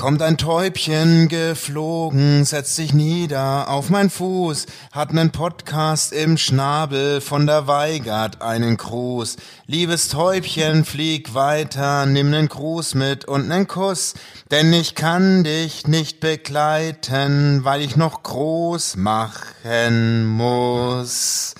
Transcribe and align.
Kommt 0.00 0.22
ein 0.22 0.38
Täubchen 0.38 1.28
geflogen, 1.28 2.46
setzt 2.46 2.74
sich 2.74 2.94
nieder 2.94 3.68
auf 3.68 3.90
mein 3.90 4.08
Fuß, 4.08 4.64
hat 4.92 5.12
nen 5.12 5.30
Podcast 5.30 6.14
im 6.14 6.38
Schnabel, 6.38 7.20
von 7.20 7.46
der 7.46 7.66
Weigert 7.66 8.40
einen 8.40 8.78
Gruß. 8.78 9.36
Liebes 9.66 10.08
Täubchen, 10.08 10.86
flieg 10.86 11.34
weiter, 11.34 12.06
nimm 12.06 12.30
nen 12.30 12.48
Gruß 12.48 12.94
mit 12.94 13.26
und 13.26 13.48
nen 13.48 13.68
Kuss, 13.68 14.14
denn 14.50 14.72
ich 14.72 14.94
kann 14.94 15.44
dich 15.44 15.86
nicht 15.86 16.20
begleiten, 16.20 17.62
weil 17.64 17.82
ich 17.82 17.94
noch 17.94 18.22
groß 18.22 18.96
machen 18.96 20.24
muss. 20.24 21.54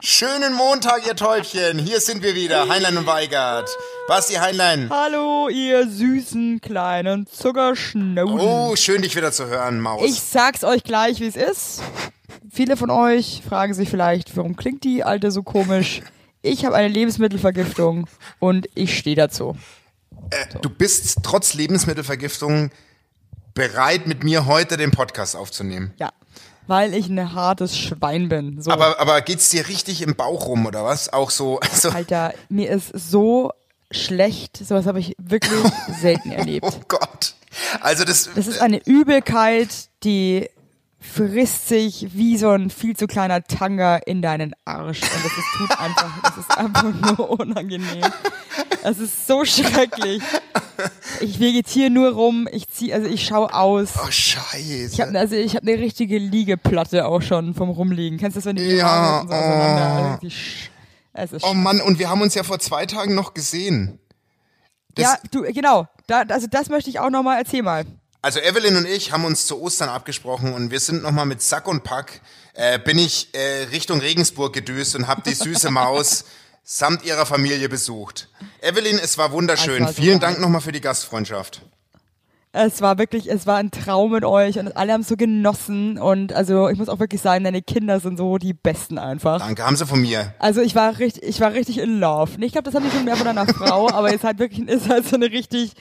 Schönen 0.00 0.54
Montag, 0.54 1.06
ihr 1.06 1.16
Täubchen. 1.16 1.78
Hier 1.78 2.00
sind 2.00 2.22
wir 2.22 2.34
wieder, 2.34 2.68
Heinlein 2.68 2.96
und 2.98 3.06
Weigert. 3.06 3.70
Basti 4.06 4.34
Heinlein. 4.34 4.90
Hallo, 4.90 5.48
ihr 5.48 5.88
süßen 5.88 6.60
kleinen 6.60 7.26
Zuckerschnauzen. 7.26 8.38
Oh, 8.38 8.76
schön 8.76 9.02
dich 9.02 9.16
wieder 9.16 9.32
zu 9.32 9.46
hören, 9.46 9.80
Maus. 9.80 10.02
Ich 10.04 10.20
sag's 10.20 10.62
euch 10.62 10.84
gleich, 10.84 11.20
wie 11.20 11.26
es 11.26 11.36
ist. 11.36 11.82
Viele 12.50 12.76
von 12.76 12.90
euch 12.90 13.42
fragen 13.48 13.74
sich 13.74 13.88
vielleicht, 13.88 14.36
warum 14.36 14.56
klingt 14.56 14.84
die 14.84 15.02
Alte 15.02 15.30
so 15.30 15.42
komisch? 15.42 16.02
Ich 16.42 16.66
habe 16.66 16.76
eine 16.76 16.88
Lebensmittelvergiftung 16.88 18.06
und 18.38 18.68
ich 18.74 18.98
stehe 18.98 19.16
dazu. 19.16 19.56
Äh, 20.30 20.58
du 20.60 20.68
bist 20.68 21.20
trotz 21.22 21.54
Lebensmittelvergiftung 21.54 22.70
bereit, 23.54 24.06
mit 24.06 24.22
mir 24.22 24.46
heute 24.46 24.76
den 24.76 24.90
Podcast 24.90 25.34
aufzunehmen. 25.34 25.94
Ja, 25.98 26.10
weil 26.66 26.94
ich 26.94 27.08
ein 27.08 27.34
hartes 27.34 27.76
Schwein 27.76 28.28
bin. 28.28 28.60
So. 28.60 28.70
Aber, 28.70 28.98
aber 29.00 29.20
geht's 29.20 29.50
dir 29.50 29.68
richtig 29.68 30.02
im 30.02 30.14
Bauch 30.14 30.46
rum 30.46 30.66
oder 30.66 30.84
was? 30.84 31.12
Auch 31.12 31.30
so. 31.30 31.60
so. 31.72 31.90
Alter, 31.90 32.34
mir 32.48 32.70
ist 32.70 32.90
so 32.94 33.52
schlecht. 33.90 34.56
Sowas 34.56 34.86
habe 34.86 35.00
ich 35.00 35.14
wirklich 35.18 35.60
selten 36.00 36.32
erlebt. 36.32 36.66
Oh 36.66 36.80
Gott. 36.88 37.34
Also 37.80 38.04
das. 38.04 38.30
Das 38.34 38.46
ist 38.46 38.60
eine 38.60 38.84
Übelkeit, 38.84 39.68
die 40.02 40.48
frisst 41.12 41.68
sich 41.68 42.08
wie 42.14 42.36
so 42.36 42.50
ein 42.50 42.70
viel 42.70 42.96
zu 42.96 43.06
kleiner 43.06 43.42
Tanga 43.44 43.96
in 43.96 44.22
deinen 44.22 44.54
Arsch. 44.64 45.02
Und 45.02 45.10
das 45.24 45.32
ist, 45.38 45.46
tut 45.56 45.70
einfach, 45.80 46.22
das 46.22 46.36
ist 46.38 46.58
einfach 46.58 47.16
nur 47.18 47.30
unangenehm. 47.40 48.04
Es 48.82 48.98
ist 48.98 49.26
so 49.26 49.44
schrecklich. 49.44 50.22
Ich 51.20 51.38
vegetiere 51.40 51.90
nur 51.90 52.10
rum, 52.12 52.48
ich 52.50 52.68
zieh, 52.68 52.92
also 52.92 53.08
ich 53.08 53.24
schaue 53.24 53.54
aus. 53.54 53.90
Oh 54.04 54.10
Scheiße. 54.10 54.90
Ich 54.92 55.00
habe 55.00 55.18
also 55.18 55.36
ich 55.36 55.54
habe 55.54 55.66
eine 55.70 55.80
richtige 55.80 56.18
Liegeplatte 56.18 57.06
auch 57.06 57.22
schon 57.22 57.54
vom 57.54 57.70
Rumliegen. 57.70 58.18
Kennst 58.18 58.36
du 58.36 58.38
das, 58.38 58.46
wenn 58.46 58.56
die 58.56 58.62
Ja, 58.64 59.24
so 59.26 59.32
auseinander? 59.32 60.18
oh. 60.22 60.28
Also 61.12 61.36
es 61.36 61.42
ist 61.44 61.48
oh 61.48 61.54
Mann, 61.54 61.80
und 61.80 62.00
wir 62.00 62.10
haben 62.10 62.22
uns 62.22 62.34
ja 62.34 62.42
vor 62.42 62.58
zwei 62.58 62.86
Tagen 62.86 63.14
noch 63.14 63.34
gesehen. 63.34 64.00
Das, 64.96 65.04
ja, 65.04 65.18
du, 65.30 65.42
genau. 65.42 65.86
Da, 66.08 66.22
also 66.22 66.46
das 66.50 66.68
möchte 66.68 66.90
ich 66.90 66.98
auch 66.98 67.10
nochmal, 67.10 67.38
erzähl 67.38 67.62
mal. 67.62 67.84
Also 68.24 68.40
Evelyn 68.40 68.78
und 68.78 68.86
ich 68.88 69.12
haben 69.12 69.26
uns 69.26 69.44
zu 69.44 69.60
Ostern 69.60 69.90
abgesprochen 69.90 70.54
und 70.54 70.70
wir 70.70 70.80
sind 70.80 71.02
nochmal 71.02 71.26
mit 71.26 71.42
Sack 71.42 71.68
und 71.68 71.84
Pack, 71.84 72.22
äh, 72.54 72.78
bin 72.78 72.96
ich 72.96 73.28
äh, 73.34 73.64
Richtung 73.64 74.00
Regensburg 74.00 74.54
gedüst 74.54 74.96
und 74.96 75.08
habe 75.08 75.20
die 75.20 75.34
süße 75.34 75.70
Maus 75.70 76.24
samt 76.62 77.04
ihrer 77.04 77.26
Familie 77.26 77.68
besucht. 77.68 78.30
Evelyn, 78.62 78.98
es 78.98 79.18
war 79.18 79.30
wunderschön. 79.32 79.84
War 79.84 79.92
Vielen. 79.92 80.20
Dank 80.20 80.40
nochmal 80.40 80.62
für 80.62 80.72
die 80.72 80.80
Gastfreundschaft. 80.80 81.60
Es 82.56 82.80
war 82.80 82.98
wirklich, 82.98 83.28
es 83.28 83.48
war 83.48 83.56
ein 83.56 83.72
Traum 83.72 84.12
mit 84.12 84.24
euch 84.24 84.60
und 84.60 84.76
alle 84.76 84.92
haben 84.92 85.00
es 85.00 85.08
so 85.08 85.16
genossen 85.16 85.98
und 85.98 86.32
also 86.32 86.68
ich 86.68 86.78
muss 86.78 86.88
auch 86.88 87.00
wirklich 87.00 87.20
sagen, 87.20 87.42
deine 87.42 87.62
Kinder 87.62 87.98
sind 87.98 88.16
so 88.16 88.38
die 88.38 88.52
besten 88.54 88.96
einfach. 88.96 89.40
Danke, 89.40 89.66
haben 89.66 89.74
sie 89.74 89.84
von 89.86 90.00
mir. 90.00 90.32
Also 90.38 90.60
ich 90.60 90.76
war 90.76 91.00
richtig, 91.00 91.24
ich 91.24 91.40
war 91.40 91.52
richtig 91.52 91.78
in 91.78 91.98
love. 91.98 92.30
Ich 92.38 92.52
glaube, 92.52 92.64
das 92.66 92.74
haben 92.76 92.84
die 92.84 92.94
schon 92.94 93.04
mehr 93.04 93.16
von 93.16 93.26
deiner 93.26 93.46
Frau, 93.48 93.88
aber 93.92 94.14
ist 94.14 94.22
halt 94.22 94.38
wirklich, 94.38 94.68
ist 94.68 94.88
halt 94.88 95.04
so 95.04 95.16
eine 95.16 95.32
richtig 95.32 95.72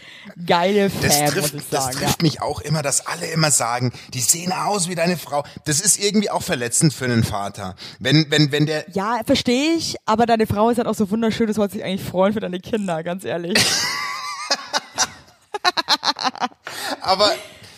geile 0.47 0.89
Fan, 0.89 1.01
Das 1.03 1.21
muss 1.21 1.31
trifft, 1.31 1.53
ich 1.53 1.69
das 1.69 1.83
sagen. 1.85 1.97
trifft 1.97 2.21
mich 2.23 2.41
auch 2.41 2.59
immer, 2.61 2.81
dass 2.81 3.05
alle 3.05 3.27
immer 3.27 3.51
sagen, 3.51 3.93
die 4.15 4.21
sehen 4.21 4.51
aus 4.51 4.89
wie 4.89 4.95
deine 4.95 5.17
Frau. 5.17 5.43
Das 5.65 5.79
ist 5.79 6.03
irgendwie 6.03 6.31
auch 6.31 6.41
verletzend 6.41 6.91
für 6.91 7.05
einen 7.05 7.23
Vater. 7.23 7.75
Wenn, 7.99 8.25
wenn, 8.31 8.51
wenn 8.51 8.65
der, 8.65 8.85
Ja, 8.93 9.17
ja 9.17 9.21
verstehe 9.23 9.75
ich, 9.75 9.95
aber 10.07 10.25
deine 10.25 10.47
Frau 10.47 10.71
ist 10.71 10.77
halt 10.79 10.87
auch 10.87 10.95
so 10.95 11.11
wunderschön, 11.11 11.45
das 11.45 11.57
sollte 11.57 11.73
sich 11.75 11.83
eigentlich 11.83 12.01
freuen 12.01 12.33
für 12.33 12.39
deine 12.39 12.59
Kinder, 12.59 13.03
ganz 13.03 13.25
ehrlich. 13.25 13.53
aber, 17.01 17.31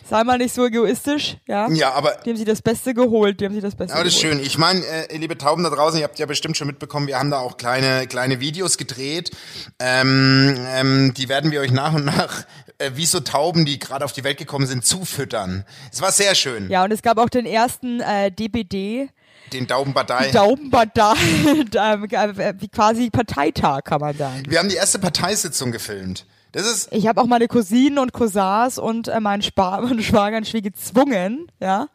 Sei 0.07 0.23
mal 0.23 0.37
nicht 0.37 0.53
so 0.53 0.67
egoistisch, 0.67 1.37
ja? 1.47 1.67
ja, 1.71 1.91
aber, 1.93 2.17
Die 2.23 2.29
haben 2.29 2.37
sich 2.37 2.45
das 2.45 2.61
Beste 2.61 2.93
geholt, 2.93 3.41
die 3.41 3.45
haben 3.45 3.53
sich 3.53 3.63
das 3.63 3.73
Beste 3.73 3.95
aber 3.95 4.03
das 4.03 4.13
ist 4.13 4.21
geholt. 4.21 4.37
schön. 4.37 4.45
Ich 4.45 4.59
meine, 4.59 4.85
äh, 4.85 5.17
liebe 5.17 5.35
Tauben 5.35 5.63
da 5.63 5.71
draußen, 5.71 5.97
ihr 5.97 6.03
habt 6.03 6.19
ja 6.19 6.27
bestimmt 6.27 6.55
schon 6.57 6.67
mitbekommen, 6.67 7.07
wir 7.07 7.17
haben 7.17 7.31
da 7.31 7.39
auch 7.39 7.57
kleine, 7.57 8.05
kleine 8.05 8.39
Videos 8.39 8.77
gedreht. 8.77 9.31
Ähm, 9.79 10.55
ähm, 10.75 11.13
die 11.15 11.27
werden 11.27 11.49
wir 11.49 11.59
euch 11.61 11.71
nach 11.71 11.93
und 11.93 12.05
nach, 12.05 12.45
äh, 12.77 12.91
wie 12.93 13.07
so 13.07 13.19
Tauben, 13.19 13.65
die 13.65 13.79
gerade 13.79 14.05
auf 14.05 14.11
die 14.13 14.23
Welt 14.23 14.37
gekommen 14.37 14.67
sind, 14.67 14.85
zufüttern. 14.85 15.65
Es 15.91 16.01
war 16.01 16.11
sehr 16.11 16.35
schön. 16.35 16.69
Ja, 16.69 16.83
und 16.83 16.91
es 16.91 17.01
gab 17.01 17.17
auch 17.17 17.29
den 17.29 17.47
ersten 17.47 17.99
äh, 17.99 18.31
DBD, 18.31 19.09
Den 19.53 19.65
Daubenbadei. 19.65 20.29
Daumenpartei, 20.29 21.13
äh, 21.73 22.53
wie 22.59 22.67
quasi 22.67 23.09
Parteitag, 23.09 23.83
kann 23.85 24.01
man 24.01 24.15
sagen. 24.15 24.43
wir 24.47 24.59
haben 24.59 24.69
die 24.69 24.75
erste 24.75 24.99
Parteisitzung 24.99 25.71
gefilmt. 25.71 26.27
Das 26.55 26.65
ist, 26.65 26.87
Ich 26.91 27.05
habe 27.07 27.21
auch 27.21 27.25
meine 27.27 27.47
Cousinen 27.47 27.99
und 27.99 28.13
Cousins 28.13 28.77
und 28.79 29.07
äh, 29.09 29.19
meinen, 29.19 29.41
Spa 29.41 29.81
meinen 29.81 30.01
Schwager 30.01 30.37
und 30.37 30.47
Schwie 30.47 30.61
gezwungen, 30.61 31.51
ja, 31.59 31.87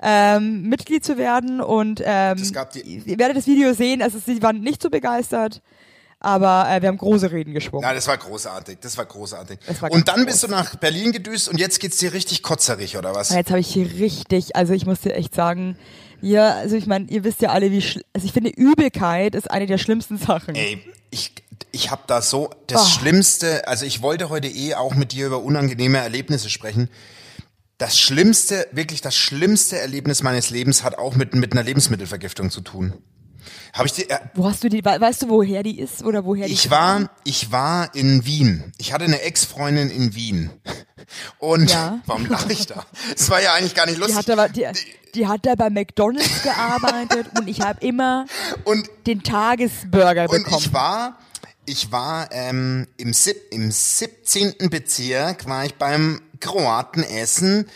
ähm, 0.00 0.62
Mitglied 0.62 1.04
zu 1.04 1.16
werden 1.18 1.60
und 1.60 2.02
ähm, 2.04 2.36
ihr 2.84 3.18
werdet 3.18 3.36
das 3.36 3.46
Video 3.46 3.72
sehen, 3.72 4.02
also 4.02 4.18
sie 4.18 4.42
waren 4.42 4.60
nicht 4.60 4.82
so 4.82 4.90
begeistert, 4.90 5.62
aber 6.20 6.66
äh, 6.70 6.80
wir 6.82 6.88
haben 6.88 6.96
große 6.98 7.30
Reden 7.30 7.52
geschwungen. 7.54 7.82
Ja, 7.86 7.94
das 7.94 8.06
war 8.08 8.16
großartig, 8.16 8.78
das 8.80 8.96
war 8.98 9.04
großartig. 9.06 9.58
Das 9.66 9.80
war 9.82 9.90
und 9.92 10.08
dann 10.08 10.24
bist 10.26 10.42
du 10.42 10.48
nach 10.48 10.76
Berlin 10.76 11.12
gedüst 11.12 11.48
und 11.48 11.58
jetzt 11.58 11.80
geht's 11.80 11.98
dir 11.98 12.12
richtig 12.12 12.42
kotzerig, 12.42 12.96
oder 12.96 13.14
was? 13.14 13.30
Und 13.30 13.36
Jetzt 13.36 13.50
habe 13.50 13.60
ich 13.60 13.68
hier 13.68 13.90
richtig, 13.98 14.56
also 14.56 14.72
ich 14.72 14.86
muss 14.86 15.00
dir 15.00 15.14
echt 15.14 15.34
sagen, 15.34 15.76
ja, 16.22 16.54
also 16.54 16.76
ich 16.76 16.86
meine, 16.86 17.06
ihr 17.10 17.24
wisst 17.24 17.42
ja 17.42 17.50
alle, 17.50 17.70
wie, 17.70 17.80
schl- 17.80 18.02
also 18.14 18.26
ich 18.26 18.32
finde 18.32 18.50
Übelkeit 18.50 19.34
ist 19.34 19.50
eine 19.50 19.66
der 19.66 19.76
schlimmsten 19.78 20.16
Sachen. 20.16 20.54
Ey, 20.54 20.82
ich, 21.10 21.34
ich 21.72 21.90
hab 21.90 22.06
da 22.06 22.22
so 22.22 22.50
das 22.66 22.82
Oh. 22.82 22.86
Schlimmste, 23.00 23.66
also 23.68 23.84
ich 23.84 24.02
wollte 24.02 24.28
heute 24.28 24.48
eh 24.48 24.74
auch 24.74 24.94
mit 24.94 25.12
dir 25.12 25.26
über 25.26 25.42
unangenehme 25.42 25.98
Erlebnisse 25.98 26.50
sprechen. 26.50 26.88
Das 27.78 27.98
Schlimmste, 27.98 28.66
wirklich 28.72 29.00
das 29.02 29.14
schlimmste 29.14 29.78
Erlebnis 29.78 30.22
meines 30.22 30.50
Lebens 30.50 30.82
hat 30.82 30.96
auch 30.98 31.14
mit, 31.14 31.34
mit 31.34 31.52
einer 31.52 31.62
Lebensmittelvergiftung 31.62 32.50
zu 32.50 32.62
tun. 32.62 32.94
Habe 33.74 33.86
ich 33.86 33.92
dir, 33.92 34.10
äh, 34.10 34.18
Wo 34.34 34.48
hast 34.48 34.64
du 34.64 34.70
die, 34.70 34.82
we- 34.84 35.00
weißt 35.00 35.22
du, 35.22 35.28
woher 35.28 35.62
die 35.62 35.78
ist 35.78 36.02
oder 36.02 36.24
woher 36.24 36.46
die 36.46 36.52
ich 36.54 36.70
war, 36.70 37.10
ich 37.24 37.52
war 37.52 37.94
in 37.94 38.24
Wien. 38.24 38.72
Ich 38.78 38.92
hatte 38.94 39.04
eine 39.04 39.20
Ex-Freundin 39.20 39.90
in 39.90 40.14
Wien. 40.14 40.50
Und 41.38 41.70
Ja. 41.70 42.00
warum 42.06 42.26
lache 42.26 42.52
ich 42.52 42.66
da? 42.66 42.86
Es 43.14 43.28
war 43.28 43.42
ja 43.42 43.52
eigentlich 43.52 43.74
gar 43.74 43.84
nicht 43.86 43.96
Die 43.96 44.00
lustig. 44.00 44.16
hat 44.16 44.30
aber, 44.30 44.48
die, 44.48 44.66
die 45.14 45.26
hat 45.26 45.44
da 45.44 45.54
bei 45.54 45.68
McDonalds 45.68 46.42
gearbeitet 46.42 47.26
und 47.38 47.46
ich 47.48 47.60
habe 47.60 47.84
immer 47.86 48.24
Und 48.64 48.88
den 49.06 49.22
Tagesburger 49.22 50.22
Und 50.30 50.44
bekommen. 50.44 50.56
ich 50.58 50.72
war, 50.72 51.18
ich 51.66 51.92
war 51.92 52.30
ähm, 52.32 52.86
im, 52.96 53.12
sieb, 53.12 53.36
im 53.50 53.70
17. 53.70 54.70
Bezirk, 54.70 55.46
war 55.46 55.64
ich 55.64 55.74
beim 55.74 56.22
Kroaten 56.40 57.02
essen 57.02 57.68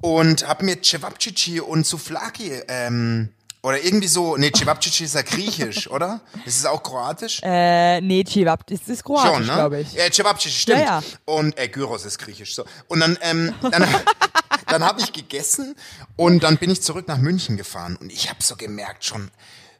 und 0.00 0.46
hab 0.46 0.62
mir 0.62 0.82
Cevapcici 0.82 1.60
und 1.60 1.86
Souvlaki, 1.86 2.52
ähm, 2.68 3.30
oder 3.62 3.82
irgendwie 3.82 4.06
so, 4.06 4.36
nee, 4.36 4.52
Cevapcici 4.56 5.04
ist 5.04 5.14
ja 5.14 5.22
griechisch, 5.22 5.90
oder? 5.90 6.20
Ist 6.44 6.58
es 6.58 6.66
auch 6.66 6.82
kroatisch? 6.82 7.40
äh, 7.42 8.00
nee, 8.00 8.22
Chivap, 8.22 8.66
das 8.66 8.88
ist 8.88 9.04
kroatisch, 9.04 9.30
Schon, 9.30 9.46
ne? 9.46 9.52
glaube 9.52 9.80
ich. 9.80 9.92
Ja, 9.92 10.10
Cevapcici, 10.10 10.58
stimmt. 10.58 10.78
Ja, 10.80 11.00
ja. 11.00 11.02
Und 11.24 11.58
äh, 11.58 11.68
Gyros 11.68 12.04
ist 12.04 12.18
griechisch. 12.18 12.54
So. 12.54 12.64
Und 12.86 13.00
dann, 13.00 13.18
ähm, 13.20 13.52
dann, 13.62 13.86
dann 14.66 14.84
habe 14.84 15.00
ich 15.00 15.12
gegessen 15.12 15.74
und 16.16 16.44
dann 16.44 16.58
bin 16.58 16.70
ich 16.70 16.82
zurück 16.82 17.08
nach 17.08 17.18
München 17.18 17.56
gefahren 17.56 17.96
und 17.96 18.12
ich 18.12 18.30
habe 18.30 18.42
so 18.42 18.54
gemerkt 18.54 19.04
schon, 19.04 19.30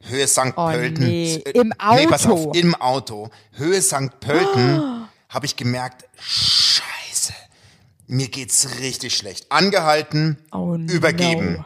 Höhe 0.03 0.27
St. 0.29 0.53
Oh, 0.57 0.71
Pölten. 0.71 1.05
nee. 1.05 1.37
äh, 1.45 1.51
Im 1.59 1.69
Nee, 1.95 2.07
pass 2.07 2.27
Auto? 2.27 2.51
auf, 2.51 2.57
im 2.57 2.75
Auto. 2.77 3.31
Höhe 3.53 3.81
St. 3.83 4.21
Pölten 4.21 5.09
habe 5.29 5.47
ich 5.47 5.57
gemerkt, 5.57 6.05
scheiße, 6.21 7.33
mir 8.07 8.29
geht's 8.29 8.79
richtig 8.81 9.17
schlecht. 9.17 9.51
Angehalten, 9.51 10.39
Oh, 10.53 10.75
übergeben. 10.75 11.55
no. 11.59 11.65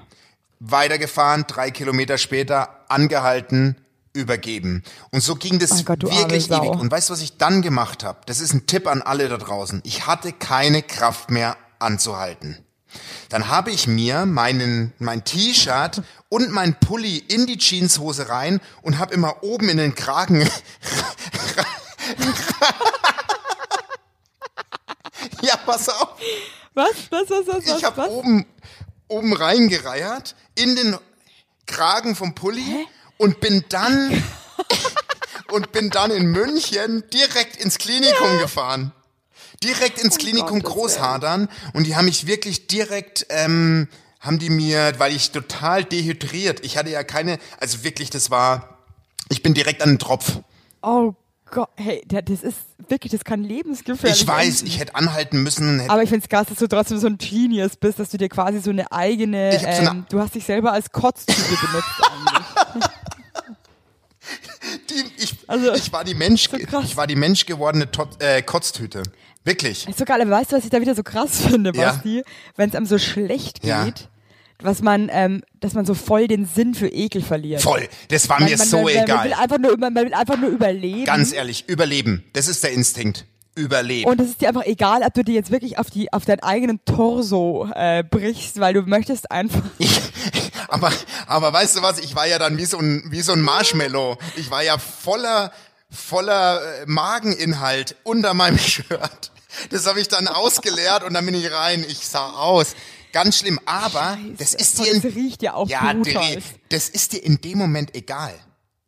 Weitergefahren, 0.61 1.45
drei 1.49 1.71
Kilometer 1.71 2.19
später, 2.19 2.85
angehalten, 2.89 3.77
übergeben. 4.13 4.83
Und 5.11 5.21
so 5.23 5.35
ging 5.35 5.59
das 5.59 5.85
Gott, 5.85 6.03
wirklich 6.03 6.51
ewig. 6.51 6.71
Und 6.71 6.91
weißt 6.91 7.09
du, 7.09 7.13
was 7.15 7.21
ich 7.23 7.37
dann 7.39 7.63
gemacht 7.63 8.05
habe? 8.05 8.21
Das 8.27 8.41
ist 8.41 8.53
ein 8.53 8.67
Tipp 8.67 8.87
an 8.87 9.03
alle 9.03 9.29
da 9.29 9.39
draußen. 9.39 9.81
Ich 9.85 10.07
hatte 10.07 10.33
keine 10.33 10.83
Kraft 10.83 11.31
mehr 11.31 11.57
anzuhalten. 11.79 12.59
Dann 13.29 13.49
habe 13.49 13.71
ich 13.71 13.87
mir 13.87 14.27
meinen, 14.27 14.93
mein 14.99 15.25
T-Shirt 15.25 16.03
und 16.29 16.51
mein 16.51 16.79
Pulli 16.79 17.19
in 17.19 17.47
die 17.47 17.59
Jeanshose 17.59 18.29
rein 18.29 18.61
und 18.83 18.99
habe 18.99 19.15
immer 19.15 19.43
oben 19.43 19.69
in 19.69 19.79
den 19.79 19.95
Kragen. 19.95 20.41
ja, 25.43 25.57
pass 25.65 25.89
auf. 25.89 26.15
Was? 26.75 26.91
Was, 27.11 27.31
was, 27.31 27.47
was, 27.47 27.67
was? 27.67 27.79
Ich 27.79 27.85
habe 27.85 28.09
oben, 28.11 28.47
oben 29.09 29.33
reingereiert 29.33 30.35
in 30.55 30.77
den 30.77 30.99
Kragen 31.67 32.17
vom 32.17 32.35
Pulli 32.35 32.87
und 33.19 33.41
bin 33.41 33.65
dann 33.69 34.23
und 35.53 35.73
bin 35.73 35.91
dann 35.91 36.11
in 36.11 36.27
München 36.27 37.05
direkt 37.11 37.57
ins 37.57 37.79
Klinikum 37.79 38.39
gefahren. 38.39 38.93
Direkt 39.63 39.99
ins 40.01 40.19
Klinikum 40.19 40.61
Gottes 40.61 40.73
Großhadern 40.97 41.49
und 41.73 41.87
die 41.87 41.97
haben 41.97 42.05
mich 42.07 42.27
wirklich 42.27 42.67
direkt, 42.67 43.27
ähm, 43.31 43.89
haben 44.21 44.39
die 44.39 44.51
mir, 44.51 44.93
weil 44.99 45.15
ich 45.15 45.31
total 45.33 45.85
dehydriert, 45.85 46.65
ich 46.65 46.77
hatte 46.77 46.91
ja 46.91 47.03
keine, 47.05 47.39
also 47.59 47.83
wirklich, 47.85 48.11
das 48.11 48.31
war, 48.31 48.79
ich 49.29 49.43
bin 49.43 49.55
direkt 49.55 49.83
an 49.83 49.91
den 49.91 49.99
Tropf. 49.99 50.39
Oh 50.83 51.15
Gott, 51.51 51.69
hey, 51.77 52.03
das 52.07 52.43
ist 52.43 52.57
wirklich, 52.89 53.13
das 53.13 53.25
kann 53.25 53.43
lebensgefährlich 53.45 54.23
Ich 54.23 54.27
weiß, 54.27 54.61
enden. 54.61 54.67
ich 54.69 54.79
hätte 54.81 54.95
anhalten 54.95 55.43
müssen. 55.43 55.81
Hätte, 55.81 55.91
Aber 55.93 56.03
ich 56.03 56.09
find's 56.09 56.29
krass, 56.29 56.47
dass 56.49 56.59
du 56.59 56.67
trotzdem 56.67 56.99
so 56.99 57.07
ein 57.09 57.19
Genius 57.19 57.77
bist, 57.77 57.99
dass 57.99 58.09
du 58.09 58.17
dir 58.17 58.29
quasi 58.31 58.59
so 58.61 58.71
eine 58.71 58.91
eigene, 58.91 59.53
hab 59.53 59.61
so 59.61 59.67
eine- 59.81 59.91
ähm, 59.91 60.07
du 60.09 60.19
hast 60.19 60.35
dich 60.35 60.45
selber 60.45 60.73
als 60.73 60.91
Kotztüte 60.91 61.43
benutzt 61.61 62.89
die, 64.91 65.23
ich, 65.23 65.37
Also, 65.47 65.73
ich 65.75 65.93
war 65.93 66.05
die 66.05 66.15
Mensch, 66.15 66.49
so 66.49 66.57
ich 66.57 66.97
war 66.97 67.07
die 67.07 67.17
menschgewordene 67.17 67.91
Tot, 67.91 68.23
äh, 68.23 68.43
Kotztüte. 68.43 69.03
Wirklich. 69.45 69.89
Ist 69.89 69.99
so 69.99 70.05
geil, 70.05 70.21
aber 70.21 70.31
weißt 70.31 70.53
du, 70.53 70.57
was 70.57 70.65
ich 70.65 70.71
da 70.71 70.81
wieder 70.81 70.95
so 70.95 71.03
krass 71.03 71.41
finde, 71.47 71.73
Ja. 71.75 71.93
Basti? 71.93 72.23
Wenn 72.57 72.69
es 72.71 72.75
einem 72.77 72.87
so 72.87 72.99
schlecht 72.99 73.61
geht, 73.63 73.69
Ja. 73.71 73.89
was 74.61 74.83
man, 74.83 75.09
ähm, 75.13 75.43
dass 75.61 75.75
man 75.75 75.85
so 75.85 75.95
voll 75.95 76.29
den 76.29 76.47
Sinn 76.47 76.75
für 76.75 76.89
Ekel 76.89 77.23
verliert. 77.23 77.61
Voll. 77.63 77.89
Das 78.09 78.29
war 78.29 78.39
Man, 78.41 78.51
mir 78.51 78.57
man, 78.59 78.67
so 78.69 78.77
man, 78.83 78.85
man, 78.85 78.95
Man 78.95 79.07
will, 79.09 79.27
egal. 79.33 79.33
einfach 79.43 79.59
nur, 79.59 79.77
man 79.79 79.95
will 79.95 80.15
einfach 80.15 80.39
nur 80.39 80.51
überleben. 80.51 81.05
Ganz 81.05 81.33
ehrlich, 81.33 81.69
überleben. 81.69 82.25
Das 82.35 82.47
ist 82.49 82.63
der 82.63 82.73
Instinkt. 82.73 83.27
Überleben. 83.55 84.09
Und 84.11 84.19
es 84.19 84.29
ist 84.31 84.41
dir 84.41 84.49
einfach 84.49 84.65
egal, 84.65 85.03
ob 85.03 85.13
du 85.13 85.23
dir 85.25 85.35
jetzt 85.35 85.51
wirklich 85.51 85.79
auf, 85.79 85.91
die, 85.91 86.11
auf 86.11 86.25
deinen 86.25 86.41
eigenen 86.41 86.83
Torso 86.87 87.69
äh, 87.75 88.03
brichst, 88.03 88.59
weil 88.61 88.73
du 88.73 88.81
möchtest 88.83 89.31
einfach. 89.31 89.61
aber, 90.69 90.91
aber 91.27 91.53
weißt 91.53 91.77
du 91.77 91.83
was? 91.83 91.99
Ich 91.99 92.15
war 92.15 92.27
ja 92.27 92.39
dann 92.39 92.57
wie 92.57 92.65
so 92.65 92.79
ein, 92.79 93.03
wie 93.11 93.21
so 93.21 93.33
ein 93.33 93.43
Marshmallow. 93.43 94.17
Ich 94.37 94.51
war 94.51 94.63
ja 94.63 94.79
voller, 94.79 95.53
voller 95.91 96.63
äh, 96.63 96.87
Mageninhalt 96.87 97.97
unter 98.05 98.33
meinem 98.33 98.57
Shirt. 98.59 99.32
Das 99.71 99.87
habe 99.87 100.01
ich 100.01 100.09
dann 100.09 100.29
ausgeleert 100.29 101.05
und 101.05 101.15
dann 101.15 101.25
bin 101.27 101.35
ich 101.35 101.51
rein. 101.53 101.85
Ich 101.89 102.07
sah 102.07 102.31
aus. 102.33 102.75
Ganz 103.13 103.39
schlimm. 103.39 103.61
Aber 103.67 104.19
das 104.39 104.55
ist 104.55 104.79
dir 104.79 104.95
das 104.95 105.05
in, 105.05 105.11
riecht 105.13 105.43
ja 105.43 105.55
auch 105.55 105.69
ja, 105.69 105.93
brutal. 105.93 106.39
Das 106.71 106.89
ist 106.89 107.13
dir 107.13 107.23
in 107.23 107.41
dem 107.41 107.59
Moment 107.59 107.95
egal. 107.95 108.35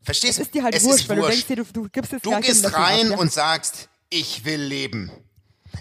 Verstehst 0.02 0.32
Es 0.32 0.36
du? 0.38 0.42
ist 0.42 0.54
dir 0.54 0.62
halt 0.64 0.74
es 0.74 0.84
wurscht, 0.84 1.08
weil 1.08 1.16
du 1.16 1.22
wurscht. 1.22 1.34
denkst 1.34 1.46
dir, 1.48 1.56
du, 1.56 1.64
du 1.64 1.88
gibst 1.90 2.12
es 2.12 2.22
Du 2.22 2.30
gehst 2.40 2.56
in 2.56 2.62
das 2.62 2.74
rein 2.74 3.06
ab, 3.06 3.12
ja. 3.12 3.16
und 3.18 3.32
sagst, 3.32 3.88
ich 4.10 4.44
will 4.44 4.60
leben. 4.60 5.10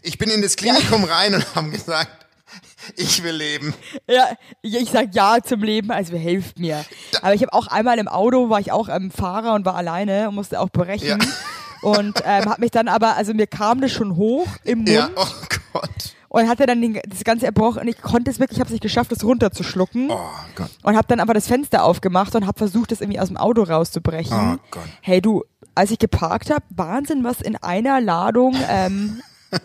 Ich 0.02 0.18
bin 0.18 0.30
in 0.30 0.42
das 0.42 0.56
Klinikum 0.56 1.04
rein 1.04 1.36
und 1.36 1.56
haben 1.56 1.72
gesagt, 1.72 2.26
ich 2.98 3.24
will 3.24 3.36
leben. 3.36 3.74
Ja, 4.08 4.36
ja, 4.62 4.80
ich 4.80 4.90
sag 4.92 5.14
ja 5.14 5.38
zum 5.44 5.62
Leben, 5.64 5.92
also 5.92 6.18
helft 6.18 6.60
mir. 6.60 6.84
Aber 7.22 7.34
ich 7.34 7.42
habe 7.42 7.54
auch 7.54 7.68
einmal 7.68 7.98
im 8.00 8.08
Auto, 8.08 8.50
war 8.50 8.60
ich 8.60 8.72
auch 8.72 8.90
ähm, 8.90 9.12
Fahrer 9.12 9.54
und 9.54 9.66
war 9.66 9.76
alleine 9.76 10.28
und 10.30 10.36
musste 10.36 10.60
auch 10.60 10.70
brechen. 10.70 11.08
Ja. 11.08 11.18
Und 11.84 12.22
ähm, 12.26 12.46
habe 12.46 12.62
mich 12.62 12.72
dann 12.72 12.88
aber, 12.88 13.16
also 13.18 13.34
mir 13.34 13.48
kam 13.48 13.82
das 13.82 13.92
schon 13.92 14.16
hoch 14.16 14.48
im 14.64 14.80
Mund 14.80 14.90
Ja, 14.90 15.10
oh 15.16 15.26
Gott. 15.74 16.16
und 16.30 16.48
hatte 16.50 16.66
dann 16.66 16.82
den, 16.82 17.00
das 17.08 17.24
ganze 17.24 17.46
erbrochen 17.46 17.82
und 17.82 17.88
ich 17.88 18.02
konnte 18.02 18.32
es 18.32 18.40
wirklich, 18.40 18.58
ich 18.58 18.60
habe 18.62 18.68
es 18.70 18.72
nicht 18.74 18.82
geschafft, 18.84 19.12
das 19.12 19.24
runterzuschlucken. 19.24 20.10
Oh 20.10 20.20
Gott. 20.56 20.70
Und 20.84 20.96
habe 20.96 21.08
dann 21.08 21.20
aber 21.20 21.34
das 21.34 21.48
Fenster 21.48 21.84
aufgemacht 21.84 22.36
und 22.36 22.48
habe 22.48 22.58
versucht, 22.58 22.92
das 22.92 23.02
irgendwie 23.02 23.20
aus 23.20 23.28
dem 23.28 23.38
Auto 23.38 23.64
rauszubrechen. 23.64 24.56
Oh 24.56 24.60
Gott. 24.72 24.84
Hey 25.02 25.22
du, 25.22 25.44
als 25.76 25.92
ich 25.92 26.00
geparkt 26.00 26.50
habe, 26.50 26.64
Wahnsinn, 26.70 27.24
was 27.24 27.42
in 27.42 27.56
einer 27.58 28.00
Ladung, 28.00 28.56
ähm, 28.70 29.22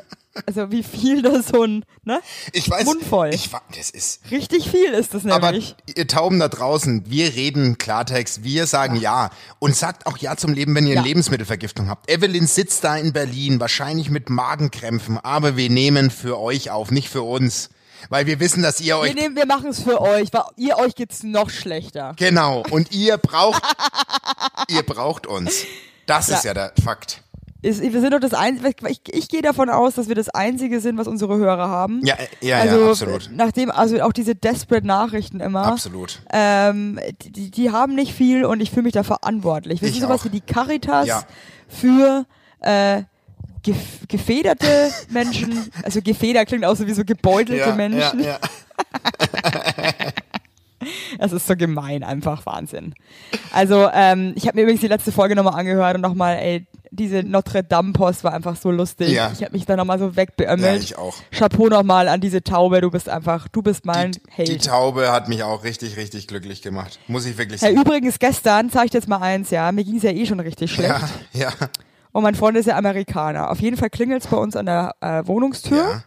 also 0.46 0.70
wie 0.70 0.82
viel 0.82 1.22
da 1.22 1.42
so 1.42 1.62
ein, 1.62 1.84
ne? 2.04 2.20
Ich 2.52 2.68
weiß, 2.70 2.84
Mundvoll. 2.84 3.30
ich 3.34 3.52
wa- 3.52 3.62
das 3.76 3.90
ist. 3.90 4.20
Richtig 4.30 4.70
viel 4.70 4.92
ist 4.92 5.14
das 5.14 5.24
Aber 5.26 5.52
nämlich. 5.52 5.74
ihr 5.94 6.06
Tauben 6.06 6.38
da 6.38 6.48
draußen, 6.48 7.04
wir 7.10 7.34
reden 7.34 7.78
Klartext, 7.78 8.44
wir 8.44 8.66
sagen 8.66 8.96
ja. 8.96 9.30
Und 9.58 9.76
sagt 9.76 10.06
auch 10.06 10.18
ja 10.18 10.36
zum 10.36 10.52
Leben, 10.52 10.74
wenn 10.74 10.86
ihr 10.86 10.94
Ja. 10.94 11.00
eine 11.00 11.08
Lebensmittelvergiftung 11.08 11.88
habt. 11.88 12.10
Evelyn 12.10 12.46
sitzt 12.46 12.84
da 12.84 12.96
in 12.96 13.12
Berlin, 13.12 13.60
wahrscheinlich 13.60 14.10
mit 14.10 14.30
Magenkrämpfen, 14.30 15.18
aber 15.18 15.56
wir 15.56 15.70
nehmen 15.70 16.10
für 16.10 16.38
euch 16.38 16.70
auf, 16.70 16.90
nicht 16.90 17.08
für 17.08 17.22
uns. 17.22 17.70
Weil 18.10 18.26
wir 18.26 18.38
wissen, 18.38 18.62
dass 18.62 18.78
ihr 18.80 18.94
Wir, 18.94 18.98
euch 18.98 19.14
nehmen, 19.14 19.34
wir 19.34 19.44
machen 19.46 19.70
es 19.70 19.82
für 19.82 20.00
euch, 20.00 20.32
weil 20.32 20.44
ihr 20.56 20.78
euch 20.78 20.94
geht's 20.94 21.24
noch 21.24 21.50
schlechter. 21.50 22.14
Genau. 22.16 22.62
Und 22.70 22.92
ihr 22.92 23.18
braucht, 23.18 23.60
ihr 24.68 24.84
braucht 24.84 25.26
uns. 25.26 25.64
Das 26.06 26.28
ist 26.28 26.44
ja 26.44 26.54
der 26.54 26.72
Fakt. 26.82 27.22
Ist, 27.60 27.82
wir 27.82 28.00
sind 28.00 28.12
doch 28.12 28.20
das 28.20 28.34
Einzige, 28.34 28.72
ich, 28.88 29.00
ich 29.12 29.28
gehe 29.28 29.42
davon 29.42 29.68
aus, 29.68 29.94
dass 29.96 30.06
wir 30.08 30.14
das 30.14 30.28
Einzige 30.28 30.80
sind, 30.80 30.96
was 30.96 31.08
unsere 31.08 31.36
Hörer 31.38 31.68
haben. 31.68 32.00
Ja, 32.04 32.14
äh, 32.14 32.46
ja, 32.46 32.58
also, 32.58 32.80
ja, 32.80 32.88
absolut. 32.90 33.30
Nachdem, 33.34 33.70
also 33.72 34.00
auch 34.02 34.12
diese 34.12 34.36
desperate 34.36 34.86
Nachrichten 34.86 35.40
immer. 35.40 35.66
Absolut. 35.66 36.22
Ähm, 36.32 37.00
die, 37.20 37.50
die 37.50 37.70
haben 37.72 37.96
nicht 37.96 38.12
viel 38.14 38.44
und 38.44 38.60
ich 38.60 38.70
fühle 38.70 38.82
mich 38.84 38.92
da 38.92 39.02
verantwortlich. 39.02 39.82
Wir 39.82 39.90
sind 39.90 40.02
sowas 40.02 40.24
wie 40.24 40.30
die 40.30 40.40
Caritas 40.40 41.08
Ja. 41.08 41.22
für 41.66 42.26
äh, 42.60 43.02
gef 43.64 44.06
gefederte 44.06 44.90
Menschen. 45.10 45.68
Also 45.82 46.00
gefedert 46.00 46.46
klingt 46.46 46.64
auch 46.64 46.76
so 46.76 46.86
wie 46.86 46.92
so 46.92 47.04
gebeutelte 47.04 47.72
Menschen. 47.74 48.20
Ja, 48.20 48.38
ja. 48.38 48.38
Es 51.18 51.32
ist 51.32 51.46
so 51.48 51.56
gemein, 51.56 52.04
einfach 52.04 52.46
Wahnsinn. 52.46 52.94
Also, 53.52 53.88
ähm, 53.92 54.32
ich 54.36 54.46
habe 54.46 54.56
mir 54.56 54.62
übrigens 54.62 54.80
die 54.80 54.86
letzte 54.86 55.10
Folge 55.10 55.34
nochmal 55.34 55.58
angehört 55.58 55.96
und 55.96 56.02
nochmal, 56.02 56.36
ey, 56.36 56.66
diese 56.90 57.22
Notre 57.22 57.62
Dame 57.64 57.92
Post 57.92 58.24
war 58.24 58.32
einfach 58.32 58.56
so 58.56 58.70
lustig. 58.70 59.10
Ja. 59.10 59.30
Ich 59.32 59.42
habe 59.42 59.52
mich 59.52 59.66
da 59.66 59.76
nochmal 59.76 59.98
so 59.98 60.16
wegbeömmelt. 60.16 60.76
Ja, 60.76 60.80
ich 60.82 60.98
auch. 60.98 61.14
Chapeau 61.30 61.68
nochmal 61.68 62.08
an 62.08 62.20
diese 62.20 62.42
Taube, 62.42 62.80
du 62.80 62.90
bist 62.90 63.08
einfach, 63.08 63.48
du 63.48 63.62
bist 63.62 63.84
mein 63.86 64.12
Die, 64.12 64.20
Held. 64.30 64.48
die 64.48 64.58
Taube 64.58 65.10
hat 65.12 65.28
mich 65.28 65.42
auch 65.42 65.64
richtig, 65.64 65.96
richtig 65.96 66.26
glücklich 66.28 66.62
gemacht. 66.62 66.98
Muss 67.08 67.26
ich 67.26 67.36
wirklich 67.38 67.60
sagen. 67.60 67.76
übrigens 67.80 68.18
gestern, 68.18 68.70
zeige 68.70 68.86
ich 68.86 68.90
dir 68.92 68.98
jetzt 68.98 69.08
mal 69.08 69.18
eins, 69.20 69.50
ja, 69.50 69.70
mir 69.72 69.84
ging's 69.84 70.02
ja 70.02 70.10
eh 70.10 70.26
schon 70.26 70.40
richtig 70.40 70.72
schlecht. 70.72 70.88
Ja, 70.90 71.08
ja, 71.32 71.68
Und 72.12 72.22
mein 72.22 72.34
Freund 72.34 72.56
ist 72.56 72.66
ja 72.66 72.76
Amerikaner. 72.76 73.50
Auf 73.50 73.60
jeden 73.60 73.76
Fall 73.76 73.90
klingelt's 73.90 74.26
bei 74.26 74.36
uns 74.36 74.56
an 74.56 74.66
der 74.66 74.94
äh, 75.00 75.26
Wohnungstür. 75.26 75.76
ja, 75.78 76.02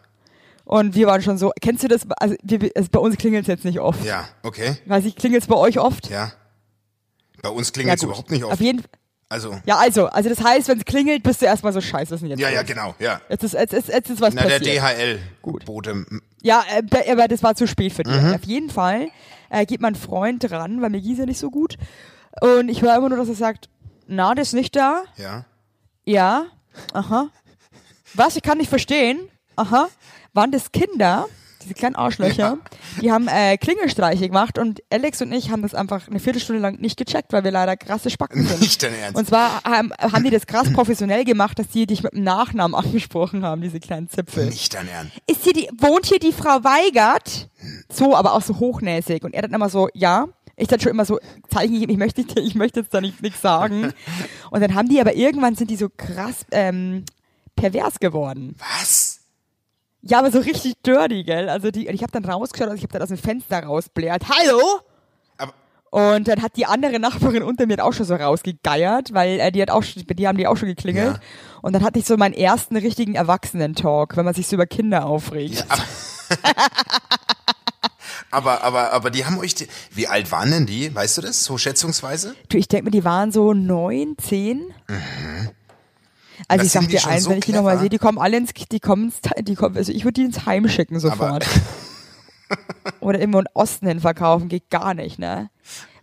Und 0.66 0.95
wir 0.95 1.07
waren 1.07 1.22
schon 1.22 1.38
so, 1.38 1.51
kennst 1.62 1.83
du 1.83 1.88
das? 1.88 2.01
Also, 2.18 2.36
wir, 2.44 2.72
also 2.75 2.89
bei 2.92 3.00
uns 3.00 3.18
klingelt's 3.18 3.48
jetzt 3.48 3.66
nicht 3.66 3.80
oft. 3.80 4.04
ja, 4.06 4.25
okay, 4.44 4.78
Weiß 4.86 5.06
ich, 5.06 5.16
klingelt's 5.16 5.48
bei 5.48 5.56
euch 5.56 5.80
oft? 5.80 6.10
ja. 6.10 6.31
Bei 7.44 7.50
uns 7.50 7.69
Ja, 7.69 7.74
klingelt 7.74 7.95
es 7.98 8.01
gut. 8.01 8.10
überhaupt 8.10 8.30
nicht 8.30 8.44
Auf 8.44 8.51
oft. 8.54 8.62
jeden 8.62 8.83
Also, 9.31 9.60
Ja, 9.66 9.78
also, 9.78 10.07
also 10.07 10.30
das 10.30 10.44
heißt, 10.44 10.68
wenn 10.68 10.78
es 10.80 10.86
klingelt, 10.86 11.24
bist 11.24 11.42
du 11.42 11.45
erstmal 11.45 11.72
so 11.74 11.80
scheiße, 11.81 12.12
was 12.12 12.18
ist 12.18 12.22
denn 12.22 12.30
jetzt? 12.31 12.39
ja, 12.42 12.50
ja, 12.50 12.63
genau, 12.63 12.94
ja. 13.00 13.22
Jetzt 13.30 13.44
ist, 13.44 13.54
jetzt 13.54 13.74
ist, 13.74 13.88
jetzt 13.88 14.10
ist 14.10 14.19
was 14.22 14.33
Na, 14.33 14.44
der 14.44 14.60
passiert. 14.60 14.81
DHL-Bote. 15.44 16.06
Ja, 16.42 16.63
äh, 16.75 16.81
be- 16.83 17.04
aber 17.12 17.28
das 17.28 17.42
war 17.44 17.56
zu 17.56 17.68
spät 17.68 17.94
für 17.94 18.04
dich. 18.04 18.13
Mhm. 18.22 18.33
Auf 18.33 18.44
jeden 18.44 18.69
Fall 18.69 19.07
äh, 19.50 19.66
geht 19.66 19.81
mein 19.81 19.95
Freund 19.95 20.50
ran, 20.51 20.81
weil 20.81 20.89
mir 20.89 21.01
ging's 21.01 21.19
ja 21.19 21.25
nicht 21.25 21.39
so 21.39 21.50
gut. 21.50 21.78
Und 22.42 22.69
ich 22.69 22.81
höre 22.81 22.95
immer 22.95 23.10
nur, 23.10 23.18
dass 23.18 23.30
er 23.30 23.36
sagt, 23.36 23.69
na, 24.07 24.33
der 24.36 24.42
ist 24.44 24.54
nicht 24.54 24.75
da. 24.75 25.04
Ja. 25.18 25.45
Ja. 26.06 26.45
Aha. 26.94 27.30
Was? 28.13 28.36
Ich 28.36 28.44
kann 28.44 28.57
nicht 28.57 28.69
verstehen. 28.69 29.19
Aha. 29.56 29.88
Waren 30.33 30.51
das 30.51 30.72
Kinder, 30.72 31.28
diese 31.63 31.73
kleinen 31.73 31.95
Arschlöcher, 31.95 32.57
die 33.01 33.11
haben 33.11 33.27
äh, 33.27 33.57
Klingelstreiche 33.57 34.27
gemacht 34.27 34.57
und 34.57 34.81
Alex 34.89 35.21
und 35.21 35.31
ich 35.31 35.51
haben 35.51 35.61
das 35.61 35.73
einfach 35.73 36.07
eine 36.07 36.19
Viertelstunde 36.19 36.61
lang 36.61 36.80
nicht 36.80 36.97
gecheckt, 36.97 37.33
weil 37.33 37.44
wir 37.44 37.51
leider 37.51 37.77
krasse 37.77 38.09
Spacken 38.09 38.45
sind. 38.45 38.59
Nicht 38.61 38.81
dein 38.83 38.94
Ernst. 38.95 39.18
Und 39.18 39.27
zwar 39.27 39.63
haben, 39.63 39.91
haben 39.99 40.23
die 40.23 40.30
das 40.30 40.47
krass 40.47 40.71
professionell 40.73 41.23
gemacht, 41.25 41.57
dass 41.59 41.68
die 41.69 41.85
dich 41.87 42.03
mit 42.03 42.13
dem 42.13 42.23
Nachnamen 42.23 42.75
angesprochen 42.75 43.44
haben, 43.44 43.61
diese 43.61 43.80
kleinen 43.80 44.09
Zipfel. 44.09 44.45
Nicht 44.47 44.73
dein 44.73 44.87
Ernst. 44.87 45.13
Ist 45.27 45.44
hier 45.44 45.53
die, 45.53 45.69
wohnt 45.77 46.06
hier 46.06 46.19
die 46.19 46.31
Frau 46.33 46.63
Weigert? 46.63 47.49
So, 47.91 48.15
aber 48.15 48.33
auch 48.33 48.41
so 48.41 48.59
hochnäsig. 48.59 49.23
Und 49.23 49.33
er 49.33 49.44
dann 49.44 49.53
immer 49.53 49.69
so, 49.69 49.87
ja. 49.94 50.27
Ich 50.57 50.68
dann 50.68 50.80
schon 50.80 50.91
immer 50.91 51.06
so, 51.06 51.18
Zeichen 51.49 51.73
gegeben, 51.73 51.91
ich 51.94 51.97
möchte, 51.97 52.21
nicht- 52.21 52.37
ich 52.37 52.56
möchte 52.56 52.81
jetzt 52.81 52.94
da 52.94 53.01
nicht 53.01 53.21
nichts 53.21 53.41
sagen. 53.41 53.94
Und 54.51 54.61
dann 54.61 54.75
haben 54.75 54.89
die 54.89 54.99
aber 55.01 55.15
irgendwann 55.15 55.56
sind 55.56 55.71
die 55.71 55.75
so 55.75 55.87
krass 55.89 56.45
ähm, 56.51 57.03
pervers 57.56 57.99
geworden. 57.99 58.56
Was? 58.80 59.10
Ja, 60.03 60.19
aber 60.19 60.31
so 60.31 60.39
richtig 60.39 60.73
dirty, 60.85 61.23
gell? 61.23 61.47
Also 61.49 61.69
die, 61.71 61.87
ich 61.87 62.01
habe 62.01 62.11
dann 62.11 62.25
rausgeschaut, 62.25 62.67
also 62.69 62.77
ich 62.77 62.83
habe 62.83 62.93
dann 62.93 63.01
aus 63.03 63.09
dem 63.09 63.17
Fenster 63.17 63.63
rausblärt. 63.63 64.23
Hallo? 64.29 64.59
Aber, 65.37 65.53
Und 65.91 66.27
dann 66.27 66.41
hat 66.41 66.55
die 66.57 66.65
andere 66.65 66.99
Nachbarin 66.99 67.43
unter 67.43 67.67
mir 67.67 67.83
auch 67.85 67.93
schon 67.93 68.05
so 68.07 68.15
rausgegeiert, 68.15 69.13
weil 69.13 69.39
äh, 69.39 69.51
die 69.51 69.61
hat 69.61 69.69
auch, 69.69 69.83
schon- 69.83 70.03
die 70.07 70.27
haben 70.27 70.37
die 70.37 70.47
auch 70.47 70.57
schon 70.57 70.69
geklingelt. 70.69 71.13
Ja. 71.15 71.19
Und 71.61 71.73
dann 71.73 71.83
hatte 71.83 71.99
ich 71.99 72.05
so 72.05 72.17
meinen 72.17 72.33
ersten 72.33 72.75
richtigen 72.77 73.13
Erwachsenen-Talk, 73.13 74.17
wenn 74.17 74.25
man 74.25 74.33
sich 74.33 74.47
so 74.47 74.55
über 74.55 74.65
Kinder 74.65 75.05
aufregt. 75.05 75.65
aber, 78.31 78.63
aber, 78.63 78.91
aber 78.93 79.11
die 79.11 79.25
haben 79.25 79.37
euch, 79.39 79.53
die, 79.55 79.67
wie 79.91 80.07
alt 80.07 80.31
waren 80.31 80.49
denn 80.51 80.65
die? 80.65 80.93
Weißt 80.95 81.17
du 81.17 81.21
das? 81.21 81.43
So 81.43 81.57
schätzungsweise? 81.57 82.35
Du, 82.49 82.57
ich 82.57 82.67
denke 82.67 82.85
mir, 82.85 82.91
die 82.91 83.03
waren 83.03 83.31
so 83.31 83.53
neun, 83.53 84.15
zehn. 84.17 84.73
Also 86.48 86.64
Das 86.64 86.66
ich 86.68 86.71
sag 86.71 86.88
dir 86.90 87.07
eins, 87.07 87.24
so 87.24 87.30
wenn 87.31 87.38
ich 87.40 87.45
die 87.45 87.54
nochmal 87.54 87.80
sehe, 87.80 87.90
die 87.90 87.98
kommen 87.98 88.18
alle 88.18 88.38
ins, 88.38 88.52
die 88.54 88.80
kommen 88.80 89.06
ins, 89.06 89.16
die 89.48 89.56
kommen, 89.56 89.78
also 89.78 89.92
ich 89.92 90.04
würde 90.04 90.14
die 90.14 90.24
ins 90.26 90.45
Heim 90.45 90.68
schicken 90.68 91.00
sofort. 91.00 91.45
Oder 93.00 93.19
irgendwo 93.19 93.40
in 93.40 93.45
den 93.45 93.52
Osten 93.54 93.88
hin 93.88 94.00
verkaufen, 94.00 94.50
geht 94.50 94.69
gar 94.69 94.94
nicht, 94.94 95.19
ne? 95.19 95.50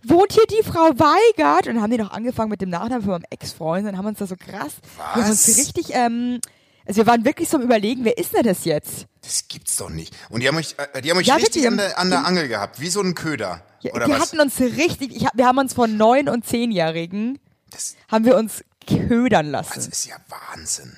Wohnt 0.05 0.33
hier 0.33 0.45
die 0.49 0.63
Frau 0.65 0.91
Weigert? 0.99 1.67
Und 1.67 1.75
dann 1.75 1.83
haben 1.83 1.91
die 1.91 1.99
noch 1.99 2.13
angefangen 2.13 2.51
mit 2.51 2.61
dem 2.61 2.71
Nachnamen 2.71 3.03
von 3.03 3.11
meinem 3.13 3.25
Ex-Freund 3.31 3.87
und 3.87 3.99
haben 3.99 4.07
uns 4.07 4.19
da 4.19 4.27
so 4.27 4.37
krass, 4.37 4.77
wir 4.97 5.23
haben 5.25 5.31
uns 5.31 5.47
richtig, 5.59 5.91
ähm, 5.93 6.41
also 6.87 6.99
wir 6.99 7.07
waren 7.07 7.25
wirklich 7.25 7.49
so 7.49 7.59
am 7.59 7.65
überlegen, 7.65 8.05
wer 8.05 8.17
ist 8.17 8.33
denn 8.35 8.45
das 8.45 8.65
jetzt? 8.65 9.07
Das 9.23 9.47
gibt's 9.49 9.77
doch 9.77 9.91
nicht. 9.91 10.15
Und 10.31 10.41
die 10.43 10.49
haben 10.49 10.57
euch, 10.57 10.77
äh, 10.95 11.03
die 11.03 11.11
haben 11.11 11.19
euch 11.19 11.27
Ja, 11.27 11.35
richtig 11.35 11.67
an 11.67 11.77
der, 11.77 11.99
an 11.99 12.09
der 12.11 12.25
Angel 12.25 12.49
gehabt, 12.49 12.81
wie 12.81 12.89
so 12.89 13.03
ein 13.03 13.15
Köder. 13.15 13.63
Ja, 13.81 13.93
Oder 13.93 14.07
die 14.07 14.13
was? 14.13 14.21
hatten 14.21 14.41
uns 14.41 14.59
richtig, 14.61 15.15
ich, 15.15 15.27
wir 15.35 15.47
haben 15.47 15.59
uns 15.59 15.75
von 15.75 15.97
neun 15.97 16.29
und 16.29 16.47
zehnjährigen, 16.47 17.39
Das, 17.71 17.97
haben 18.11 18.25
wir 18.25 18.37
uns 18.37 18.65
ködern 18.89 19.51
lassen. 19.51 19.73
das 19.75 19.87
ist 19.87 20.07
ja 20.07 20.17
Wahnsinn. 20.29 20.97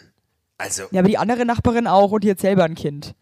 Also, 0.59 0.85
Ja, 0.91 1.01
aber 1.01 1.09
die 1.09 1.19
andere 1.19 1.45
Nachbarin 1.45 1.87
auch 1.87 2.11
und 2.13 2.25
die 2.25 2.31
hat 2.31 2.41
selber 2.41 2.65
ein 2.65 2.75
Kind. 2.75 3.15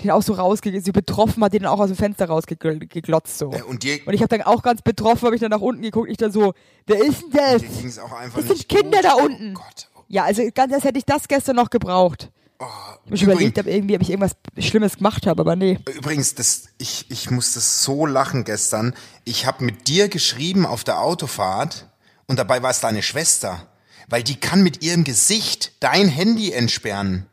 Die 0.00 0.10
hat 0.10 0.16
auch 0.16 0.22
so 0.22 0.34
rausgegangen, 0.34 0.84
sie 0.84 0.92
betroffen 0.92 1.42
hat 1.42 1.52
die 1.54 1.58
dann 1.58 1.68
auch 1.68 1.80
aus 1.80 1.88
dem 1.88 1.96
Fenster 1.96 2.26
rausgeglotzt 2.26 3.38
so. 3.38 3.50
äh, 3.52 3.62
und 3.62 3.82
Und 4.06 4.12
ich 4.14 4.20
habe 4.22 4.28
dann 4.28 4.42
auch 4.46 4.62
ganz 4.62 4.82
betroffen, 4.82 5.24
habe 5.26 5.34
ich 5.34 5.40
dann 5.40 5.50
nach 5.50 5.60
unten 5.60 5.82
geguckt, 5.82 6.10
ich 6.10 6.18
dann 6.18 6.30
so, 6.32 6.52
wer 6.86 7.02
ist 7.02 7.22
denn 7.22 7.30
das? 7.32 7.62
dir 7.62 7.68
ging 7.68 7.88
es 7.88 7.98
auch 7.98 8.12
einfach 8.12 8.38
Das 8.38 8.46
sind 8.48 8.68
Kinder 8.68 8.98
gut. 8.98 9.04
da 9.04 9.14
unten. 9.14 9.56
Oh 9.56 9.60
Gott. 9.60 9.88
Oh, 9.96 10.02
Ja, 10.08 10.24
also 10.24 10.42
ganz 10.54 10.72
als 10.74 10.84
hätte 10.84 10.98
ich 10.98 11.06
das 11.06 11.26
gestern 11.28 11.56
noch 11.56 11.70
gebraucht. 11.70 12.30
Ich 12.58 12.62
habe 12.64 13.10
mich 13.10 13.22
überlegt, 13.22 13.58
ob 13.58 13.66
irgendwie 13.66 13.96
ob 13.96 14.02
ich 14.02 14.08
irgendwas 14.10 14.32
Schlimmes 14.58 14.96
gemacht 14.96 15.26
habe, 15.26 15.40
aber 15.42 15.56
nee. 15.56 15.78
Übrigens, 15.94 16.34
das, 16.34 16.68
ich, 16.78 17.10
ich 17.10 17.30
musste 17.30 17.60
so 17.60 18.06
lachen 18.06 18.44
gestern. 18.44 18.94
Ich 19.24 19.44
habe 19.44 19.62
mit 19.64 19.88
dir 19.88 20.08
geschrieben 20.08 20.64
auf 20.64 20.82
der 20.84 21.00
Autofahrt 21.00 21.86
und 22.26 22.38
dabei 22.38 22.62
war 22.62 22.70
es 22.70 22.80
deine 22.80 23.02
Schwester. 23.02 23.66
Weil 24.08 24.22
die 24.22 24.36
kann 24.36 24.62
mit 24.62 24.82
ihrem 24.82 25.04
Gesicht 25.04 25.72
dein 25.80 26.08
Handy 26.08 26.52
entsperren. 26.52 27.26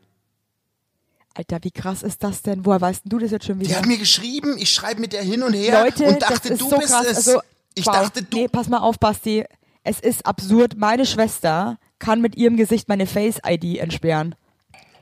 Alter, 1.34 1.58
wie 1.62 1.70
krass 1.70 2.02
ist 2.02 2.22
das 2.22 2.42
denn? 2.42 2.64
Woher 2.64 2.80
weißt 2.80 3.02
du 3.04 3.18
das 3.18 3.32
jetzt 3.32 3.46
schon 3.46 3.58
Die 3.58 3.66
wieder? 3.66 3.78
hat 3.78 3.86
mir 3.86 3.98
geschrieben, 3.98 4.56
ich 4.58 4.70
schreibe 4.70 5.00
mit 5.00 5.12
der 5.12 5.22
hin 5.22 5.42
und 5.42 5.52
her 5.52 5.84
Leute, 5.84 6.04
und 6.04 6.22
dachte, 6.22 6.48
das 6.48 6.50
ist 6.52 6.60
du 6.60 6.70
so 6.70 6.78
bist 6.78 6.92
krass. 6.92 7.06
es. 7.06 7.16
Also, 7.28 7.40
ich 7.74 7.86
wow. 7.86 7.94
dachte, 7.94 8.22
du. 8.22 8.36
Nee, 8.36 8.48
pass 8.48 8.68
mal 8.68 8.78
auf, 8.78 8.98
Basti. 8.98 9.44
Es 9.82 10.00
ist 10.00 10.24
absurd. 10.26 10.76
Meine 10.76 11.04
Schwester 11.06 11.78
kann 11.98 12.20
mit 12.20 12.36
ihrem 12.36 12.56
Gesicht 12.56 12.88
meine 12.88 13.06
Face-ID 13.06 13.78
entsperren. 13.78 14.34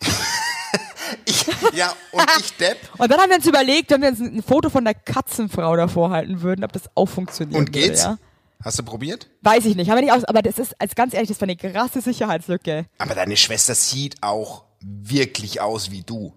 Ich, 1.26 1.45
ja, 1.75 1.93
und 2.11 2.26
ich 2.41 2.57
Depp. 2.57 2.79
Und 2.99 3.11
dann 3.11 3.21
haben 3.21 3.29
wir 3.29 3.37
uns 3.37 3.47
überlegt, 3.47 3.91
wenn 3.91 4.00
wir 4.00 4.09
uns 4.09 4.21
ein 4.21 4.43
Foto 4.43 4.71
von 4.71 4.85
der 4.85 4.95
Katzenfrau 4.95 5.76
davor 5.76 6.11
halten 6.11 6.41
würden, 6.41 6.64
ob 6.64 6.73
das 6.73 6.85
auch 6.95 7.07
funktioniert. 7.07 7.59
Und 7.59 7.71
geht's? 7.71 8.05
Würde, 8.05 8.19
ja? 8.23 8.32
Hast 8.64 8.78
du 8.78 8.83
probiert? 8.83 9.28
Weiß 9.40 9.64
ich 9.64 9.75
nicht, 9.76 9.90
haben 9.90 9.97
wir 9.97 10.02
nicht 10.02 10.12
aus, 10.12 10.25
aber 10.25 10.42
das 10.42 10.59
ist, 10.59 10.81
als 10.81 10.95
ganz 10.95 11.14
ehrlich, 11.14 11.28
das 11.28 11.40
war 11.40 11.49
eine 11.49 11.57
krasse 11.57 12.00
Sicherheitslücke. 12.00 12.87
Aber 12.99 13.14
deine 13.14 13.37
Schwester 13.37 13.75
sieht 13.75 14.23
auch 14.23 14.64
wirklich 14.81 15.61
aus 15.61 15.90
wie 15.90 16.02
du. 16.02 16.35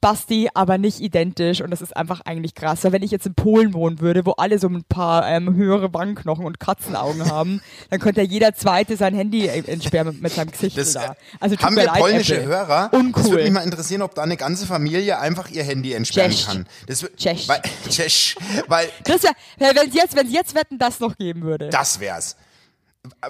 Basti, 0.00 0.48
aber 0.54 0.78
nicht 0.78 1.00
identisch 1.00 1.60
und 1.60 1.70
das 1.70 1.80
ist 1.82 1.96
einfach 1.96 2.20
eigentlich 2.24 2.54
krass. 2.54 2.84
Weil 2.84 2.92
wenn 2.92 3.02
ich 3.02 3.10
jetzt 3.10 3.26
in 3.26 3.34
Polen 3.34 3.74
wohnen 3.74 4.00
würde, 4.00 4.24
wo 4.24 4.32
alle 4.32 4.58
so 4.58 4.68
ein 4.68 4.84
paar 4.84 5.28
ähm, 5.28 5.54
höhere 5.54 5.92
Wangenknochen 5.92 6.44
und 6.44 6.60
Katzenaugen 6.60 7.24
haben, 7.30 7.60
dann 7.90 7.98
könnte 7.98 8.22
ja 8.22 8.26
jeder 8.28 8.54
Zweite 8.54 8.96
sein 8.96 9.14
Handy 9.14 9.46
äh, 9.46 9.64
entsperren 9.66 10.08
mit, 10.08 10.22
mit 10.22 10.32
seinem 10.32 10.50
Gesicht 10.52 10.78
Das, 10.78 10.92
da. 10.92 11.04
äh, 11.04 11.14
Also 11.40 11.56
haben 11.58 11.76
wir 11.76 11.84
leid, 11.84 11.98
polnische 11.98 12.36
Apple. 12.36 12.48
Hörer? 12.48 12.88
Das 12.90 12.92
würde 12.92 13.06
Uncool. 13.06 13.42
mich 13.42 13.52
mal 13.52 13.60
interessieren, 13.64 14.02
ob 14.02 14.14
da 14.14 14.22
eine 14.22 14.36
ganze 14.36 14.66
Familie 14.66 15.18
einfach 15.18 15.50
ihr 15.50 15.64
Handy 15.64 15.92
entsperren 15.92 16.30
Tschech. 16.30 16.46
kann. 16.46 16.66
Das, 16.86 17.04
Tschech. 17.16 17.48
Weil, 17.48 17.62
Tschech. 17.88 18.36
Weil 18.68 18.88
Das 19.04 19.22
wär, 19.24 19.74
wenn 19.74 19.88
es 19.88 19.94
jetzt, 19.94 20.14
wenn's 20.16 20.32
jetzt 20.32 20.54
Wetten 20.54 20.78
das 20.78 21.00
noch 21.00 21.16
geben 21.16 21.42
würde. 21.42 21.70
das 21.70 21.98
wär's. 22.00 22.36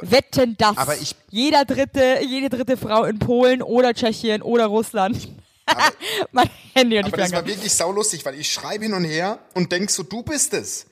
Wetten 0.03 0.57
das. 0.59 0.77
Aber 0.77 0.97
ich- 0.97 1.15
Jeder 1.31 1.65
dritte, 1.65 2.19
jede 2.29 2.49
dritte 2.49 2.77
Frau 2.77 3.05
in 3.05 3.19
Polen 3.19 3.63
oder 3.63 3.95
Tschechien 3.95 4.43
oder 4.43 4.67
Russland. 4.67 5.29
mein 6.33 6.51
Handy 6.75 6.99
und 6.99 7.07
ich 7.07 7.13
Aber 7.13 7.17
das 7.17 7.31
bin 7.31 7.39
war 7.39 7.47
wirklich 7.47 7.73
saulustig, 7.73 8.25
weil 8.25 8.35
ich 8.35 8.53
schreibe 8.53 8.85
hin 8.85 8.95
und 8.95 9.05
her 9.05 9.39
und 9.55 9.73
denk 9.73 9.91
so, 9.91 10.03
du 10.03 10.23
bist 10.23 10.55
es. 10.55 10.87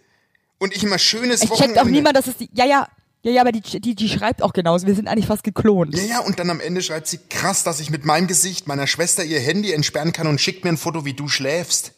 Und 0.59 0.75
ich 0.75 0.83
immer 0.83 0.99
schönes 0.99 1.43
Es 1.43 1.51
Wochenende. 1.51 1.75
checkt 1.75 1.87
auch 1.87 1.91
niemand, 1.91 2.17
dass 2.17 2.27
es 2.27 2.37
die. 2.37 2.49
Ja, 2.55 2.65
ja. 2.65 2.89
Ja, 3.23 3.33
ja, 3.33 3.41
aber 3.41 3.51
die, 3.51 3.61
die, 3.81 3.97
die 3.97 4.09
schreibt 4.09 4.41
auch 4.41 4.53
genauso. 4.53 4.87
Wir 4.87 4.95
sind 4.95 5.09
eigentlich 5.09 5.27
fast 5.27 5.43
geklont. 5.43 5.97
Ja, 5.97 6.05
ja, 6.05 6.19
und 6.21 6.39
dann 6.39 6.49
am 6.49 6.61
Ende 6.61 6.81
schreibt 6.81 7.09
sie, 7.09 7.19
krass, 7.29 7.65
dass 7.65 7.81
ich 7.81 7.91
mit 7.91 8.05
meinem 8.05 8.29
Gesicht 8.29 8.69
meiner 8.69 8.87
Schwester 8.87 9.25
ihr 9.25 9.41
Handy 9.41 9.73
entsperren 9.73 10.13
kann 10.13 10.29
und 10.29 10.41
schickt 10.41 10.63
mir 10.63 10.71
ein 10.71 10.77
Foto, 10.77 11.05
wie 11.05 11.13
du 11.13 11.27
schläfst. 11.27 11.93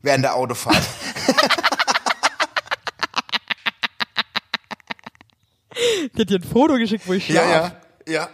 Während 0.00 0.24
der 0.24 0.34
Autofahrt. 0.34 0.82
Die 6.16 6.20
hat 6.20 6.30
dir 6.30 6.36
ein 6.38 6.42
Foto 6.42 6.74
geschickt, 6.76 7.06
wo 7.06 7.12
ich 7.12 7.28
ja, 7.28 7.42
schlaf. 7.42 7.72
ja, 8.06 8.12
ja. 8.12 8.28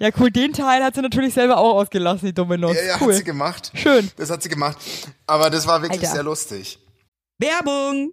Ja, 0.00 0.10
cool. 0.18 0.30
Den 0.30 0.52
Teil 0.52 0.82
hat 0.82 0.94
sie 0.96 1.02
natürlich 1.02 1.34
selber 1.34 1.58
auch 1.58 1.74
ausgelassen, 1.74 2.26
die 2.26 2.34
dumme 2.34 2.58
Nuss. 2.58 2.76
Ja, 2.76 2.82
ja, 2.82 2.96
cool. 3.00 3.12
hat 3.12 3.18
sie 3.18 3.24
gemacht. 3.24 3.70
Schön. 3.74 4.10
Das 4.16 4.30
hat 4.30 4.42
sie 4.42 4.48
gemacht. 4.48 4.78
Aber 5.26 5.50
das 5.50 5.66
war 5.66 5.82
wirklich 5.82 6.00
Alter. 6.00 6.12
sehr 6.14 6.22
lustig. 6.24 6.78
Werbung! 7.38 8.12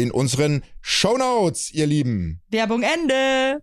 in 0.00 0.10
unseren 0.10 0.62
Shownotes, 0.80 1.72
ihr 1.72 1.86
Lieben. 1.86 2.40
Werbung 2.50 2.82
Ende! 2.82 3.62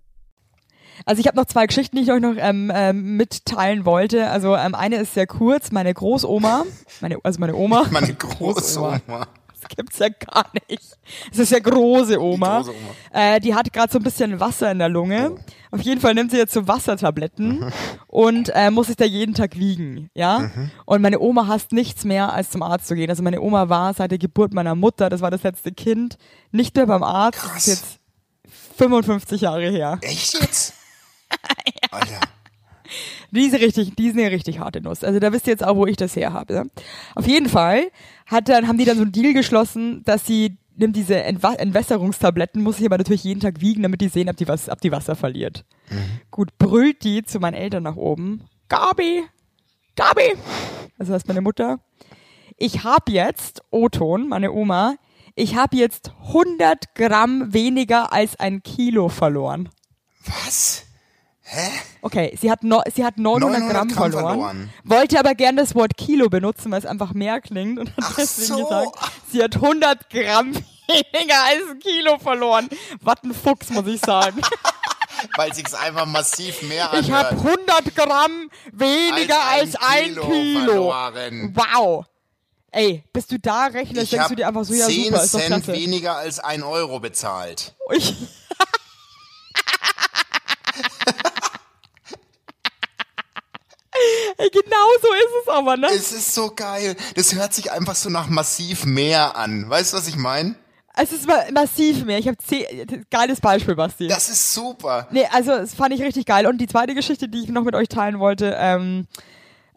Also 1.06 1.20
ich 1.20 1.27
habe 1.27 1.38
noch 1.38 1.46
zwei 1.46 1.67
Geschichten, 1.67 1.96
die 1.96 2.03
ich 2.03 2.12
euch 2.12 2.22
noch 2.22 2.36
ähm, 2.38 2.72
ähm, 2.74 3.17
mitteilen 3.17 3.86
wollte. 3.86 4.29
Also 4.29 4.56
ähm, 4.56 4.74
eine 4.74 4.98
ist 4.98 5.13
sehr 5.13 5.27
kurz. 5.27 5.72
Meine 5.72 5.94
Großoma, 5.94 6.65
meine, 7.01 7.17
also 7.24 7.39
meine 7.39 7.56
Oma. 7.56 7.86
Meine 7.91 8.13
Großoma. 8.13 9.00
Das 9.08 9.27
gibt's 9.69 10.00
ja 10.00 10.09
gar 10.09 10.45
nicht. 10.69 10.97
Das 11.29 11.39
ist 11.39 11.51
ja 11.51 11.59
große 11.59 12.19
Oma. 12.21 12.59
Die 12.59 12.65
große 12.65 12.77
Oma. 12.77 13.36
Äh, 13.36 13.39
die 13.39 13.55
hat 13.55 13.71
gerade 13.74 13.91
so 13.91 14.00
ein 14.00 14.03
bisschen 14.03 14.39
Wasser 14.39 14.71
in 14.71 14.79
der 14.79 14.89
Lunge. 14.89 15.36
Auf 15.71 15.81
jeden 15.81 16.00
Fall 16.00 16.13
nimmt 16.13 16.31
sie 16.31 16.38
jetzt 16.38 16.53
so 16.53 16.67
Wassertabletten 16.67 17.71
und 18.07 18.51
äh, 18.55 18.71
muss 18.71 18.88
sich 18.88 18.95
da 18.95 19.05
jeden 19.05 19.33
Tag 19.36 19.57
wiegen, 19.57 20.09
ja. 20.13 20.50
Und 20.86 21.01
meine 21.01 21.19
Oma 21.19 21.47
hasst 21.47 21.74
nichts 21.74 22.05
mehr, 22.05 22.33
als 22.33 22.50
zum 22.51 22.62
Arzt 22.63 22.88
zu 22.88 22.95
gehen. 22.95 23.09
Also 23.09 23.21
meine 23.21 23.41
Oma 23.41 23.67
war 23.67 23.93
seit 23.93 24.12
der 24.12 24.17
Geburt 24.17 24.53
meiner 24.53 24.75
Mutter, 24.75 25.09
das 25.09 25.21
war 25.21 25.29
das 25.29 25.43
letzte 25.43 25.74
Kind, 25.74 26.17
nicht 26.51 26.75
mehr 26.75 26.86
beim 26.88 27.03
Arzt. 27.03 27.39
Das 27.43 27.51
Krass. 27.51 27.67
ist 27.67 27.81
jetzt 27.81 28.00
55 28.77 29.41
Jahre 29.41 29.69
her. 29.69 29.97
Echt 30.01 30.33
jetzt? 30.41 30.74
Alter. 31.91 32.21
Die 33.31 33.45
ist 33.45 33.55
richtig, 33.55 33.95
die 33.95 34.07
ist 34.07 34.17
eine 34.17 34.31
richtig 34.31 34.59
harte 34.59 34.79
Nuss. 34.81 35.03
Also 35.03 35.19
da 35.19 35.33
wisst 35.33 35.47
ihr 35.47 35.51
jetzt 35.51 35.65
auch, 35.65 35.75
wo 35.75 35.86
ich 35.86 35.97
das 35.97 36.15
her 36.15 36.31
habe. 36.31 36.53
Ne? 36.53 36.69
Auf 37.15 37.27
jeden 37.27 37.50
Fall 37.50 37.91
hat 38.27 38.50
dann, 38.50 38.67
haben 38.67 38.77
die 38.77 38.86
dann 38.86 38.98
so 38.98 39.03
einen 39.03 39.12
Deal 39.12 39.34
geschlossen, 39.34 40.03
dass 40.03 40.25
sie 40.25 40.57
nimmt 40.75 40.96
diese 40.96 41.24
Entwa 41.24 41.53
Entwässerungstabletten, 41.53 42.62
muss 42.62 42.77
sich 42.77 42.86
aber 42.86 42.98
natürlich 42.98 43.24
jeden 43.24 43.39
Tag 43.39 43.62
wiegen, 43.62 43.81
damit 43.81 44.01
die 44.01 44.10
sehen, 44.10 44.29
ob 44.29 44.38
die, 44.38 44.48
was, 44.48 44.69
ob 44.69 44.79
die 44.79 44.91
Wasser 44.91 45.15
verliert. 45.15 45.65
Gut, 46.29 46.57
brüllt 46.60 47.03
die 47.03 47.24
zu 47.24 47.39
meinen 47.39 47.55
Eltern 47.55 47.84
nach 47.84 47.96
oben. 47.96 48.43
Gabi, 48.69 49.24
Gabi, 49.96 50.36
also 51.00 51.13
das 51.13 51.24
ist 51.24 51.27
meine 51.27 51.41
Mutter. 51.41 51.79
Ich 52.57 52.84
hab 52.84 53.10
jetzt, 53.10 53.62
O-Ton, 53.72 54.29
meine 54.29 54.51
Oma, 54.51 54.96
ich 55.36 55.55
hab 55.55 55.74
jetzt 55.74 56.12
100 56.27 56.96
Gramm 56.96 57.53
weniger 57.53 58.12
als 58.12 58.39
ein 58.39 58.62
Kilo 58.63 59.10
verloren. 59.10 59.69
Was? 60.25 60.87
Okay, 62.01 62.38
sie 62.39 62.51
hat, 62.51 62.63
no, 62.63 62.82
sie 62.94 63.06
hat 63.06 63.18
900, 63.18 63.60
900 63.60 63.74
Gramm, 63.74 63.88
Gramm 63.88 64.12
verloren, 64.12 64.25
verloren. 64.39 64.70
wollte 64.84 65.20
aber 65.20 65.34
gern 65.36 65.56
das 65.58 65.75
Wort 65.75 65.96
Kilo 65.98 66.30
benutzen, 66.30 66.72
weil 66.72 66.80
es 66.80 66.86
einfach 66.86 67.13
mehr 67.13 67.39
klingt 67.42 67.80
und 67.80 67.89
hat 67.96 68.04
Ach 68.04 68.16
deswegen 68.18 68.48
so. 68.58 68.63
gesagt, 68.66 69.12
sie 69.32 69.44
hat 69.44 69.56
100 69.56 70.10
Gramm 70.10 70.54
weniger 70.54 71.44
als 71.44 71.70
ein 71.72 71.80
Kilo 71.80 72.18
verloren. 72.20 72.70
Was 73.01 73.24
ein 73.24 73.34
Fuchs, 73.34 73.70
muss 73.70 73.88
ich 73.88 74.01
sagen. 74.01 74.42
Weil 75.36 75.51
sich's 75.54 75.74
einfach 75.74 76.06
massiv 76.06 76.62
mehr 76.62 76.86
anhört. 76.92 77.06
Ich 77.06 77.12
habe 77.12 77.30
100 77.30 77.96
Gramm 77.96 78.51
weniger 78.72 79.42
als, 79.50 79.75
Als 79.75 79.75
ein 79.77 80.04
ein 80.06 80.13
Kilo 80.16 80.22
Kilo. 80.30 80.66
verloren. 80.92 81.56
Wow. 81.56 82.06
Ey, 82.72 83.04
bis 83.13 83.25
du 83.25 83.39
da 83.39 83.66
rechnest, 83.68 84.12
denkst 84.12 84.27
du 84.27 84.36
dir 84.36 84.48
einfach 84.48 84.63
so, 84.66 84.74
ja 84.74 84.86
10 84.86 85.06
super, 85.06 85.24
ist 85.24 85.34
doch 85.34 85.39
Cent 85.39 85.63
klasse. 85.63 85.74
weniger 85.74 86.18
als 86.18 86.38
ein 86.39 86.62
Euro 86.62 87.00
bezahlt. 87.00 87.74
Ich, 87.96 88.13
Ey, 94.38 94.50
genau 94.50 94.88
so 95.01 95.08
ist 95.08 95.44
es 95.44 95.54
aber, 95.54 95.77
ne? 95.77 95.88
Es 95.88 96.12
ist 96.12 96.34
so 96.34 96.51
geil. 96.56 96.96
Das 97.16 97.34
hört 97.36 97.54
sich 97.54 97.72
einfach 97.72 97.96
so 97.96 98.10
nach 98.10 98.27
massiv 98.27 98.86
mehr 98.86 99.36
an. 99.36 99.70
Weißt 99.70 99.94
du, 99.94 99.98
was 99.98 100.08
ich 100.08 100.16
meine? 100.16 100.56
Es 101.00 101.12
ist 101.12 101.27
ma 101.27 101.36
massiv 101.54 102.06
mehr. 102.06 102.18
Ich 102.18 102.27
habe 102.27 102.38
geiles 103.12 103.39
Beispiel, 103.39 103.75
Basti. 103.75 104.08
Das 104.08 104.30
ist 104.30 104.54
super. 104.54 105.08
Nee, 105.12 105.27
also 105.32 105.51
das 105.51 105.75
fand 105.75 105.94
ich 105.94 106.01
richtig 106.01 106.25
geil. 106.25 106.48
Und 106.48 106.58
die 106.58 106.68
zweite 106.68 106.96
Geschichte, 106.96 107.30
die 107.30 107.44
ich 107.44 107.50
noch 107.50 107.63
mit 107.63 107.75
euch 107.75 107.88
teilen 107.88 108.20
wollte, 108.20 108.56
ähm, 108.60 109.06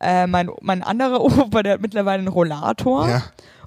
äh, 0.01 0.27
mein, 0.27 0.51
mein 0.63 0.83
anderer 0.83 1.21
Opa, 1.25 1.63
der 1.63 1.75
hat 1.75 1.83
mittlerweile 1.83 2.21
einen 2.21 2.29
Rollator. 2.29 3.09
Ja. 3.09 3.23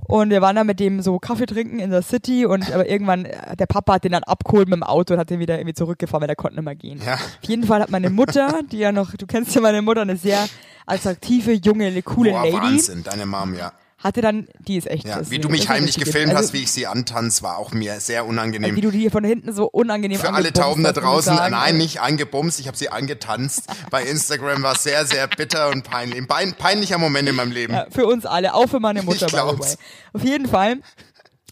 Und 0.07 0.29
wir 0.29 0.41
waren 0.41 0.55
da 0.55 0.63
mit 0.63 0.79
dem 0.79 1.01
so 1.01 1.19
Kaffee 1.19 1.45
trinken 1.45 1.79
in 1.79 1.91
der 1.91 2.01
City 2.01 2.45
und 2.45 2.71
aber 2.71 2.89
irgendwann, 2.89 3.25
äh, 3.25 3.55
der 3.55 3.65
Papa 3.65 3.93
hat 3.93 4.03
den 4.03 4.11
dann 4.11 4.23
abgeholt 4.23 4.67
mit 4.67 4.77
dem 4.77 4.83
Auto 4.83 5.13
und 5.13 5.19
hat 5.19 5.29
den 5.29 5.39
wieder 5.39 5.57
irgendwie 5.57 5.73
zurückgefahren, 5.73 6.21
weil 6.21 6.27
der 6.27 6.35
konnte 6.35 6.55
nicht 6.55 6.65
mehr 6.65 6.75
gehen. 6.75 7.01
Ja. 7.05 7.15
Auf 7.15 7.47
jeden 7.47 7.63
Fall 7.63 7.81
hat 7.81 7.89
meine 7.89 8.09
Mutter, 8.09 8.61
die 8.71 8.79
ja 8.79 8.91
noch, 8.91 9.15
du 9.15 9.25
kennst 9.25 9.55
ja 9.55 9.61
meine 9.61 9.81
Mutter, 9.81 10.01
eine 10.01 10.17
sehr 10.17 10.47
attraktive, 10.85 11.53
junge, 11.53 11.87
eine 11.87 12.01
coole 12.01 12.31
Boah, 12.31 12.43
Lady, 12.43 12.57
Wahnsinn, 12.57 13.03
deine 13.03 13.25
Mom, 13.25 13.53
ja. 13.55 13.71
Hatte 14.03 14.21
dann, 14.21 14.47
die 14.59 14.77
ist 14.77 14.87
echt 14.87 15.05
ja. 15.05 15.21
Wie 15.29 15.39
du 15.39 15.49
mich 15.49 15.69
heimlich 15.69 15.97
gefilmt 15.97 16.31
also, 16.31 16.43
hast, 16.43 16.53
wie 16.53 16.63
ich 16.63 16.71
sie 16.71 16.87
antanz, 16.87 17.41
war 17.41 17.57
auch 17.57 17.71
mir 17.71 17.99
sehr 17.99 18.25
unangenehm. 18.25 18.75
Wie 18.75 18.81
du 18.81 18.91
die 18.91 19.09
von 19.09 19.23
hinten 19.23 19.53
so 19.53 19.65
unangenehm 19.65 20.19
Für 20.19 20.33
alle 20.33 20.51
Tauben 20.51 20.83
da 20.83 20.91
draußen, 20.91 21.35
sagen. 21.35 21.51
nein, 21.51 21.77
nicht 21.77 22.01
angebumst, 22.01 22.59
ich 22.59 22.67
habe 22.67 22.77
sie 22.77 22.89
angetanzt. 22.89 23.63
Bei 23.89 24.03
Instagram 24.03 24.61
war 24.63 24.73
es 24.73 24.83
sehr, 24.83 25.05
sehr 25.05 25.27
bitter 25.27 25.69
und 25.69 25.83
peinlich. 25.83 26.17
Ein 26.19 26.27
pein- 26.27 26.53
peinlicher 26.53 26.97
Moment 26.97 27.29
in 27.29 27.35
meinem 27.35 27.51
Leben. 27.51 27.73
Ja, 27.73 27.87
für 27.89 28.05
uns 28.05 28.25
alle, 28.25 28.53
auch 28.53 28.67
für 28.67 28.79
meine 28.79 29.03
Mutter. 29.03 29.27
Ich 29.27 29.31
glaub's. 29.33 29.77
Auf 30.13 30.23
jeden 30.23 30.47
Fall 30.47 30.77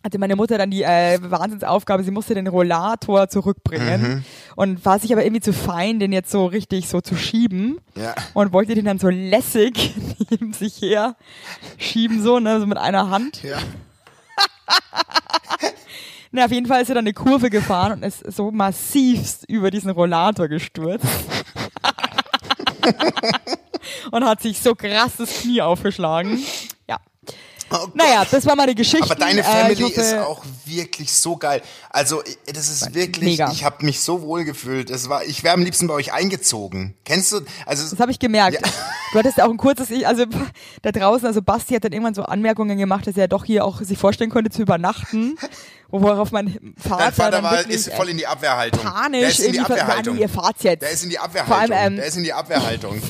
hatte 0.03 0.17
meine 0.19 0.35
Mutter 0.35 0.57
dann 0.57 0.71
die 0.71 0.83
äh, 0.83 1.17
Wahnsinnsaufgabe, 1.21 2.03
sie 2.03 2.11
musste 2.11 2.33
den 2.35 2.47
Rollator 2.47 3.29
zurückbringen 3.29 4.01
Mhm. 4.01 4.23
und 4.55 4.85
war 4.85 4.99
sich 4.99 5.11
aber 5.13 5.23
irgendwie 5.23 5.41
zu 5.41 5.53
fein, 5.53 5.99
den 5.99 6.11
jetzt 6.11 6.31
so 6.31 6.45
richtig 6.45 6.87
so 6.89 7.01
zu 7.01 7.15
schieben 7.15 7.79
Ja. 7.95 8.13
und 8.33 8.51
wollte 8.53 8.73
den 8.75 8.85
dann 8.85 8.99
so 8.99 9.09
lässig 9.09 9.93
neben 10.31 10.53
sich 10.53 10.81
her 10.81 11.15
schieben, 11.77 12.21
so, 12.23 12.39
ne, 12.39 12.59
so 12.59 12.65
mit 12.67 12.77
einer 12.77 13.09
Hand. 13.09 13.43
Ja. 13.43 13.57
Na, 16.31 16.45
auf 16.45 16.51
jeden 16.51 16.65
Fall 16.65 16.81
ist 16.81 16.87
er 16.89 16.95
dann 16.95 17.03
eine 17.03 17.13
Kurve 17.13 17.49
gefahren 17.49 17.91
und 17.91 18.03
ist 18.03 18.23
so 18.31 18.51
massivst 18.51 19.43
über 19.49 19.69
diesen 19.69 19.91
Rollator 19.91 20.47
gestürzt. 20.47 21.05
und 24.11 24.23
hat 24.25 24.41
sich 24.41 24.59
so 24.61 24.73
krass 24.73 25.17
das 25.17 25.41
Knie 25.41 25.61
aufgeschlagen. 25.61 26.39
Ja. 27.71 27.79
Oh. 27.83 27.87
Naja, 27.93 28.25
das 28.29 28.45
war 28.45 28.55
meine 28.55 28.75
Geschichte. 28.75 29.03
Aber 29.05 29.15
deine 29.15 29.41
Äh, 29.41 29.43
Family 29.43 29.73
ich 29.73 29.83
hoffe, 29.83 30.01
ist 30.01 30.17
auch 30.17 30.43
wirklich 30.65 31.13
so 31.13 31.37
geil. 31.37 31.61
Also 31.89 32.21
ich- 32.23 32.37
das 32.53 32.67
ist 32.69 32.93
wirklich, 32.93 33.31
Mega. 33.39 33.51
ich 33.51 33.63
habe 33.63 33.85
mich 33.85 34.01
so 34.01 34.21
wohl 34.21 34.43
gefühlt. 34.43 34.89
Es 34.89 35.07
war, 35.09 35.23
ich 35.23 35.43
wäre 35.43 35.53
am 35.53 35.61
liebsten 35.63 35.87
bei 35.87 35.93
euch 35.93 36.13
eingezogen. 36.13 36.95
Kennst 37.05 37.31
du? 37.31 37.41
Also 37.65 37.89
Das 37.89 37.99
habe 37.99 38.11
ich 38.11 38.19
gemerkt. 38.19 38.55
Ja. 38.61 38.69
Du 39.13 39.19
hattest 39.19 39.41
auch 39.41 39.49
ein 39.49 39.57
kurzes, 39.57 39.87
also 40.05 40.25
da 40.81 40.91
draußen, 40.91 41.27
also 41.27 41.41
Basti 41.41 41.73
hat 41.73 41.83
dann 41.83 41.91
irgendwann 41.91 42.13
so 42.13 42.23
Anmerkungen 42.23 42.77
gemacht, 42.77 43.07
dass 43.07 43.17
er 43.17 43.27
doch 43.27 43.45
hier 43.45 43.65
auch 43.65 43.81
sich 43.81 43.97
vorstellen 43.97 44.29
konnte 44.29 44.49
zu 44.51 44.61
übernachten. 44.61 45.37
Worauf 45.89 46.31
mein 46.31 46.73
Vater, 46.77 47.03
dein 47.03 47.13
Vater 47.13 47.43
war, 47.43 47.51
wirklich, 47.57 47.75
ist 47.75 47.93
voll 47.93 48.07
in 48.09 48.17
die 48.17 48.25
Abwehrhaltung. 48.27 48.81
panisch 48.81 49.19
Der 49.19 49.29
ist 49.29 49.39
in 49.39 49.51
die 49.51 49.57
irgendwie 49.57 49.73
ver- 49.73 49.81
Abwehrhaltung. 49.81 50.15
Ja, 50.15 50.21
ihr 50.21 50.29
fahrt's 50.29 50.63
jetzt. 50.63 50.81
Der 50.81 50.91
ist 50.91 51.03
in 51.03 51.09
die 51.09 51.17
Vor 51.17 51.25
Abwehrhaltung. 51.25 51.75
allem, 51.77 51.87
ähm, 51.93 51.95
der 51.97 52.05
ist 52.05 52.15
in 52.17 52.23
die 52.23 52.31
Abwehrhaltung. 52.33 53.01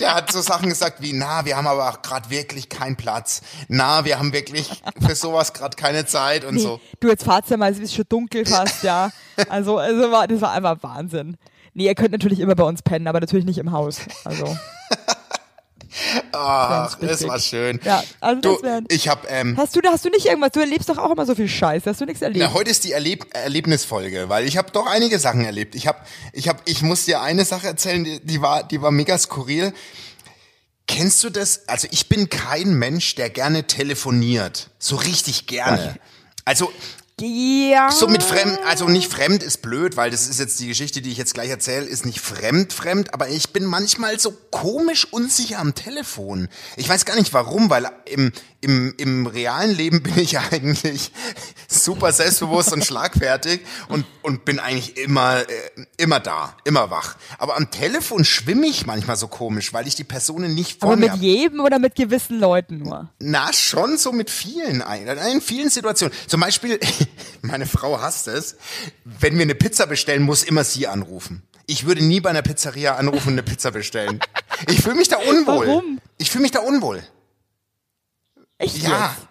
Der 0.00 0.14
hat 0.14 0.30
so 0.30 0.40
Sachen 0.40 0.68
gesagt 0.68 1.02
wie, 1.02 1.12
na, 1.12 1.44
wir 1.44 1.56
haben 1.56 1.66
aber 1.66 1.88
auch 1.88 2.02
gerade 2.02 2.30
wirklich 2.30 2.68
keinen 2.68 2.96
Platz. 2.96 3.42
Na, 3.68 4.04
wir 4.04 4.18
haben 4.18 4.32
wirklich 4.32 4.82
für 5.04 5.14
sowas 5.14 5.52
gerade 5.52 5.76
keine 5.76 6.06
Zeit 6.06 6.44
und 6.44 6.54
Nee, 6.54 6.62
so. 6.62 6.80
Du, 7.00 7.08
jetzt 7.08 7.24
fahrt's 7.24 7.50
ja 7.50 7.56
mal, 7.56 7.72
es 7.72 7.78
ist 7.78 7.94
schon 7.94 8.04
dunkel 8.08 8.46
fast, 8.46 8.82
ja. 8.82 9.10
Also, 9.48 9.78
also 9.78 10.10
war, 10.10 10.26
das 10.28 10.40
war 10.40 10.52
einfach 10.52 10.82
Wahnsinn. 10.82 11.36
Nee, 11.74 11.86
ihr 11.86 11.94
könnt 11.94 12.12
natürlich 12.12 12.40
immer 12.40 12.54
bei 12.54 12.64
uns 12.64 12.82
pennen, 12.82 13.06
aber 13.06 13.20
natürlich 13.20 13.44
nicht 13.44 13.58
im 13.58 13.72
Haus. 13.72 14.00
Also, 14.24 14.56
Ach, 16.32 16.94
das 17.00 17.26
war 17.26 17.38
schön. 17.38 17.80
ja, 17.84 18.02
also 18.20 18.40
Du, 18.40 18.58
das 18.62 18.82
ich 18.88 19.08
habe 19.08 19.26
ähm, 19.28 19.56
Hast 19.56 19.74
du, 19.74 19.80
hast 19.86 20.04
du 20.04 20.10
nicht 20.10 20.26
irgendwas? 20.26 20.52
Du 20.52 20.60
erlebst 20.60 20.88
doch 20.88 20.98
auch 20.98 21.10
immer 21.10 21.26
so 21.26 21.34
viel 21.34 21.48
Scheiß. 21.48 21.84
Hast 21.86 22.00
du 22.00 22.04
nichts 22.04 22.22
erlebt? 22.22 22.44
Na, 22.44 22.52
heute 22.52 22.70
ist 22.70 22.84
die 22.84 22.92
Erleb 22.92 23.26
Erlebnisfolge, 23.34 24.28
weil 24.28 24.46
ich 24.46 24.56
habe 24.56 24.70
doch 24.70 24.86
einige 24.86 25.18
Sachen 25.18 25.44
erlebt. 25.44 25.74
Ich 25.74 25.86
habe, 25.86 25.98
ich 26.32 26.48
habe, 26.48 26.60
ich 26.66 26.82
muss 26.82 27.04
dir 27.04 27.20
eine 27.22 27.44
Sache 27.44 27.66
erzählen, 27.66 28.04
die, 28.04 28.20
die 28.20 28.42
war, 28.42 28.62
die 28.64 28.82
war 28.82 28.90
mega 28.90 29.16
skurril. 29.18 29.72
Kennst 30.86 31.22
du 31.22 31.30
das? 31.30 31.68
Also 31.68 31.86
ich 31.90 32.08
bin 32.08 32.30
kein 32.30 32.74
Mensch, 32.74 33.14
der 33.14 33.28
gerne 33.30 33.66
telefoniert, 33.66 34.70
so 34.78 34.96
richtig 34.96 35.46
gerne. 35.46 35.96
Also 36.44 36.72
ja. 37.20 37.90
so 37.90 38.08
mit 38.08 38.22
fremd, 38.22 38.58
also 38.66 38.88
nicht 38.88 39.10
fremd 39.10 39.42
ist 39.42 39.62
blöd, 39.62 39.96
weil 39.96 40.10
das 40.10 40.28
ist 40.28 40.38
jetzt 40.38 40.60
die 40.60 40.68
Geschichte, 40.68 41.02
die 41.02 41.10
ich 41.10 41.18
jetzt 41.18 41.34
gleich 41.34 41.50
erzähle, 41.50 41.86
ist 41.86 42.06
nicht 42.06 42.20
fremd, 42.20 42.72
fremd, 42.72 43.14
aber 43.14 43.28
ich 43.28 43.52
bin 43.52 43.64
manchmal 43.64 44.18
so 44.18 44.32
komisch 44.50 45.06
unsicher 45.10 45.58
am 45.58 45.74
Telefon. 45.74 46.48
Ich 46.76 46.88
weiß 46.88 47.04
gar 47.04 47.16
nicht 47.16 47.32
warum, 47.32 47.70
weil 47.70 47.90
im, 48.04 48.32
im, 48.60 48.94
im 48.96 49.26
realen 49.26 49.74
Leben 49.74 50.02
bin 50.02 50.18
ich 50.18 50.38
eigentlich 50.52 51.12
super 51.68 52.12
selbstbewusst 52.12 52.72
und 52.72 52.84
schlagfertig 52.84 53.60
und, 53.88 54.04
und 54.22 54.44
bin 54.44 54.58
eigentlich 54.58 54.96
immer, 54.96 55.40
äh, 55.40 55.86
immer 55.96 56.20
da, 56.20 56.56
immer 56.64 56.90
wach. 56.90 57.16
Aber 57.38 57.56
am 57.56 57.70
Telefon 57.70 58.24
schwimme 58.24 58.66
ich 58.66 58.86
manchmal 58.86 59.16
so 59.16 59.28
komisch, 59.28 59.72
weil 59.72 59.86
ich 59.86 59.94
die 59.94 60.04
Personen 60.04 60.54
nicht 60.54 60.80
vor 60.80 60.92
Aber 60.92 60.96
mit 60.96 61.14
jedem 61.16 61.60
oder 61.60 61.78
mit 61.78 61.94
gewissen 61.94 62.40
Leuten 62.40 62.78
nur? 62.78 63.10
Na, 63.20 63.52
schon 63.52 63.96
so 63.96 64.12
mit 64.12 64.30
vielen, 64.30 64.82
in 65.32 65.40
vielen 65.40 65.70
Situationen. 65.70 66.16
Zum 66.26 66.40
Beispiel, 66.40 66.80
meine 67.42 67.66
Frau 67.66 68.00
hasst 68.00 68.28
es, 68.28 68.56
wenn 69.04 69.34
wir 69.36 69.42
eine 69.42 69.54
Pizza 69.54 69.86
bestellen, 69.86 70.22
muss 70.22 70.42
immer 70.42 70.64
sie 70.64 70.86
anrufen. 70.86 71.42
Ich 71.66 71.86
würde 71.86 72.02
nie 72.02 72.20
bei 72.20 72.30
einer 72.30 72.42
Pizzeria 72.42 72.96
anrufen 72.96 73.28
und 73.28 73.34
eine 73.34 73.42
Pizza 73.42 73.70
bestellen. 73.70 74.20
Ich 74.68 74.80
fühle 74.80 74.96
mich 74.96 75.08
da 75.08 75.18
unwohl. 75.18 75.66
Warum? 75.66 76.00
Ich 76.16 76.30
fühle 76.30 76.42
mich 76.42 76.50
da 76.50 76.60
unwohl. 76.60 77.02
Echt 78.58 78.78
Ja. 78.78 79.14
jetzt? 79.16 79.28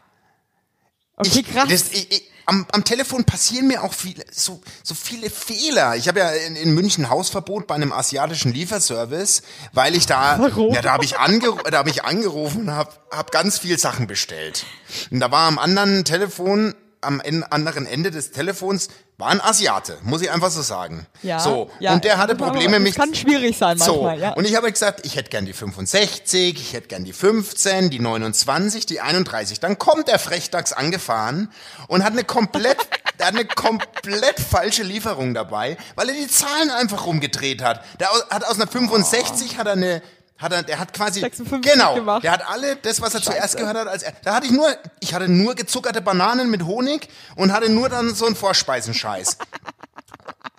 Okay, 1.17 1.39
ich, 1.39 1.53
krass. 1.53 1.69
Das, 1.69 1.89
ich, 1.91 2.11
ich, 2.11 2.31
am, 2.45 2.65
am 2.71 2.83
Telefon 2.85 3.25
passieren 3.25 3.67
mir 3.67 3.83
auch 3.83 3.93
viele, 3.93 4.23
so, 4.31 4.61
so 4.81 4.95
viele 4.95 5.29
Fehler. 5.29 5.95
Ich 5.97 6.07
habe 6.07 6.19
ja 6.19 6.29
in, 6.29 6.55
in 6.55 6.73
München 6.73 7.09
Hausverbot 7.09 7.67
bei 7.67 7.75
einem 7.75 7.91
asiatischen 7.91 8.53
Lieferservice, 8.53 9.41
weil 9.73 9.95
ich 9.95 10.05
da, 10.05 10.39
Warum? 10.39 10.73
ja, 10.73 10.81
da 10.81 10.93
habe 10.93 11.03
ich, 11.03 11.17
angeru 11.19 11.57
da 11.69 11.79
hab 11.79 11.87
ich 11.87 12.05
angerufen 12.05 12.61
und 12.61 12.71
habe 12.71 12.91
hab 13.11 13.31
ganz 13.31 13.59
viel 13.59 13.77
Sachen 13.77 14.07
bestellt. 14.07 14.65
Und 15.11 15.19
da 15.19 15.29
war 15.29 15.47
am 15.47 15.59
anderen 15.59 16.05
Telefon, 16.05 16.73
am 17.01 17.19
en 17.21 17.43
anderen 17.43 17.86
Ende 17.86 18.12
des 18.12 18.31
Telefons, 18.31 18.89
war 19.17 19.29
ein 19.29 19.41
Asiate, 19.41 19.97
muss 20.03 20.21
ich 20.21 20.29
einfach 20.29 20.51
so 20.51 20.62
sagen. 20.62 21.07
ja, 21.23 21.39
So, 21.39 21.71
ja, 21.79 21.93
und 21.93 22.03
der 22.03 22.17
hatte 22.17 22.36
Probleme 22.36 22.73
das 22.73 22.81
mich 22.81 22.95
kann 22.95 23.15
schwierig 23.15 23.57
sein 23.57 23.77
manchmal, 23.77 24.17
so, 24.17 24.23
ja. 24.23 24.33
und 24.33 24.45
ich 24.45 24.55
habe 24.55 24.71
gesagt, 24.71 25.05
ich 25.05 25.15
hätte 25.15 25.29
gern 25.29 25.45
die 25.45 25.53
65, 25.53 26.53
ich 26.55 26.73
hätte 26.73 26.88
gern 26.88 27.03
die 27.03 27.13
15, 27.13 27.89
die 27.89 27.99
29, 27.99 28.86
die 28.86 29.01
31. 29.01 29.60
Dann 29.60 29.79
kommt 29.79 30.07
der 30.07 30.19
Frechdachs 30.19 30.71
angefahren 30.71 31.51
und 31.88 32.03
hat 32.03 32.13
eine 32.13 32.23
komplett, 32.25 32.77
der 33.19 33.27
hat 33.27 33.33
eine 33.33 33.45
komplett 33.45 34.39
falsche 34.39 34.83
Lieferung 34.83 35.33
dabei, 35.33 35.77
weil 35.95 36.10
er 36.10 36.15
die 36.15 36.27
Zahlen 36.27 36.69
einfach 36.69 37.07
rumgedreht 37.07 37.63
hat. 37.63 37.83
Der 37.99 38.10
hat 38.29 38.45
aus 38.45 38.55
einer 38.55 38.67
65 38.67 39.57
hat 39.57 39.65
er 39.65 39.73
eine 39.73 40.03
hat 40.38 40.52
er, 40.54 40.63
der 40.63 40.80
hat 40.80 40.93
quasi 40.93 41.19
56 41.21 41.71
genau, 41.73 41.95
gemacht. 41.95 42.23
der 42.23 42.32
hat 42.32 42.47
alle 42.47 42.76
das, 42.78 43.02
was 43.02 43.13
er 43.15 43.21
zuerst 43.21 43.54
Scheiße. 43.54 43.58
gehört 43.58 43.78
hat, 43.78 43.88
als 43.88 44.04
er, 44.04 44.13
da 44.23 44.36
hatte 44.36 44.45
ich 44.45 44.52
nur, 44.52 44.67
ich 45.00 45.13
hatte 45.13 45.28
nur 45.28 45.56
gezuckerte 45.56 46.02
Bananen 46.02 46.50
mit 46.52 46.63
Honig 46.63 47.10
und 47.36 47.52
hatte 47.54 47.69
nur 47.69 47.89
dann 47.89 48.13
so 48.13 48.26
einen 48.26 48.36
Vorspeisenscheiß. 48.36 49.38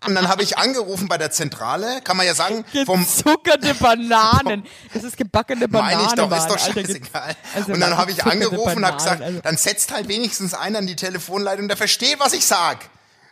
Und 0.07 0.15
dann 0.15 0.29
habe 0.29 0.43
ich 0.43 0.57
angerufen 0.57 1.09
bei 1.09 1.19
der 1.19 1.33
Zentrale, 1.33 2.01
kann 2.03 2.17
man 2.17 2.25
ja 2.25 2.35
sagen, 2.35 2.65
vom 2.87 3.01
Gezuckerte 3.05 3.75
Bananen. 3.81 4.65
Das 4.95 5.03
ist 5.03 5.17
gebackene 5.17 5.69
Bananen. 5.69 5.97
meine 5.97 6.09
ich 6.09 6.15
doch, 6.15 6.25
ist 6.27 6.31
waren, 6.31 6.49
doch 6.49 6.65
Alter. 6.65 6.81
scheißegal. 6.81 7.37
Also 7.55 7.73
und 7.73 7.81
dann 7.81 7.97
habe 7.99 8.13
ich 8.13 8.25
angerufen 8.25 8.77
und 8.79 8.87
habe 8.87 8.97
gesagt, 8.97 9.21
also- 9.21 9.41
dann 9.41 9.57
setzt 9.57 9.93
halt 9.93 10.09
wenigstens 10.09 10.55
einer 10.55 10.79
an 10.79 10.87
die 10.87 10.97
Telefonleitung, 10.97 11.67
der 11.69 11.77
versteht, 11.77 12.21
was 12.21 12.33
ich 12.33 12.47
sag. 12.47 12.79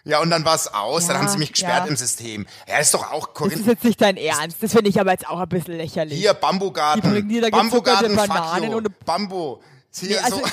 Ja, 0.09 0.21
und 0.21 0.31
dann 0.31 0.45
war 0.45 0.55
es 0.55 0.73
aus, 0.73 1.07
dann 1.09 1.17
Ja, 1.17 1.23
haben 1.23 1.29
sie 1.29 1.37
mich 1.39 1.53
gesperrt 1.53 1.85
ja. 1.85 1.91
im 1.91 1.97
System. 1.97 2.47
Ja, 2.69 2.79
ist 2.79 2.95
doch 2.95 3.11
auch 3.11 3.27
Das 3.27 3.35
Korinth. 3.35 3.61
ist 3.61 3.67
jetzt 3.67 3.83
nicht 3.85 4.01
dein 4.01 4.17
Ernst. 4.17 4.59
Das 4.63 4.71
finde 4.73 4.89
ich 4.89 5.01
aber 5.01 5.11
jetzt 5.11 5.29
auch 5.29 5.41
ein 5.41 5.49
bisschen 5.49 5.77
lächerlich. 5.77 6.17
Hier, 6.17 6.33
Bambugarten. 6.33 7.03
Die 7.03 7.09
bringen 7.09 7.29
dir 7.29 7.43
da 7.43 7.49
Bambugarten, 7.51 8.15
Bananen 8.15 8.73
und- 8.75 9.05
Bambu. 9.05 9.59
Hier 9.99 10.11
Nee, 10.11 10.19
also- 10.19 10.37
so. 10.39 10.45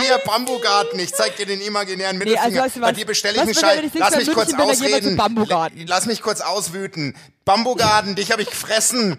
Hier, 0.00 0.18
Bambugarten, 0.24 0.98
ich 0.98 1.12
zeig 1.14 1.36
dir 1.36 1.46
den 1.46 1.60
imaginären 1.60 2.16
Mittelfinger. 2.18 2.44
also 2.44 2.58
weißt 2.60 2.76
du 2.76 2.80
Bei 2.80 2.88
was? 2.88 2.96
dir 2.96 3.06
bestelle 3.06 3.34
ich 3.34 3.40
Was, 3.40 3.62
einen 3.64 3.82
Scheiß. 3.82 3.90
Lass 3.94 4.16
mich 4.16 4.32
kurz 4.32 4.50
dann 4.52 4.60
ausreden. 4.60 5.86
Lass 5.86 6.06
mich 6.06 6.22
kurz 6.22 6.40
auswüten. 6.40 7.16
Bambugarten, 7.44 8.14
dich 8.14 8.32
habe 8.32 8.42
ich 8.42 8.50
gefressen. 8.50 9.18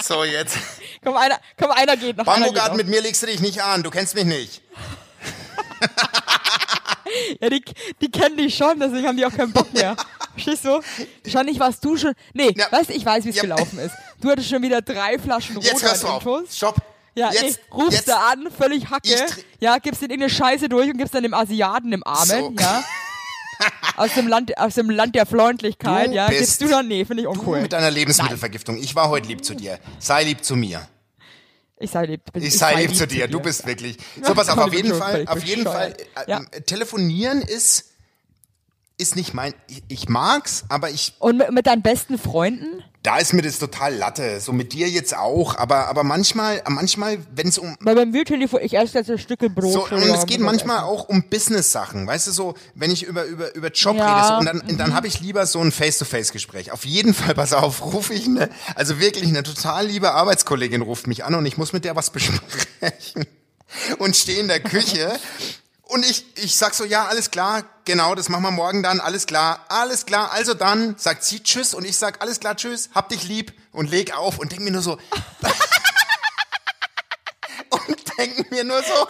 So, 0.00 0.24
jetzt. 0.24 0.56
Komm, 1.02 1.16
einer, 1.16 1.38
komm, 1.58 1.70
einer 1.70 1.96
geht 1.96 2.16
noch. 2.16 2.26
noch. 2.26 2.74
mit 2.74 2.88
mir 2.88 3.00
legst 3.00 3.22
du 3.22 3.26
dich 3.26 3.40
nicht 3.40 3.62
an. 3.62 3.82
Du 3.82 3.90
kennst 3.90 4.14
mich 4.14 4.24
nicht. 4.24 4.62
Ja, 7.40 7.50
die, 7.50 7.64
die 8.00 8.08
kennen 8.10 8.36
dich 8.36 8.54
schon, 8.56 8.78
deswegen 8.78 9.08
haben 9.08 9.16
die 9.16 9.26
auch 9.26 9.32
keinen 9.34 9.52
Bock 9.52 9.72
mehr. 9.74 9.96
Verstehst 10.32 10.64
du? 10.64 10.80
Wahrscheinlich 11.24 11.58
warst 11.58 11.84
du 11.84 11.96
schon. 11.96 12.12
Nee, 12.34 12.54
Ja. 12.56 12.70
weißt 12.70 12.90
du, 12.90 12.94
ich 12.94 13.04
weiß, 13.04 13.24
wie 13.24 13.30
es 13.30 13.36
Ja. 13.36 13.42
gelaufen 13.42 13.80
ist. 13.80 13.94
Du 14.20 14.30
hattest 14.30 14.48
schon 14.48 14.62
wieder 14.62 14.80
drei 14.80 15.18
Flaschen 15.18 15.60
Jetzt 15.60 15.82
hörst 15.82 16.04
du 16.04 16.06
auf. 16.06 16.22
Stopp. 16.52 16.76
Ja, 17.16 17.32
jetzt, 17.32 17.42
nee, 17.42 17.74
rufst 17.74 17.92
jetzt, 17.92 18.08
du 18.08 18.16
an, 18.16 18.48
völlig 18.56 18.88
Hacke. 18.90 19.08
Ja, 19.58 19.78
gibst 19.78 20.02
den 20.02 20.10
irgendeine 20.10 20.30
Scheiße 20.30 20.68
durch 20.68 20.88
und 20.88 20.98
gibst 20.98 21.12
dann 21.12 21.24
dem 21.24 21.34
Asiaten 21.34 21.92
im 21.92 22.06
Armen, 22.06 22.26
So. 22.28 22.54
ja. 22.60 22.84
Aus 23.96 24.14
dem 24.14 24.26
Land, 24.28 24.56
aus 24.58 24.74
dem 24.74 24.88
Land 24.90 25.14
der 25.14 25.26
Freundlichkeit, 25.26 26.08
Du 26.08 26.14
ja. 26.14 26.28
bist- 26.28 26.40
Gibst 26.40 26.62
du 26.62 26.68
dann? 26.68 26.88
Nee, 26.88 27.04
finde 27.04 27.22
ich 27.22 27.28
Du 27.28 27.32
uncool. 27.32 27.60
mit 27.62 27.72
deiner 27.72 27.90
Lebensmittelvergiftung. 27.90 28.78
Ich 28.78 28.94
war 28.94 29.08
heute 29.10 29.28
lieb 29.28 29.44
zu 29.44 29.54
dir. 29.54 29.78
Sei 29.98 30.24
lieb 30.24 30.44
zu 30.44 30.56
mir. 30.56 30.86
Ich 31.78 31.90
sei 31.90 32.06
lieb. 32.06 32.20
Ich 32.34 32.56
sei 32.58 32.82
lieb 32.82 32.94
zu 32.96 33.06
dir. 33.06 33.26
Du 33.28 33.40
bist 33.40 33.66
wirklich. 33.66 33.96
So, 34.22 34.34
pass 34.34 34.48
auf, 34.48 34.56
Ja, 34.58 34.64
auf 34.64 34.74
jeden 34.74 34.90
du 34.90 34.94
Fall, 34.96 35.24
auf 35.26 35.42
jeden 35.44 35.64
Fall. 35.64 35.94
Ja. 36.26 36.42
äh, 36.50 36.60
Telefonieren 36.62 37.40
ist, 37.42 37.86
ist 38.98 39.16
nicht 39.16 39.32
mein, 39.34 39.54
ich, 39.66 39.82
ich 39.88 40.08
mag's, 40.08 40.64
aber 40.68 40.90
ich, 40.90 41.14
Und 41.18 41.38
mit, 41.38 41.50
mit 41.52 41.66
deinen 41.66 41.80
besten 41.82 42.18
Freunden? 42.18 42.82
Da 43.02 43.18
ist 43.18 43.32
mir 43.32 43.42
das 43.42 43.58
total 43.58 43.94
Latte. 43.94 44.40
So 44.40 44.52
mit 44.52 44.72
dir 44.72 44.88
jetzt 44.88 45.16
auch, 45.16 45.56
aber, 45.56 45.88
aber 45.88 46.04
manchmal, 46.04 46.62
manchmal, 46.68 47.18
wenn 47.34 47.48
es 47.48 47.56
um, 47.56 47.76
Weil 47.80 47.94
beim 47.94 48.12
Telefon, 48.12 48.60
ich 48.62 48.74
esse 48.74 48.98
jetzt 48.98 49.10
ein 49.10 49.18
Stück 49.18 49.40
Brot. 49.54 49.72
so, 49.72 49.94
und 49.94 50.02
es 50.02 50.26
geht 50.26 50.40
manchmal 50.40 50.78
essen. 50.78 50.86
auch 50.86 51.08
um 51.08 51.22
Business-Sachen, 51.22 52.06
weißt 52.06 52.26
du, 52.26 52.32
so, 52.32 52.54
wenn 52.74 52.90
ich 52.90 53.02
über, 53.02 53.24
über, 53.24 53.54
über 53.54 53.68
Job 53.68 53.96
Ja, 53.96 54.04
rede, 54.04 54.26
so, 54.26 54.34
und 54.34 54.44
dann, 54.44 54.76
dann 54.76 54.94
habe 54.94 55.06
ich 55.06 55.20
lieber 55.20 55.46
so 55.46 55.60
ein 55.60 55.72
Face-to-Face-Gespräch. 55.72 56.72
Auf 56.72 56.84
jeden 56.84 57.14
Fall, 57.14 57.34
pass 57.34 57.54
auf, 57.54 57.82
rufe 57.82 58.12
ich 58.12 58.26
eine, 58.26 58.50
also 58.74 59.00
wirklich 59.00 59.28
eine 59.28 59.42
total 59.42 59.86
liebe 59.86 60.12
Arbeitskollegin 60.12 60.82
ruft 60.82 61.06
mich 61.06 61.24
an 61.24 61.34
und 61.34 61.46
ich 61.46 61.56
muss 61.56 61.72
mit 61.72 61.84
der 61.84 61.96
was 61.96 62.10
besprechen. 62.10 63.26
Und 63.98 64.16
stehe 64.16 64.40
in 64.40 64.48
der 64.48 64.60
Küche 64.60 65.12
und 65.90 66.04
ich, 66.04 66.24
ich 66.36 66.56
sag 66.56 66.74
so, 66.74 66.84
ja, 66.84 67.06
alles 67.06 67.30
klar, 67.30 67.64
genau, 67.84 68.14
das 68.14 68.28
machen 68.28 68.42
wir 68.42 68.50
morgen 68.50 68.82
dann, 68.82 69.00
alles 69.00 69.26
klar, 69.26 69.64
alles 69.68 70.06
klar, 70.06 70.30
also 70.32 70.54
dann, 70.54 70.96
sagt 70.98 71.24
sie 71.24 71.42
Tschüss 71.42 71.74
und 71.74 71.84
ich 71.84 71.96
sag, 71.96 72.22
alles 72.22 72.40
klar, 72.40 72.56
Tschüss, 72.56 72.90
hab 72.94 73.08
dich 73.08 73.24
lieb 73.24 73.52
und 73.72 73.90
leg 73.90 74.16
auf 74.16 74.38
und 74.38 74.52
denk 74.52 74.62
mir 74.62 74.70
nur 74.70 74.82
so, 74.82 74.92
und 77.70 78.18
denk 78.18 78.50
mir 78.50 78.64
nur 78.64 78.82
so, 78.82 79.08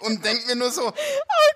und 0.00 0.24
denk 0.24 0.46
mir 0.46 0.56
nur 0.56 0.70
so, 0.70 0.86
oh 0.86 0.92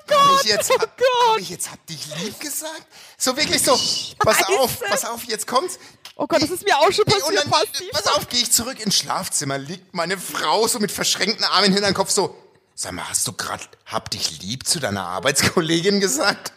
Gott, 0.07 0.19
hab 0.19 0.41
ich 0.43 0.51
jetzt, 0.51 0.71
hab, 0.71 0.81
hab 0.81 1.39
ich 1.39 1.51
jetzt 1.51 1.71
hab 1.71 1.87
dich 1.87 2.07
lieb 2.17 2.41
gesagt? 2.41 2.87
So 3.19 3.37
wirklich 3.37 3.63
so, 3.63 3.79
pass 4.19 4.43
auf, 4.45 4.81
pass 4.81 5.05
auf, 5.05 5.25
jetzt 5.25 5.47
kommt's. 5.47 5.79
Oh 6.17 6.27
Gott, 6.27 6.43
das 6.43 6.51
ist 6.51 6.65
mir 6.65 6.77
auch 6.77 6.93
schon 6.93 7.05
Nee, 7.07 7.15
und 7.15 7.51
passiert, 7.51 7.81
dann, 7.81 8.03
pass 8.03 8.07
auf, 8.15 8.29
gehe 8.29 8.41
ich 8.41 8.53
zurück 8.53 8.81
ins 8.81 8.97
Schlafzimmer, 8.97 9.59
liegt 9.59 9.95
meine 9.95 10.19
Frau 10.19 10.67
so 10.67 10.79
mit 10.79 10.93
verschränkten 10.93 11.45
Armen 11.45 11.73
hinter 11.73 11.89
den 11.89 11.95
Kopf 11.95 12.11
so, 12.11 12.42
sag 12.83 12.93
mal, 12.93 13.09
hast 13.09 13.27
du 13.29 13.33
grad, 13.33 13.69
hab 13.87 14.11
dich 14.11 14.43
lieb 14.43 14.67
zu 14.67 14.81
deiner 14.81 15.07
Arbeitskollegin 15.07 16.01
gesagt? 16.01 16.53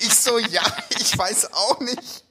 Ich 0.00 0.14
so, 0.14 0.38
ja, 0.38 0.62
ich 1.00 1.18
weiß 1.18 1.52
auch 1.52 1.80
nicht. 1.80 2.24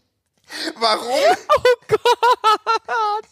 Warum? 0.77 1.37
Oh 1.57 1.75
Gott. 1.87 3.25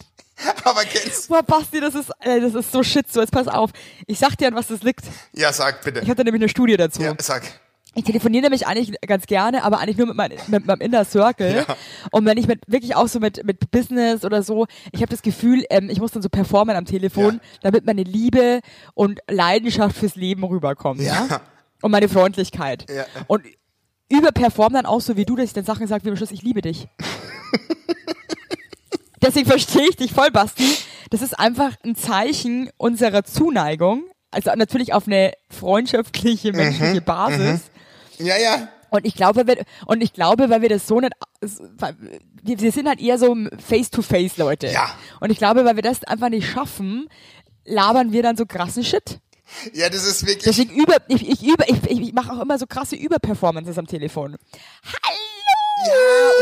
Aber 0.66 0.84
kennst 0.86 1.30
Boah, 1.30 1.44
Basti, 1.44 1.80
das 1.80 1.94
ist, 1.96 2.12
das 2.20 2.56
ist 2.56 2.72
so 2.72 2.82
shit. 2.82 3.12
So, 3.12 3.22
jetzt 3.22 3.32
pass 3.32 3.48
auf. 3.48 3.70
Ich 4.08 4.18
sag 4.20 4.36
dir, 4.38 4.48
an 4.48 4.56
was 4.56 4.68
das 4.68 4.82
liegt. 4.82 5.06
Ja, 5.34 5.54
sag 5.54 5.84
bitte. 5.84 6.00
Ich 6.00 6.10
hatte 6.10 6.24
nämlich 6.24 6.42
eine 6.42 6.50
Studie 6.50 6.78
dazu. 6.78 7.02
Ja, 7.02 7.14
sag. 7.20 7.44
Ich 7.94 8.06
telefoniere 8.06 8.44
nämlich 8.44 8.68
eigentlich 8.68 8.96
ganz 9.06 9.26
gerne, 9.26 9.66
aber 9.66 9.80
eigentlich 9.80 9.98
nur 9.98 10.08
mit, 10.08 10.16
mein, 10.16 10.32
mit 10.48 10.66
meinem 10.66 10.80
Inner 10.80 11.04
Circle. 11.04 11.66
Ja. 11.68 11.76
Und 12.12 12.26
wenn 12.26 12.38
ich 12.38 12.48
mit 12.48 12.62
wirklich 12.68 12.96
auch 12.96 13.10
so 13.10 13.20
mit, 13.20 13.44
mit 13.46 13.70
Business 13.70 14.24
oder 14.24 14.44
so, 14.44 14.66
ich 14.94 15.02
habe 15.02 15.10
das 15.10 15.22
Gefühl, 15.22 15.66
ähm, 15.70 15.90
ich 15.90 16.00
muss 16.00 16.12
dann 16.12 16.22
so 16.22 16.30
performen 16.30 16.78
am 16.78 16.86
Telefon, 16.86 17.36
Ja. 17.36 17.40
damit 17.64 17.86
meine 17.86 18.04
Liebe 18.04 18.62
und 18.94 19.20
Leidenschaft 19.30 19.98
fürs 19.98 20.16
Leben 20.16 20.44
rüberkommt. 20.46 21.02
Ja. 21.02 21.28
Ja. 21.30 21.42
Und 21.82 21.92
meine 21.92 22.08
Freundlichkeit. 22.08 22.86
Ja. 22.90 23.06
Und 23.28 23.44
überperform 24.08 24.72
dann 24.74 24.86
auch 24.86 25.02
so 25.02 25.18
wie 25.18 25.26
du, 25.26 25.36
dass 25.36 25.48
ich 25.48 25.54
dann 25.54 25.66
Sachen 25.66 25.86
sage 25.88 26.06
wie 26.06 26.10
am 26.12 26.16
Schluss, 26.16 26.32
ich 26.32 26.44
liebe 26.44 26.62
dich. 26.62 26.88
Deswegen 29.22 29.48
verstehe 29.48 29.88
ich 29.90 29.96
dich 29.98 30.14
voll, 30.14 30.32
Basti. 30.32 30.66
Das 31.10 31.22
ist 31.22 31.38
einfach 31.38 31.76
ein 31.84 31.96
Zeichen 31.96 32.70
unserer 32.78 33.24
Zuneigung. 33.24 34.04
Also 34.32 34.52
natürlich 34.56 34.94
auf 34.94 35.08
eine 35.08 35.34
freundschaftliche, 35.50 36.54
menschliche 36.54 37.02
Basis. 37.02 37.64
Ja, 38.22 38.38
ja. 38.38 38.70
Und 38.90 39.06
ich 39.06 39.16
glaube, 39.16 39.48
wir, 39.48 39.64
und 39.86 40.02
ich 40.02 40.14
glaube, 40.14 40.50
weil 40.50 40.62
wir 40.62 40.70
das 40.70 40.86
so 40.86 41.00
nicht, 41.00 41.14
wir, 42.44 42.72
sind 42.72 42.88
halt 42.88 43.00
eher 43.00 43.18
so 43.18 43.36
Face-to-Face 43.66 44.38
Leute. 44.38 44.68
Ja. 44.68 44.94
Und 45.22 45.32
ich 45.32 45.38
glaube, 45.38 45.64
weil 45.64 45.76
wir 45.76 45.84
das 45.84 46.04
einfach 46.04 46.30
nicht 46.30 46.50
schaffen, 46.50 47.08
labern 47.64 48.12
wir 48.12 48.22
dann 48.22 48.36
so 48.36 48.46
krassen 48.46 48.84
Shit. 48.84 49.20
Ja, 49.74 49.90
das 49.90 50.06
ist 50.06 50.26
wirklich. 50.26 50.44
Deswegen 50.44 50.76
über, 50.76 50.98
ich, 51.08 51.28
ich 51.28 51.44
über, 51.44 51.68
ich, 51.70 51.84
ich, 51.90 52.02
ich 52.02 52.14
mache 52.14 52.32
auch 52.32 52.42
immer 52.42 52.58
so 52.58 52.68
krasse 52.68 52.96
Überperformances 52.96 53.78
am 53.78 53.88
Telefon. 53.88 54.38
Ja, 55.86 55.94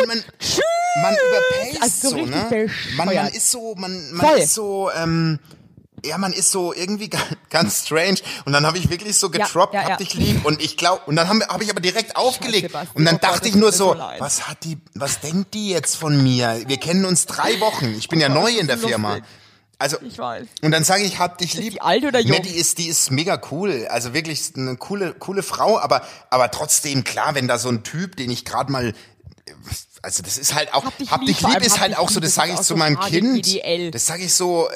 und 0.02 0.08
man, 0.08 0.24
man 1.02 1.14
überpaced 1.14 1.82
Also 1.82 2.10
so 2.10 2.10
so, 2.10 2.16
richtig 2.16 2.52
ne? 2.52 2.72
Man, 2.98 3.16
man 3.16 3.28
ist 3.28 3.52
so, 3.52 3.76
man, 3.76 4.12
man 4.12 4.28
Voll. 4.28 4.40
ist 4.40 4.54
so, 4.54 4.90
ähm, 4.92 5.40
ja, 6.06 6.18
man 6.18 6.34
ist 6.34 6.52
so 6.52 6.74
irgendwie 6.74 7.10
ga- 7.10 7.20
ganz 7.50 7.86
strange. 7.86 8.20
Und 8.46 8.54
dann 8.54 8.66
habe 8.66 8.78
ich 8.78 8.90
wirklich 8.90 9.18
so 9.18 9.30
getroppt, 9.30 9.74
ja, 9.74 9.82
hab 9.82 9.90
ja. 9.90 9.96
dich 9.98 10.14
lieb. 10.14 10.46
Und 10.46 10.62
ich 10.62 10.78
glaube, 10.78 11.02
und 11.06 11.16
dann 11.16 11.28
habe 11.28 11.40
hab 11.48 11.62
ich 11.62 11.70
aber 11.70 11.82
direkt 11.82 12.16
aufgelegt. 12.16 12.72
Basti, 12.72 12.92
und 12.96 13.06
dann 13.06 13.16
oh 13.16 13.20
Gott, 13.20 13.30
dachte 13.32 13.48
ich 13.48 13.54
das 13.54 13.62
nur 13.62 13.72
so, 13.72 13.94
so 13.94 14.00
was 14.20 14.48
hat 14.48 14.64
die, 14.64 14.78
was 14.96 15.20
denkt 15.20 15.54
die 15.54 15.70
jetzt 15.70 15.96
von 15.96 16.22
mir? 16.22 16.62
Wir 16.68 16.78
kennen 16.78 17.06
uns 17.06 17.26
drei 17.26 17.60
Wochen. 17.60 17.94
Ich 17.98 18.08
bin 18.10 18.20
ja 18.20 18.28
Oh 18.30 18.34
Gott, 18.34 18.44
neu 18.44 18.52
in 18.58 18.68
der 18.68 18.78
ist 18.78 18.86
Firma. 18.86 19.10
lustig. 19.16 19.26
Also, 19.82 19.96
Ich 20.02 20.18
weiß. 20.18 20.46
und 20.62 20.72
dann 20.72 20.84
sage 20.84 21.04
ich, 21.04 21.20
hab 21.20 21.38
dich 21.38 21.54
lieb. 21.54 21.72
die 21.72 21.82
alt 21.82 22.04
oder 22.04 22.20
jung? 22.20 22.32
Ne, 22.38 22.42
die 22.44 22.54
ist, 22.56 22.80
die 22.80 22.88
ist 22.88 23.12
mega 23.12 23.40
cool. 23.50 23.88
Also 23.90 24.14
wirklich 24.14 24.52
eine 24.58 24.76
coole, 24.76 25.14
coole 25.14 25.42
Frau, 25.42 25.80
aber, 25.80 26.02
aber 26.30 26.52
trotzdem 26.52 27.06
klar, 27.06 27.34
wenn 27.34 27.48
da 27.48 27.58
so 27.58 27.70
ein 27.70 27.84
Typ, 27.84 28.18
den 28.18 28.30
ich 28.30 28.44
gerade 28.44 28.70
mal, 28.74 28.94
also 30.02 30.24
das 30.24 30.38
ist 30.38 30.54
halt 30.54 30.74
auch, 30.74 30.86
Hab 30.86 30.98
dich 30.98 31.12
hab 31.12 31.22
lieb, 31.22 31.38
dich 31.38 31.42
lieb 31.42 31.62
ist 31.62 31.80
halt 31.80 31.98
auch 31.98 32.10
so, 32.10 32.20
das 32.20 32.36
sage 32.36 32.54
ich 32.54 32.62
zu 32.62 32.76
meinem. 32.76 33.00
Kind. 33.00 33.46
Das 33.94 34.06
sage 34.06 34.24
ich 34.24 34.34
so, 34.34 34.68
äh, 34.68 34.72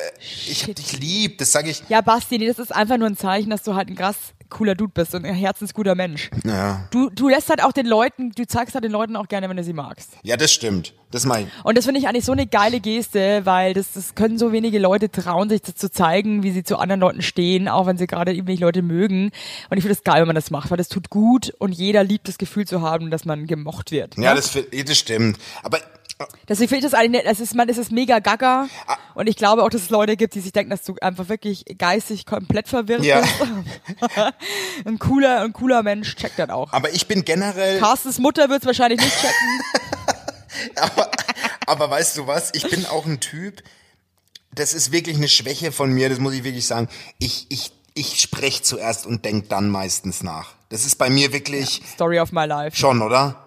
ich 0.47 0.63
hab 0.63 0.75
dich 0.75 0.99
lieb, 0.99 1.37
das 1.37 1.51
sage 1.51 1.69
ich. 1.69 1.83
Ja, 1.89 2.01
Basti, 2.01 2.37
nee, 2.37 2.47
das 2.47 2.59
ist 2.59 2.73
einfach 2.73 2.97
nur 2.97 3.07
ein 3.07 3.17
Zeichen, 3.17 3.49
dass 3.49 3.63
du 3.63 3.75
halt 3.75 3.89
ein 3.89 3.95
krass 3.95 4.15
cooler 4.53 4.75
Dude 4.75 4.91
bist 4.93 5.13
und 5.15 5.25
ein 5.25 5.35
herzensguter 5.35 5.95
Mensch. 5.95 6.29
Ja, 6.45 6.87
Du, 6.91 7.09
du 7.09 7.27
lässt 7.27 7.49
halt 7.49 7.63
auch 7.63 7.71
den 7.73 7.85
Leuten, 7.85 8.31
du 8.31 8.45
zeigst 8.47 8.73
halt 8.75 8.85
den 8.85 8.91
Leuten 8.91 9.15
auch 9.15 9.27
gerne, 9.27 9.49
wenn 9.49 9.57
du 9.57 9.63
sie 9.63 9.73
magst. 9.73 10.11
ja 10.23 10.37
das 10.37 10.51
stimmt. 10.51 10.93
Das 11.11 11.25
ich. 11.25 11.45
Und 11.63 11.77
das 11.77 11.85
finde 11.85 11.99
ich 11.99 12.07
eigentlich 12.07 12.25
so 12.25 12.31
eine 12.31 12.47
geile 12.47 12.79
Geste, 12.79 13.45
weil 13.45 13.75
das, 13.75 13.93
das 13.93 14.15
können 14.15 14.39
so 14.39 14.51
wenige 14.51 14.79
Leute 14.79 15.11
trauen, 15.11 15.47
sich 15.47 15.61
das 15.61 15.75
zu 15.75 15.91
zeigen, 15.91 16.41
wie 16.41 16.49
sie 16.49 16.63
zu 16.63 16.77
anderen 16.77 17.01
Leuten 17.01 17.21
stehen, 17.21 17.67
auch 17.67 17.85
wenn 17.85 17.97
sie 17.97 18.07
gerade 18.07 18.33
irgendwelche 18.33 18.63
Leute 18.63 18.81
mögen. 18.81 19.25
Und 19.69 19.77
ich 19.77 19.83
finde 19.83 19.91
es 19.93 20.03
geil, 20.03 20.21
wenn 20.21 20.27
man 20.27 20.35
das 20.35 20.49
macht, 20.49 20.71
weil 20.71 20.77
das 20.77 20.89
tut 20.89 21.11
gut 21.11 21.53
und 21.59 21.71
jeder 21.71 22.03
liebt 22.03 22.27
das 22.27 22.39
Gefühl 22.39 22.65
zu 22.65 22.81
haben, 22.81 23.11
dass 23.11 23.25
man 23.25 23.45
gemocht 23.45 23.91
wird. 23.91 24.17
Ja, 24.17 24.31
ne? 24.31 24.37
das, 24.37 24.49
fi- 24.49 24.83
das 24.83 24.97
stimmt. 24.97 25.37
Aber 25.61 25.77
Deswegen 26.47 26.69
finde 26.69 26.85
ich 26.85 26.91
das 26.91 26.99
eigentlich, 26.99 27.23
das 27.23 27.39
ist, 27.39 27.55
man, 27.55 27.67
es 27.69 27.77
ist 27.77 27.91
mega 27.91 28.19
gaga. 28.19 28.67
Ah. 28.87 28.97
Und 29.15 29.27
ich 29.27 29.35
glaube 29.35 29.63
auch, 29.63 29.69
dass 29.69 29.81
es 29.83 29.89
Leute 29.89 30.15
gibt, 30.17 30.35
die 30.35 30.39
sich 30.39 30.51
denken, 30.51 30.69
dass 30.71 30.83
du 30.83 30.95
einfach 31.01 31.29
wirklich 31.29 31.65
geistig 31.77 32.25
komplett 32.25 32.67
verwirrt 32.67 33.03
Ja. 33.03 33.21
bist. 33.21 33.33
ein 34.85 34.99
cooler, 34.99 35.41
ein 35.41 35.53
cooler 35.53 35.83
Mensch 35.83 36.15
checkt 36.15 36.39
das 36.39 36.49
auch. 36.49 36.71
aber 36.73 36.91
ich 36.93 37.07
bin 37.07 37.23
generell, 37.25 37.79
Carstens 37.79 38.19
Mutter 38.19 38.49
wird 38.49 38.61
es 38.61 38.65
wahrscheinlich 38.65 38.99
nicht 38.99 39.15
checken. 39.19 39.63
aber, 40.75 41.11
aber 41.67 41.89
weißt 41.89 42.17
du 42.17 42.27
was? 42.27 42.51
Ich 42.53 42.69
bin 42.69 42.85
auch 42.85 43.05
ein 43.05 43.19
Typ, 43.19 43.63
das 44.53 44.73
ist 44.73 44.91
wirklich 44.91 45.17
eine 45.17 45.27
Schwäche 45.27 45.71
von 45.71 45.91
mir, 45.91 46.09
das 46.09 46.19
muss 46.19 46.33
ich 46.33 46.43
wirklich 46.43 46.67
sagen. 46.67 46.87
Ich, 47.19 47.47
ich, 47.49 47.71
ich 47.95 48.19
spreche 48.21 48.61
zuerst 48.63 49.05
und 49.05 49.25
denk 49.25 49.49
dann 49.49 49.69
meistens 49.69 50.23
nach. 50.23 50.51
Das 50.69 50.85
ist 50.85 50.95
bei 50.97 51.09
mir 51.09 51.33
wirklich 51.33 51.81
Story 51.93 52.19
of 52.19 52.31
my 52.31 52.45
life. 52.45 52.75
schon, 52.77 53.01
oder? 53.01 53.42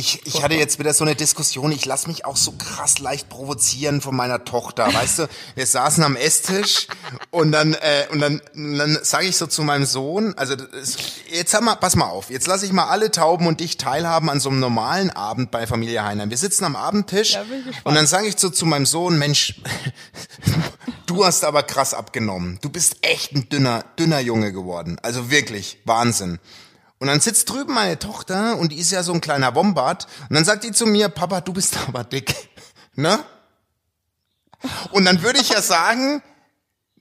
Ich, 0.00 0.22
ich 0.24 0.42
hatte 0.42 0.54
jetzt 0.54 0.78
wieder 0.78 0.94
so 0.94 1.04
eine 1.04 1.14
Diskussion, 1.14 1.70
ich 1.72 1.84
lasse 1.84 2.08
mich 2.08 2.24
auch 2.24 2.38
so 2.38 2.52
krass 2.52 3.00
leicht 3.00 3.28
provozieren 3.28 4.00
von 4.00 4.16
meiner 4.16 4.46
Tochter, 4.46 4.86
weißt 4.94 5.18
du? 5.18 5.28
Wir 5.54 5.66
saßen 5.66 6.02
am 6.02 6.16
Esstisch 6.16 6.86
und 7.28 7.52
dann 7.52 7.74
äh, 7.74 8.06
und 8.10 8.20
dann, 8.20 8.40
und 8.54 8.78
dann 8.78 8.98
sage 9.02 9.26
ich 9.26 9.36
so 9.36 9.46
zu 9.46 9.62
meinem 9.62 9.84
Sohn, 9.84 10.32
also 10.38 10.54
ist, 10.54 10.98
jetzt 11.30 11.50
sag 11.50 11.60
mal, 11.60 11.74
pass 11.74 11.96
mal 11.96 12.06
auf, 12.06 12.30
jetzt 12.30 12.46
lasse 12.46 12.64
ich 12.64 12.72
mal 12.72 12.86
alle 12.86 13.10
Tauben 13.10 13.46
und 13.46 13.60
dich 13.60 13.76
teilhaben 13.76 14.30
an 14.30 14.40
so 14.40 14.48
einem 14.48 14.60
normalen 14.60 15.10
Abend 15.10 15.50
bei 15.50 15.66
Familie 15.66 16.02
Heinlein. 16.02 16.30
Wir 16.30 16.38
sitzen 16.38 16.64
am 16.64 16.76
Abendtisch 16.76 17.34
Ja, 17.34 17.44
und 17.84 17.94
dann 17.94 18.06
sage 18.06 18.26
ich 18.26 18.38
so 18.38 18.48
zu 18.48 18.64
meinem 18.64 18.86
Sohn, 18.86 19.18
Mensch, 19.18 19.60
du 21.04 21.26
hast 21.26 21.44
aber 21.44 21.62
krass 21.62 21.92
abgenommen. 21.92 22.58
Du 22.62 22.70
bist 22.70 22.96
echt 23.02 23.32
ein 23.32 23.50
dünner, 23.50 23.84
dünner 23.98 24.20
Junge 24.20 24.50
geworden. 24.50 24.96
Also 25.02 25.30
wirklich, 25.30 25.78
Wahnsinn. 25.84 26.38
Und 27.00 27.06
dann 27.06 27.20
sitzt 27.20 27.48
drüben 27.48 27.74
meine 27.74 27.98
Tochter 27.98 28.58
und 28.58 28.72
die 28.72 28.76
ist 28.76 28.92
ja 28.92 29.02
so 29.02 29.12
ein 29.12 29.22
kleiner 29.22 29.54
Wombat. 29.54 30.06
Und 30.28 30.34
dann 30.36 30.44
sagt 30.44 30.64
die 30.64 30.70
zu 30.70 30.86
mir, 30.86 31.08
Papa, 31.08 31.40
du 31.40 31.52
bist 31.54 31.76
aber 31.88 32.04
dick. 32.04 32.34
Ne? 32.94 33.18
Und 34.92 35.06
dann 35.06 35.22
würde 35.22 35.40
ich 35.40 35.48
ja 35.48 35.62
sagen, 35.62 36.22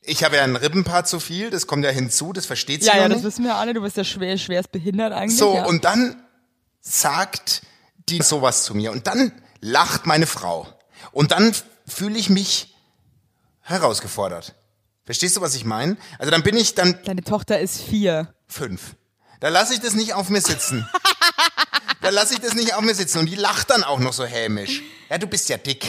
ich 0.02 0.24
habe 0.24 0.38
ja 0.38 0.44
ein 0.46 0.56
Rippenpaar 0.56 1.04
zu 1.04 1.20
viel, 1.20 1.50
das 1.50 1.68
kommt 1.68 1.84
ja 1.84 1.92
hinzu, 1.92 2.32
das 2.32 2.46
versteht 2.46 2.82
sie 2.82 2.88
Ja, 2.88 2.98
ja, 2.98 3.08
nicht. 3.10 3.18
das 3.18 3.26
wissen 3.26 3.44
wir 3.44 3.56
alle. 3.56 3.74
Du 3.74 3.82
bist 3.82 3.98
ja 3.98 4.06
schwer, 4.06 4.38
schwerst 4.38 4.72
behindert 4.72 5.12
eigentlich. 5.12 5.38
So, 5.38 5.56
ja. 5.56 5.66
und 5.66 5.84
dann 5.84 6.24
sagt 6.80 7.62
die 8.08 8.22
sowas 8.22 8.64
zu 8.64 8.74
mir. 8.74 8.92
Und 8.94 9.06
dann 9.08 9.34
lacht 9.60 10.06
meine 10.06 10.26
Frau. 10.26 10.68
Und 11.12 11.32
dann 11.32 11.54
fühle 11.86 12.18
ich 12.18 12.30
mich 12.30 12.74
herausgefordert. 13.60 14.56
Verstehst 15.04 15.36
du, 15.36 15.42
was 15.42 15.56
ich 15.56 15.66
meine? 15.66 15.98
Also 16.20 16.32
dann 16.32 16.44
bin 16.44 16.56
ich 16.56 16.76
dann 16.76 16.98
Deine 17.04 17.24
Tochter 17.24 17.60
ist 17.60 17.82
vier. 17.82 18.34
fünf. 18.48 18.96
Da 19.40 19.48
lasse 19.48 19.74
ich 19.74 19.80
das 19.80 19.94
nicht 19.94 20.14
auf 20.14 20.30
mir 20.30 20.42
sitzen. 20.42 20.88
Da 22.02 22.12
lasse 22.12 22.34
ich 22.34 22.40
das 22.40 22.54
nicht 22.54 22.74
auf 22.74 22.82
mir 22.82 22.96
sitzen. 22.96 23.20
Und 23.20 23.26
die 23.26 23.36
lacht 23.36 23.70
dann 23.70 23.84
auch 23.84 24.00
noch 24.00 24.14
so 24.14 24.26
hämisch. 24.26 24.82
Ja, 25.10 25.18
du 25.18 25.28
bist 25.28 25.50
ja 25.50 25.58
dick. 25.58 25.86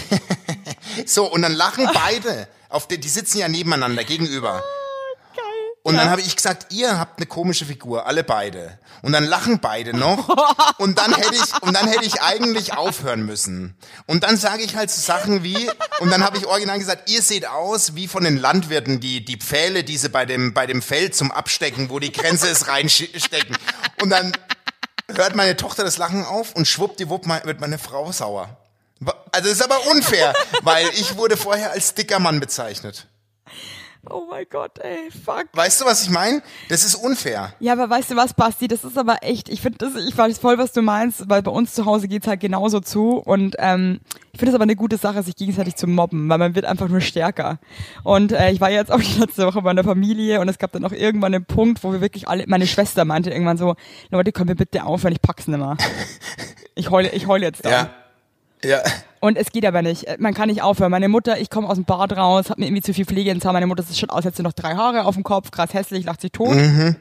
so, 1.07 1.31
und 1.31 1.43
dann 1.43 1.53
lachen 1.53 1.89
beide. 1.95 2.49
Auf 2.69 2.89
die, 2.89 2.99
die 2.99 3.09
sitzen 3.09 3.39
ja 3.39 3.49
nebeneinander, 3.49 4.03
gegenüber. 4.03 4.63
Und 5.91 5.97
dann 5.97 6.11
habe 6.11 6.21
ich 6.21 6.37
gesagt, 6.37 6.73
ihr 6.73 6.99
habt 6.99 7.19
eine 7.19 7.27
komische 7.27 7.67
Figur, 7.67 8.07
alle 8.07 8.25
beide. 8.25 8.79
Und 9.03 9.13
dann 9.13 9.25
lachen 9.25 9.61
beide 9.61 9.97
noch. 9.97 10.29
Und 10.79 10.99
dann 10.99 11.15
hätte 11.15 11.35
ich, 11.35 11.63
und 11.63 11.75
dann 11.75 11.89
hätte 11.89 12.05
ich 12.05 12.23
eigentlich 12.23 12.73
aufhören 12.73 13.25
müssen. 13.27 13.77
Und 14.07 14.25
dann 14.25 14.37
sage 14.37 14.63
ich 14.63 14.77
halt 14.77 14.91
so 14.91 15.01
Sachen 15.01 15.43
wie, 15.43 15.71
und 16.01 16.11
dann 16.11 16.25
habe 16.25 16.39
ich 16.39 16.47
original 16.47 16.79
gesagt, 16.79 17.11
ihr 17.11 17.21
seht 17.21 17.47
aus 17.47 17.95
wie 17.95 18.09
von 18.09 18.25
den 18.25 18.39
Landwirten, 18.39 19.01
die, 19.01 19.25
die 19.25 19.37
Pfähle, 19.37 19.85
die 19.85 19.99
sie 19.99 20.09
bei 20.09 20.25
dem, 20.25 20.55
bei 20.55 20.67
dem 20.67 20.81
Feld 20.81 21.15
zum 21.15 21.31
Abstecken, 21.33 21.91
wo 21.91 21.99
die 21.99 22.13
Grenze 22.13 22.49
ist, 22.49 22.69
reinstecken. 22.69 23.57
Und 24.01 24.11
dann 24.11 24.33
hört 25.09 25.35
meine 25.35 25.57
Tochter 25.57 25.85
das 25.85 25.99
Lachen 25.99 26.25
auf 26.25 26.55
und 26.55 26.67
schwuppdiwupp 26.67 27.27
wird 27.45 27.61
meine 27.61 27.79
Frau 27.79 28.11
sauer. 28.13 28.57
Also 29.33 29.49
das 29.49 29.59
ist 29.59 29.63
aber 29.63 29.87
unfair, 29.87 30.35
weil 30.63 30.87
ich 30.95 31.17
wurde 31.17 31.37
vorher 31.37 31.73
als 31.73 31.95
dicker 31.95 32.19
Mann 32.19 32.41
bezeichnet. 32.41 33.07
Oh 34.09 34.23
mein 34.31 34.47
Gott, 34.49 34.79
ey, 34.79 35.11
fuck. 35.11 35.47
Weißt 35.53 35.81
du, 35.81 35.85
was 35.85 36.03
ich 36.03 36.11
meine? 36.11 36.43
Das 36.71 36.85
ist 36.85 36.95
unfair. 36.95 37.53
Ja, 37.61 37.75
aber 37.75 37.91
weißt 37.91 38.11
du 38.11 38.17
was, 38.17 38.33
Basti, 38.33 38.67
das 38.67 38.83
ist 38.83 38.97
aber 38.97 39.19
echt, 39.23 39.51
ich 39.51 39.61
finde 39.61 39.79
das, 39.79 39.95
ich 39.95 40.17
weiß 40.17 40.39
voll, 40.39 40.57
was 40.57 40.73
du 40.73 40.81
meinst, 40.81 41.29
weil 41.29 41.43
bei 41.43 41.51
uns 41.51 41.75
zu 41.75 41.85
Hause 41.85 42.09
geht's 42.09 42.27
halt 42.27 42.41
genauso 42.41 42.81
zu 42.81 43.19
und 43.19 43.57
ähm, 43.59 44.01
ich 44.33 44.39
finde 44.39 44.51
es 44.51 44.55
aber 44.55 44.63
eine 44.63 44.77
gute 44.77 44.97
Sache, 44.97 45.23
sich 45.23 45.37
gegenseitig 45.37 45.77
zu 45.77 45.87
mobben, 45.87 46.29
weil 46.31 46.39
man 46.39 46.55
wird 46.55 46.65
einfach 46.65 46.89
nur 46.89 47.03
stärker. 47.03 47.59
Und 48.03 48.33
äh, 48.33 48.51
ich 48.53 48.61
war 48.61 48.71
jetzt 48.71 48.91
auch 48.91 49.01
die 49.01 49.19
letzte 49.21 49.47
Woche 49.47 49.61
bei 49.61 49.71
einer 49.71 49.85
Familie 49.85 50.41
und 50.41 50.49
es 50.49 50.59
gab 50.59 50.73
dann 50.73 50.85
auch 50.87 50.93
irgendwann 50.93 51.35
einen 51.35 51.45
Punkt, 51.45 51.85
wo 51.85 51.93
wir 51.93 52.01
wirklich 52.01 52.27
alle, 52.27 52.45
meine 52.47 52.67
Schwester 52.67 53.05
meinte 53.05 53.31
irgendwann 53.31 53.59
so, 53.59 53.75
Leute, 54.11 54.33
können 54.33 54.49
wir 54.49 54.57
bitte 54.57 54.85
aufhören, 54.85 55.13
ich 55.13 55.21
pack's 55.23 55.47
nimmer. 55.47 55.77
Ich 56.77 56.89
heule, 56.91 57.11
ich 57.11 57.27
heule 57.27 57.45
jetzt 57.45 57.65
da. 57.65 57.71
Ja. 57.71 57.91
Ja. 58.65 58.83
Und 59.21 59.37
es 59.37 59.53
geht 59.53 59.65
aber 59.67 59.83
nicht. 59.83 60.07
Man 60.19 60.35
kann 60.35 60.49
nicht 60.49 60.63
aufhören. 60.63 60.91
Meine 60.91 61.09
Mutter, 61.09 61.39
ich 61.39 61.51
komme 61.51 61.69
aus 61.69 61.77
dem 61.77 61.85
Bad 61.85 62.17
raus, 62.17 62.51
habe 62.51 62.61
mir 62.61 62.67
irgendwie 62.67 62.83
zu 62.83 62.95
viel 62.95 63.05
Pflege 63.05 63.31
ins 63.31 63.45
Haar. 63.45 63.53
Meine 63.53 63.67
Mutter 63.67 63.83
sieht 63.83 63.99
schon 63.99 64.11
aus, 64.11 64.25
hätte 64.25 64.43
noch 64.43 64.53
drei 64.53 64.75
Haare 64.75 65.05
auf 65.05 65.15
dem 65.15 65.25
Kopf, 65.25 65.51
krass 65.51 65.75
hässlich, 65.75 66.05
lacht 66.05 66.21
sich 66.21 66.33
tot. 66.33 66.55
Mhm. 66.55 66.97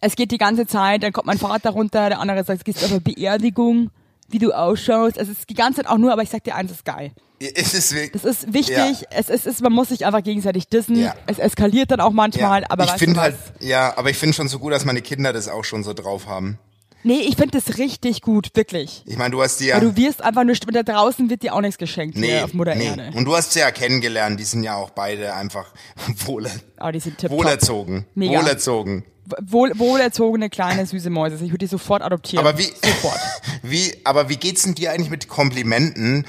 Es 0.00 0.16
geht 0.16 0.30
die 0.32 0.38
ganze 0.38 0.66
Zeit, 0.66 1.02
dann 1.02 1.12
kommt 1.12 1.26
mein 1.26 1.38
Vater 1.38 1.70
runter, 1.70 2.10
der 2.10 2.20
andere 2.20 2.44
sagt, 2.44 2.64
gehst 2.64 2.82
du 2.82 2.86
auf 2.86 2.90
eine 2.90 3.00
Beerdigung, 3.00 3.90
wie 4.28 4.38
du 4.38 4.52
ausschaust. 4.52 5.16
Es 5.16 5.28
ist 5.28 5.48
die 5.48 5.54
ganze 5.54 5.82
Zeit 5.82 5.90
auch 5.90 5.96
nur, 5.96 6.12
aber 6.12 6.22
ich 6.22 6.28
sag 6.28 6.44
dir 6.44 6.54
eins, 6.54 6.70
ist 6.70 6.84
geil. 6.84 7.12
Es 7.40 7.74
ist 7.74 7.94
wirklich, 7.94 8.22
Das 8.22 8.24
ist 8.24 8.52
wichtig. 8.52 8.76
Ja. 8.76 9.06
Es, 9.10 9.28
ist, 9.28 9.46
es 9.46 9.46
ist, 9.46 9.62
man 9.62 9.72
muss 9.72 9.88
sich 9.88 10.06
einfach 10.06 10.22
gegenseitig 10.22 10.68
dissen. 10.68 10.96
Ja. 10.96 11.14
Es 11.26 11.38
eskaliert 11.38 11.90
dann 11.90 12.00
auch 12.00 12.12
manchmal, 12.12 12.62
ja. 12.62 12.66
aber 12.70 12.84
ich 12.84 12.92
finde 12.92 13.20
halt, 13.20 13.36
ja, 13.60 13.96
aber 13.96 14.10
ich 14.10 14.16
finde 14.16 14.34
schon 14.34 14.48
so 14.48 14.58
gut, 14.58 14.72
dass 14.72 14.84
meine 14.84 15.02
Kinder 15.02 15.32
das 15.32 15.48
auch 15.48 15.64
schon 15.64 15.82
so 15.82 15.92
drauf 15.92 16.26
haben. 16.26 16.58
Nee, 17.06 17.20
ich 17.20 17.36
finde 17.36 17.60
das 17.60 17.76
richtig 17.76 18.22
gut, 18.22 18.50
wirklich. 18.54 19.02
Ich 19.06 19.18
meine, 19.18 19.30
du 19.30 19.42
hast 19.42 19.60
die 19.60 19.66
ja. 19.66 19.76
Weil 19.76 19.82
du 19.82 19.96
wirst 19.96 20.22
einfach 20.22 20.42
nur, 20.42 20.54
da 20.54 20.82
draußen 20.82 21.28
wird 21.28 21.42
dir 21.42 21.54
auch 21.54 21.60
nichts 21.60 21.76
geschenkt 21.76 22.16
nee, 22.16 22.28
hier 22.28 22.44
auf 22.44 22.54
Mutter 22.54 22.74
nee. 22.74 22.86
Erde. 22.86 23.10
Und 23.14 23.26
du 23.26 23.36
hast 23.36 23.52
sie 23.52 23.60
ja 23.60 23.70
kennengelernt, 23.70 24.40
die 24.40 24.44
sind 24.44 24.62
ja 24.64 24.76
auch 24.76 24.88
beide 24.90 25.34
einfach 25.34 25.66
wohl, 26.24 26.50
Aber 26.78 26.92
die 26.92 27.00
sind 27.00 27.30
wohlerzogen. 27.30 28.06
Mega. 28.14 28.40
Wohlerzogen. 28.40 29.04
Wohl, 29.42 29.72
wohlerzogene 29.78 30.48
kleine 30.48 30.86
süße 30.86 31.10
Mäuse. 31.10 31.36
Ich 31.36 31.50
würde 31.50 31.58
die 31.58 31.66
sofort 31.66 32.02
adoptieren. 32.02 32.46
Aber 32.46 32.58
wie, 32.58 32.64
Sofort. 32.64 33.18
wie, 33.62 33.94
aber 34.04 34.28
wie 34.28 34.36
geht's 34.36 34.62
denn 34.62 34.74
dir 34.74 34.92
eigentlich 34.92 35.10
mit 35.10 35.28
Komplimenten? 35.28 36.26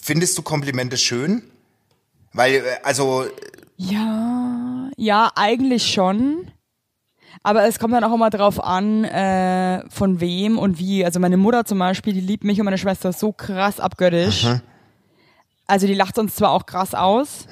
Findest 0.00 0.36
du 0.36 0.42
Komplimente 0.42 0.96
schön? 0.98 1.42
Weil, 2.32 2.56
äh, 2.56 2.62
also, 2.82 3.26
Ja, 3.76 4.90
ja, 4.96 5.30
eigentlich 5.36 5.92
schon. 5.92 6.50
Aber 7.44 7.64
es 7.66 7.78
kommt 7.78 7.92
dann 7.94 8.04
auch 8.04 8.14
immer 8.14 8.30
drauf 8.30 8.62
an, 8.62 9.04
äh, 9.04 9.82
von 9.90 10.20
wem 10.20 10.58
und 10.58 10.78
wie. 10.78 11.04
Also 11.04 11.18
meine 11.20 11.36
Mutter 11.36 11.64
zum 11.64 11.78
Beispiel, 11.78 12.12
die 12.12 12.20
liebt 12.20 12.44
mich 12.44 12.58
und 12.60 12.64
meine 12.64 12.78
Schwester 12.78 13.12
so 13.12 13.32
krass 13.32 13.80
abgöttisch. 13.80 14.46
Also 15.66 15.86
die 15.86 15.94
lacht 15.94 16.18
uns 16.18 16.34
zwar 16.36 16.50
auch 16.50 16.66
krass 16.66 16.94
aus, 16.94 17.46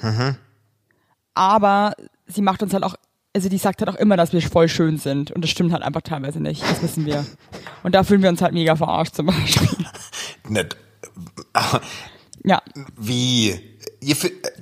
aber 1.33 1.93
sie 2.27 2.41
macht 2.41 2.61
uns 2.61 2.73
halt 2.73 2.83
auch, 2.83 2.95
also 3.35 3.49
die 3.49 3.57
sagt 3.57 3.81
halt 3.81 3.89
auch 3.89 3.95
immer, 3.99 4.15
dass 4.17 4.31
wir 4.33 4.41
voll 4.41 4.67
schön 4.67 4.97
sind. 4.97 5.31
Und 5.31 5.41
das 5.43 5.49
stimmt 5.51 5.73
halt 5.73 5.83
einfach 5.83 6.01
teilweise 6.01 6.39
nicht. 6.39 6.61
Das 6.61 6.81
wissen 6.83 7.05
wir. 7.05 7.25
Und 7.83 7.95
da 7.95 8.03
fühlen 8.03 8.21
wir 8.21 8.29
uns 8.29 8.41
halt 8.41 8.53
mega 8.53 8.75
verarscht 8.75 9.15
zum 9.15 9.25
Beispiel. 9.27 9.85
nicht, 10.49 10.77
Ja. 12.43 12.61
wie, 12.97 13.59
ihr, 14.01 14.15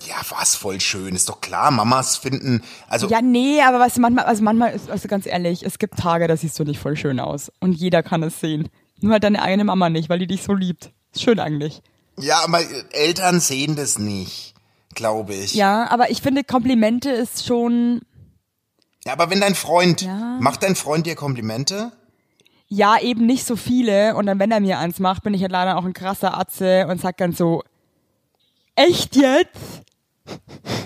ja, 0.07 0.15
was 0.29 0.55
voll 0.55 0.79
schön, 0.81 1.15
ist 1.15 1.29
doch 1.29 1.41
klar, 1.41 1.71
Mamas 1.71 2.17
finden, 2.17 2.61
also, 2.87 3.07
Ja, 3.09 3.21
nee, 3.21 3.61
aber 3.61 3.79
weißt 3.79 3.97
du, 3.97 4.01
manchmal, 4.01 4.25
also 4.25 4.43
manchmal, 4.43 4.73
ist- 4.73 4.89
also 4.91 5.07
ganz 5.07 5.25
ehrlich, 5.25 5.63
es 5.63 5.79
gibt 5.79 5.97
Tage, 5.97 6.27
da 6.27 6.37
siehst 6.37 6.59
du 6.59 6.63
nicht 6.65 6.79
voll 6.79 6.95
schön 6.97 7.19
aus. 7.19 7.51
Und 7.59 7.73
jeder 7.73 8.03
kann 8.03 8.21
es 8.23 8.39
sehen. 8.39 8.69
Nur 9.01 9.13
halt 9.13 9.23
deine 9.23 9.41
eigene 9.41 9.63
Mama 9.63 9.89
nicht, 9.89 10.09
weil 10.09 10.19
die 10.19 10.27
dich 10.27 10.43
so 10.43 10.53
liebt. 10.53 10.91
Ist 11.13 11.23
schön 11.23 11.39
eigentlich. 11.39 11.81
ja, 12.17 12.43
aber 12.43 12.59
Eltern 12.91 13.39
sehen 13.39 13.75
das 13.77 13.97
nicht, 13.97 14.53
glaube 14.93 15.33
ich. 15.33 15.53
Ja, 15.55 15.89
aber 15.89 16.11
ich 16.11 16.21
finde, 16.21 16.43
Komplimente 16.43 17.09
ist 17.09 17.45
schon, 17.45 18.01
Ja, 19.05 19.13
aber 19.13 19.29
wenn 19.29 19.39
dein 19.39 19.55
Freund, 19.55 20.01
Ja. 20.01 20.37
macht 20.41 20.61
dein 20.63 20.75
Freund 20.75 21.05
dir 21.05 21.15
Komplimente? 21.15 21.93
ja, 22.67 22.99
eben 23.01 23.25
nicht 23.25 23.45
so 23.47 23.55
viele. 23.55 24.15
Und 24.15 24.25
dann, 24.27 24.37
wenn 24.37 24.51
er 24.51 24.59
mir 24.59 24.77
eins 24.77 24.99
macht, 24.99 25.23
bin 25.23 25.33
ich 25.33 25.41
halt 25.41 25.51
leider 25.53 25.77
auch 25.77 25.85
ein 25.85 25.93
krasser 25.93 26.37
Atze 26.37 26.85
und 26.87 27.01
sag 27.01 27.17
dann 27.17 27.31
so, 27.31 27.63
echt 28.79 29.15
jetzt? 29.15 29.83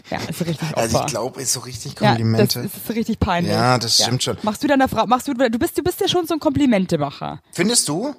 Ja, 0.10 0.18
ist 0.30 0.42
richtig 0.42 0.62
Opfer. 0.70 0.78
Also 0.78 1.00
ich 1.02 1.06
glaube, 1.08 1.42
ist 1.42 1.54
so 1.54 1.62
richtig 1.62 2.00
ja, 2.00 2.10
Komplimente. 2.10 2.62
das 2.62 2.72
ist 2.74 2.96
richtig 2.96 3.20
peinlich. 3.20 3.52
Ja, 3.52 3.78
das 3.78 3.96
stimmt 4.02 4.24
schon. 4.24 4.38
Machst 4.44 4.64
du 4.64 4.68
deiner 4.68 4.88
Frau, 4.88 5.06
machst 5.06 5.28
du, 5.28 5.34
du 5.34 5.60
bist, 5.60 5.78
du 5.78 5.84
bist 5.84 6.00
ja 6.00 6.08
schon 6.08 6.28
so 6.28 6.34
ein 6.34 6.40
Komplimentemacher. 6.40 7.42
Findest 7.52 7.88
du? 7.90 8.16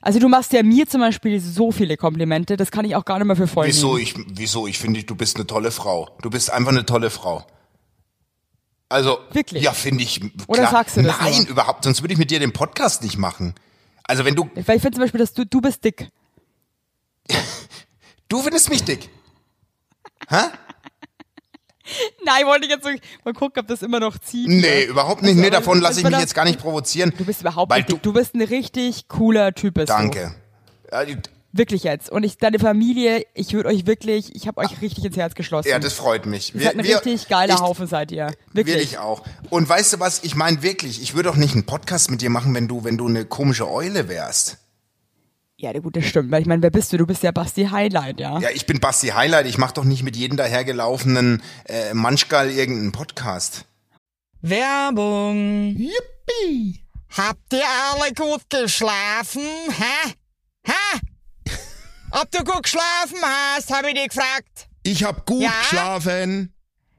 Also 0.00 0.18
du 0.18 0.28
machst 0.28 0.52
ja 0.52 0.62
mir 0.62 0.86
zum 0.86 1.00
Beispiel 1.00 1.40
so 1.40 1.72
viele 1.72 1.96
Komplimente, 1.96 2.56
das 2.56 2.70
kann 2.70 2.84
ich 2.84 2.94
auch 2.94 3.04
gar 3.04 3.18
nicht 3.18 3.26
mehr 3.26 3.36
für 3.36 3.46
voll 3.48 3.66
Wieso? 3.66 3.98
Ich, 3.98 4.14
wieso? 4.28 4.66
Ich 4.66 4.78
finde, 4.78 5.02
du 5.02 5.14
bist 5.14 5.36
eine 5.36 5.46
tolle 5.46 5.70
Frau. 5.70 6.08
Du 6.22 6.30
bist 6.30 6.50
einfach 6.50 6.72
eine 6.72 6.86
tolle 6.86 7.10
Frau. 7.10 7.44
Also, 8.88 9.18
Wirklich? 9.32 9.64
ja, 9.64 9.72
finde 9.72 10.04
ich. 10.04 10.20
Klar. 10.20 10.32
Oder 10.46 10.68
sagst 10.68 10.96
du 10.96 11.02
das 11.02 11.18
Nein, 11.20 11.38
nur? 11.38 11.48
überhaupt. 11.48 11.84
Sonst 11.84 12.02
würde 12.02 12.12
ich 12.12 12.18
mit 12.18 12.30
dir 12.30 12.38
den 12.38 12.52
Podcast 12.52 13.02
nicht 13.02 13.18
machen. 13.18 13.54
Also, 14.04 14.24
wenn 14.24 14.36
du, 14.36 14.48
Weil 14.54 14.76
ich 14.76 14.82
finde 14.82 14.92
zum 14.92 15.02
Beispiel, 15.02 15.18
dass 15.18 15.32
du, 15.32 15.44
du 15.44 15.60
bist 15.60 15.82
dick. 15.84 16.08
du 18.28 18.42
findest 18.42 18.70
mich 18.70 18.84
dick. 18.84 19.08
Hä? 20.28 20.36
Nein, 22.24 22.46
wollte 22.46 22.64
ich 22.64 22.70
jetzt 22.70 22.84
so, 22.84 22.90
mal 23.24 23.32
gucken, 23.32 23.60
ob 23.60 23.68
das 23.68 23.82
immer 23.82 24.00
noch 24.00 24.18
zieht. 24.18 24.48
Nee, 24.48 24.84
überhaupt 24.84 25.22
nicht. 25.22 25.32
Also, 25.32 25.42
Nee, 25.42 25.50
davon 25.50 25.80
lasse 25.80 26.00
ich 26.00 26.06
mich 26.06 26.18
jetzt 26.18 26.34
gar 26.34 26.44
nicht 26.44 26.58
provozieren. 26.58 27.12
Du 27.16 27.24
bist 27.24 27.40
überhaupt 27.40 27.72
nicht 27.72 27.88
dick. 27.88 28.02
Du 28.02 28.12
bist 28.12 28.34
ein 28.34 28.42
richtig 28.42 29.08
cooler 29.08 29.54
Typ. 29.54 29.74
Bist 29.74 29.90
Danke. 29.90 30.34
Du. 30.90 31.16
Wirklich 31.52 31.84
jetzt. 31.84 32.10
Und 32.10 32.22
ich, 32.24 32.36
deine 32.36 32.58
Familie, 32.58 33.24
ich 33.34 33.54
würde 33.54 33.70
euch 33.70 33.86
wirklich, 33.86 34.34
ich 34.34 34.46
habe 34.46 34.60
euch 34.60 34.82
richtig 34.82 35.04
ins 35.04 35.16
Herz 35.16 35.34
geschlossen. 35.34 35.68
Ja, 35.68 35.78
das 35.78 35.94
freut 35.94 36.26
mich. 36.26 36.54
Ihr 36.54 36.60
seid 36.60 36.74
ein 36.74 36.80
richtig 36.80 37.28
geiler 37.28 37.54
ich, 37.54 37.60
Haufen, 37.60 37.86
seid 37.86 38.12
ihr. 38.12 38.26
Will 38.52 38.66
Wirklich. 38.66 38.82
ich 38.82 38.98
auch. 38.98 39.22
Und 39.48 39.66
weißt 39.66 39.94
du 39.94 40.00
was? 40.00 40.22
Ich 40.22 40.34
meine 40.34 40.62
wirklich, 40.62 41.00
ich 41.00 41.14
würde 41.14 41.30
auch 41.30 41.36
nicht 41.36 41.54
einen 41.54 41.64
Podcast 41.64 42.10
mit 42.10 42.20
dir 42.20 42.30
machen, 42.30 42.54
wenn 42.54 42.68
du, 42.68 42.84
wenn 42.84 42.98
du 42.98 43.08
eine 43.08 43.24
komische 43.24 43.70
Eule 43.70 44.08
wärst. 44.08 44.58
Ja, 45.58 45.72
gut, 45.78 45.96
das 45.96 46.04
stimmt. 46.04 46.30
Weil 46.30 46.42
ich 46.42 46.46
meine, 46.46 46.62
wer 46.62 46.70
bist 46.70 46.92
du? 46.92 46.98
Du 46.98 47.06
bist 47.06 47.22
ja 47.22 47.30
Basti 47.32 47.64
Highlight, 47.66 48.20
ja. 48.20 48.38
Ja, 48.40 48.50
ich 48.52 48.66
bin 48.66 48.78
Basti 48.78 49.08
Highlight. 49.08 49.46
Ich 49.46 49.56
mache 49.56 49.72
doch 49.74 49.84
nicht 49.84 50.02
mit 50.02 50.14
jedem 50.16 50.36
dahergelaufenen 50.36 51.42
äh, 51.64 51.94
Manschgal 51.94 52.50
irgendeinen 52.50 52.92
Podcast. 52.92 53.64
Werbung. 54.42 55.74
Yippie! 55.76 56.84
Habt 57.16 57.52
ihr 57.52 57.64
alle 57.92 58.12
gut 58.12 58.42
geschlafen? 58.50 59.42
Hä? 59.70 60.12
Hä? 60.66 61.00
Ob 62.10 62.30
du 62.30 62.44
gut 62.44 62.64
geschlafen 62.64 63.18
hast, 63.22 63.72
habe 63.74 63.88
ich 63.88 63.94
dich 63.94 64.08
gefragt. 64.08 64.68
Ich 64.82 65.04
hab 65.04 65.24
gut 65.26 65.42
Ja? 65.42 65.52
geschlafen. 65.60 66.52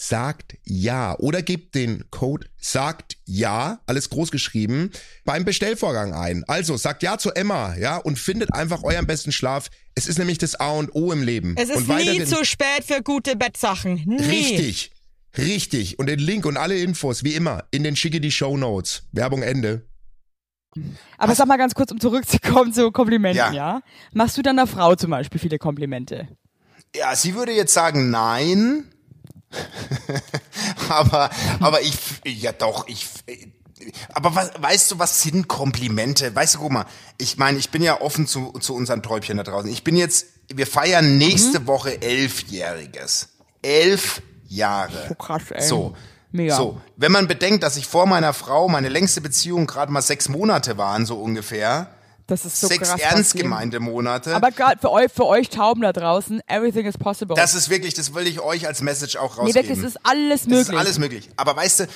sagt 0.00 0.56
ja 0.64 1.14
oder 1.18 1.42
gebt 1.42 1.74
den 1.74 2.04
Code 2.10 2.46
sagt 2.58 3.18
ja, 3.26 3.80
alles 3.84 4.08
groß 4.08 4.30
geschrieben, 4.30 4.90
beim 5.26 5.44
Bestellvorgang 5.44 6.14
ein. 6.14 6.42
Also 6.48 6.78
sagt 6.78 7.02
ja 7.02 7.18
zu 7.18 7.32
Emma, 7.32 7.76
ja, 7.76 7.98
und 7.98 8.18
findet 8.18 8.54
einfach 8.54 8.82
euren 8.82 9.06
besten 9.06 9.30
Schlaf. 9.30 9.68
Es 9.94 10.06
ist 10.06 10.18
nämlich 10.18 10.38
das 10.38 10.54
A 10.54 10.70
und 10.70 10.94
O 10.94 11.12
im 11.12 11.22
Leben. 11.22 11.54
Es 11.58 11.68
ist 11.68 11.88
und 11.88 11.88
nie 11.88 12.24
zu 12.24 12.44
spät 12.46 12.84
für 12.86 13.02
gute 13.02 13.36
Bettsachen. 13.36 14.02
Nie. 14.06 14.22
Richtig. 14.22 14.90
Richtig. 15.36 15.98
Und 15.98 16.06
den 16.06 16.18
Link 16.18 16.46
und 16.46 16.56
alle 16.56 16.78
Infos, 16.78 17.22
wie 17.22 17.34
immer, 17.34 17.64
in 17.70 17.84
den 17.84 17.94
schicke 17.94 18.20
die 18.22 18.32
Show 18.32 18.56
Notes. 18.56 19.02
Werbung 19.12 19.42
Ende. 19.42 19.86
Aber 21.18 21.34
sag 21.34 21.46
mal 21.46 21.58
ganz 21.58 21.74
kurz, 21.74 21.92
um 21.92 22.00
zurückzukommen 22.00 22.72
zu 22.72 22.90
Komplimenten, 22.90 23.36
Ja. 23.36 23.52
ja. 23.52 23.80
Machst 24.14 24.38
du 24.38 24.42
deiner 24.42 24.66
Frau 24.66 24.94
zum 24.94 25.10
Beispiel 25.10 25.40
viele 25.40 25.58
Komplimente? 25.58 26.28
Ja, 26.96 27.14
sie 27.14 27.34
würde 27.34 27.52
jetzt 27.52 27.74
sagen 27.74 28.10
nein. 28.10 28.84
aber, 30.88 31.30
aber 31.60 31.80
ich, 31.82 31.96
ja 32.24 32.52
doch, 32.52 32.86
ich, 32.88 33.08
aber 34.12 34.34
was, 34.34 34.50
weißt 34.58 34.92
du, 34.92 34.98
was 34.98 35.22
sind 35.22 35.48
Komplimente? 35.48 36.34
Weißt 36.34 36.54
du, 36.54 36.58
guck 36.60 36.72
mal, 36.72 36.86
ich 37.18 37.38
meine, 37.38 37.58
ich 37.58 37.70
bin 37.70 37.82
ja 37.82 38.00
offen 38.00 38.26
zu, 38.26 38.52
zu 38.60 38.74
unseren 38.74 39.02
Träubchen 39.02 39.36
da 39.36 39.42
draußen. 39.42 39.70
Ich 39.70 39.84
bin 39.84 39.96
jetzt, 39.96 40.26
wir 40.48 40.66
feiern 40.66 41.18
nächste 41.18 41.66
Woche 41.66 42.00
elfjähriges. 42.02 43.28
Elf 43.62 44.22
Jahre. 44.48 45.08
Oh, 45.10 45.14
krass, 45.14 45.50
ey. 45.50 45.62
So. 45.62 45.96
Mega. 46.32 46.56
So, 46.56 46.80
wenn 46.96 47.10
man 47.10 47.26
bedenkt, 47.26 47.64
dass 47.64 47.76
ich 47.76 47.88
vor 47.88 48.06
meiner 48.06 48.32
Frau 48.32 48.68
meine 48.68 48.88
längste 48.88 49.20
Beziehung 49.20 49.66
gerade 49.66 49.90
mal 49.90 50.02
sechs 50.02 50.28
Monate 50.28 50.78
waren, 50.78 51.04
so 51.04 51.20
ungefähr. 51.20 51.88
Das 52.30 52.44
ist 52.44 52.60
so 52.60 52.68
sechs 52.68 52.88
krass. 52.88 53.00
ernst 53.00 53.34
gemeinte 53.34 53.80
Monate. 53.80 54.34
Aber 54.34 54.50
gerade 54.50 54.78
für 54.80 54.90
euch, 54.90 55.10
für 55.12 55.26
euch 55.26 55.48
Tauben 55.50 55.82
da 55.82 55.92
draußen, 55.92 56.40
everything 56.46 56.86
is 56.86 56.96
possible. 56.96 57.34
das 57.36 57.54
ist 57.54 57.68
wirklich, 57.70 57.94
das 57.94 58.14
will 58.14 58.26
ich 58.26 58.40
euch 58.40 58.66
als 58.66 58.80
Message 58.82 59.16
auch 59.16 59.36
nee, 59.36 59.42
rausgeben. 59.42 59.54
wirklich, 59.68 59.78
es 59.78 59.84
ist 59.84 59.98
alles 60.04 60.40
Es 60.42 60.46
möglich. 60.46 60.68
ist 60.68 60.74
alles 60.78 60.98
möglich. 60.98 61.30
Aber 61.36 61.56
weißt 61.56 61.80
du, 61.80 61.86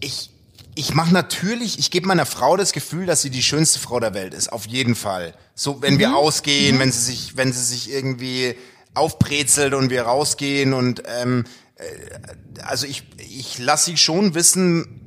ich, 0.00 0.30
ich 0.74 0.94
mache 0.94 1.12
natürlich, 1.12 1.78
ich 1.78 1.90
gebe 1.90 2.06
meiner 2.06 2.26
Frau 2.26 2.56
das 2.56 2.72
Gefühl, 2.72 3.06
dass 3.06 3.22
sie 3.22 3.30
die 3.30 3.42
schönste 3.42 3.78
Frau 3.80 3.98
der 4.00 4.14
Welt 4.14 4.34
ist. 4.34 4.52
Auf 4.52 4.66
jeden 4.66 4.94
Fall. 4.94 5.34
So, 5.54 5.82
wenn 5.82 5.94
Mhm. 5.94 5.98
wir 5.98 6.16
ausgehen, 6.16 6.78
wenn 6.78 6.92
sie 6.92 7.00
sich, 7.00 7.36
wenn 7.36 7.52
sie 7.52 7.62
sich 7.64 7.90
irgendwie 7.90 8.54
aufbrezelt 8.94 9.74
und 9.74 9.90
wir 9.90 10.02
rausgehen 10.02 10.72
und 10.74 11.02
ähm, 11.06 11.44
äh, 11.76 11.82
also 12.62 12.86
ich, 12.86 13.04
ich 13.18 13.58
lasse 13.58 13.86
sie 13.90 13.96
schon 13.96 14.34
wissen, 14.34 14.99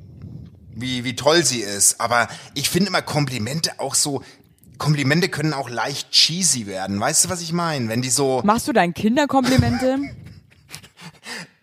wie, 0.75 1.03
wie 1.03 1.15
toll 1.15 1.43
sie 1.43 1.59
ist. 1.61 1.99
Aber 1.99 2.27
ich 2.53 2.69
finde 2.69 2.87
immer 2.89 3.01
Komplimente 3.01 3.79
auch 3.79 3.95
so, 3.95 4.23
Komplimente 4.77 5.29
können 5.29 5.53
auch 5.53 5.69
leicht 5.69 6.11
cheesy 6.11 6.67
werden. 6.67 6.99
Weißt 6.99 7.25
du, 7.25 7.29
was 7.29 7.41
ich 7.41 7.53
meine? 7.53 7.89
Wenn 7.89 8.01
die 8.01 8.09
so, 8.09 8.41
Machst 8.43 8.67
du 8.67 8.73
deinen 8.73 8.93
Kindern 8.93 9.27
Komplimente? 9.27 9.99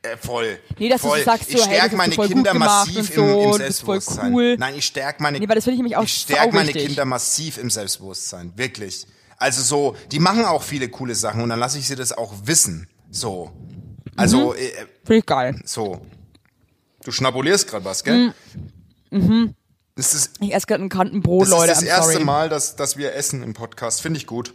Äh, 0.02 0.16
voll. 0.16 0.58
Nee, 0.78 0.88
dass 0.88 1.02
du 1.02 1.08
voll. 1.08 1.18
so 1.18 1.24
sagst, 1.26 1.50
so, 1.50 1.58
ich 1.58 1.66
hey, 1.66 1.74
stärke 1.74 1.90
du 1.90 1.96
meine 1.98 2.16
Kinder 2.16 2.54
massiv 2.54 3.14
so, 3.14 3.20
im, 3.22 3.28
im 3.28 3.50
du 3.50 3.56
Selbstbewusstsein. 3.58 4.32
cool. 4.32 4.56
Nein, 4.58 4.74
ich 4.76 4.86
stärke 4.86 5.22
meine, 5.22 5.38
Nee, 5.38 5.46
weil 5.46 5.56
das 5.56 5.64
finde 5.64 5.74
ich 5.74 5.78
nämlich 5.80 5.96
auch 5.98 6.04
ich 6.04 6.14
stärke 6.22 6.54
meine. 6.54 6.72
Kinder 6.72 7.04
massiv 7.04 7.58
im 7.58 7.68
Selbstbewusstsein. 7.68 8.52
Wirklich. 8.56 9.06
Also 9.36 9.60
so, 9.62 9.96
die 10.10 10.18
machen 10.18 10.46
auch 10.46 10.62
viele 10.62 10.88
coole 10.88 11.14
Sachen 11.14 11.42
und 11.42 11.50
dann 11.50 11.58
lasse 11.58 11.78
ich 11.78 11.86
sie 11.86 11.96
das 11.96 12.12
auch 12.12 12.32
wissen. 12.44 12.88
So. 13.10 13.50
Also, 14.16 14.54
äh, 14.54 14.70
Finde 15.04 15.18
ich 15.18 15.26
geil. 15.26 15.60
so. 15.66 16.00
Du 17.04 17.12
schnabulierst 17.12 17.68
gerade 17.68 17.84
was, 17.84 18.02
gell? 18.02 18.28
Mhm. 18.28 18.34
Das 19.96 20.14
ist, 20.14 20.32
Ich 20.40 20.54
esse 20.54 20.66
gerade 20.66 20.82
ein 20.84 20.88
Kantenbrot, 20.88 21.42
das 21.42 21.48
Leute. 21.50 21.72
ist 21.72 21.80
das 21.82 21.84
I'm 21.88 21.88
erste 21.90 22.12
sorry. 22.12 22.24
Mal, 22.24 22.48
dass, 22.48 22.76
dass 22.76 22.96
wir 22.96 23.14
essen 23.14 23.42
im 23.42 23.54
Podcast. 23.54 24.00
Finde 24.02 24.18
ich 24.18 24.26
gut. 24.26 24.54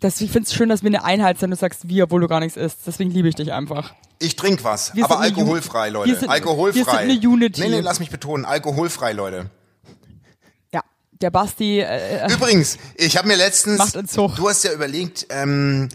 Das, 0.00 0.20
ich 0.20 0.30
finde 0.30 0.46
es 0.46 0.54
schön, 0.54 0.68
dass 0.68 0.82
wir 0.82 0.88
eine 0.88 1.04
Einheit 1.04 1.38
sind. 1.38 1.50
Du 1.50 1.56
sagst 1.56 1.88
wir, 1.88 2.04
obwohl 2.04 2.20
du 2.20 2.28
gar 2.28 2.40
nichts 2.40 2.56
isst. 2.56 2.80
Deswegen 2.86 3.10
liebe 3.10 3.28
ich 3.28 3.34
dich 3.34 3.52
einfach. 3.52 3.94
Ich 4.18 4.36
trinke 4.36 4.62
was, 4.64 4.94
Wir 4.94 5.04
aber 5.04 5.20
alkoholfrei, 5.20 5.90
Leute. 5.90 6.10
wir 6.12 6.18
sind- 6.18 6.28
alkoholfrei. 6.30 6.76
wir 6.78 6.84
sind 6.84 6.94
eine 6.98 7.28
Unity. 7.28 7.60
Nee, 7.62 7.68
nee, 7.68 7.80
lass 7.80 7.98
mich 8.00 8.10
betonen, 8.10 8.44
alkoholfrei, 8.46 9.12
Leute. 9.12 9.50
Ja, 10.72 10.82
der 11.12 11.30
Basti, 11.30 11.80
äh, 11.80 12.26
äh, 12.26 12.32
Übrigens, 12.32 12.78
ich 12.94 13.16
habe 13.18 13.28
mir 13.28 13.36
letztens, 13.36 13.78
Macht 13.78 13.94
Entzug. 13.94 14.34
du 14.36 14.48
hast 14.48 14.64
ja 14.64 14.72
überlegt, 14.72 15.26
ähm, 15.30 15.90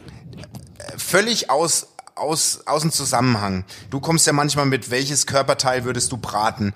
völlig 0.98 1.50
aus, 1.50 1.88
aus, 2.16 2.62
aus 2.68 2.82
dem 2.82 2.92
Zusammenhang. 2.92 3.66
Du 3.90 4.00
kommst 4.00 4.28
ja 4.28 4.34
manchmal 4.34 4.68
mit, 4.68 4.92
welches 4.92 5.26
Körperteil 5.26 5.84
würdest 5.84 6.12
du 6.12 6.18
braten? 6.18 6.74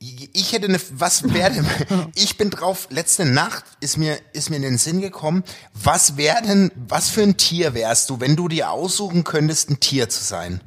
Ich 0.00 0.52
hätte 0.52 0.68
eine, 0.68 0.80
was 0.92 1.34
wäre 1.34 1.50
denn, 1.52 1.66
ich 2.14 2.38
bin 2.38 2.50
drauf, 2.50 2.86
letzte 2.90 3.24
Nacht 3.24 3.64
ist 3.80 3.96
mir, 3.96 4.16
ist 4.32 4.48
mir 4.48 4.56
in 4.56 4.62
den 4.62 4.78
Sinn 4.78 5.00
gekommen, 5.00 5.42
was 5.74 6.16
wäre 6.16 6.40
denn, 6.42 6.70
was 6.76 7.10
für 7.10 7.22
ein 7.22 7.36
Tier 7.36 7.74
wärst 7.74 8.08
du, 8.10 8.20
wenn 8.20 8.36
du 8.36 8.46
dir 8.46 8.70
aussuchen 8.70 9.24
könntest, 9.24 9.70
ein 9.70 9.80
Tier 9.80 10.08
zu 10.08 10.22
sein? 10.22 10.60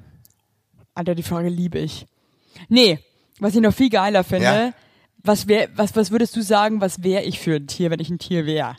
Alter, 0.95 1.15
die 1.15 1.23
Frage 1.23 1.47
liebe 1.47 1.79
ich. 1.79 2.07
Nee, 2.67 2.99
was 3.39 3.55
ich 3.55 3.61
noch 3.61 3.73
viel 3.73 3.89
geiler 3.89 4.25
finde, 4.25 4.43
Ja. 4.43 4.73
was 5.23 5.47
wär, 5.47 5.69
was, 5.77 5.95
was 5.95 6.11
würdest 6.11 6.35
du 6.35 6.41
sagen, 6.41 6.81
was 6.81 7.01
wäre 7.01 7.23
ich 7.23 7.39
für 7.39 7.55
ein 7.55 7.67
Tier, 7.67 7.89
wenn 7.89 8.01
ich 8.01 8.09
ein 8.09 8.19
Tier 8.19 8.45
wäre? 8.45 8.75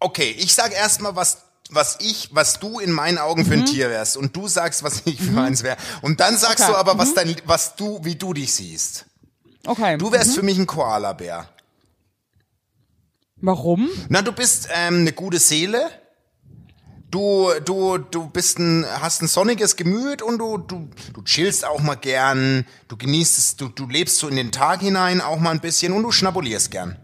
Okay, 0.00 0.34
ich 0.38 0.52
sag 0.54 0.72
erstmal, 0.72 1.14
was 1.14 1.38
was 1.72 1.98
ich, 2.00 2.30
was 2.32 2.58
du 2.58 2.80
in 2.80 2.90
meinen 2.90 3.18
Augen 3.18 3.44
für 3.44 3.54
ein 3.54 3.64
Tier 3.64 3.90
wärst 3.90 4.16
und 4.16 4.34
du 4.34 4.48
sagst, 4.48 4.82
was 4.82 5.02
ich 5.04 5.20
für 5.20 5.40
eins 5.40 5.62
wäre. 5.62 5.76
Und 6.02 6.18
dann 6.18 6.36
sagst 6.36 6.64
Okay. 6.64 6.72
du 6.72 6.76
aber, 6.76 6.98
was 6.98 7.14
dein, 7.14 7.36
was 7.44 7.76
du, 7.76 8.00
wie 8.02 8.16
du 8.16 8.32
dich 8.34 8.52
siehst. 8.52 9.06
Okay. 9.66 9.98
Du 9.98 10.10
wärst 10.12 10.34
für 10.34 10.42
mich 10.42 10.58
ein 10.58 10.66
Koalabär. 10.66 11.48
Warum? 13.36 13.88
Na, 14.08 14.22
du 14.22 14.32
bist 14.32 14.68
ähm, 14.74 15.00
eine 15.00 15.12
gute 15.12 15.38
Seele. 15.38 15.90
Du, 17.10 17.50
du, 17.64 17.98
du 17.98 18.28
bist 18.28 18.58
ein, 18.58 18.86
hast 19.00 19.20
ein 19.22 19.26
sonniges 19.28 19.74
Gemüt 19.76 20.22
und 20.22 20.38
du, 20.38 20.58
du, 20.58 20.88
du 21.12 21.22
chillst 21.22 21.64
auch 21.64 21.80
mal 21.80 21.96
gern. 21.96 22.64
Du 22.88 22.96
genießt 22.96 23.38
es, 23.38 23.56
du, 23.56 23.68
du 23.68 23.88
lebst 23.88 24.18
so 24.18 24.28
in 24.28 24.36
den 24.36 24.52
Tag 24.52 24.80
hinein 24.80 25.20
auch 25.20 25.40
mal 25.40 25.50
ein 25.50 25.60
bisschen 25.60 25.92
und 25.92 26.02
du 26.04 26.12
schnabulierst 26.12 26.70
gern. 26.70 26.96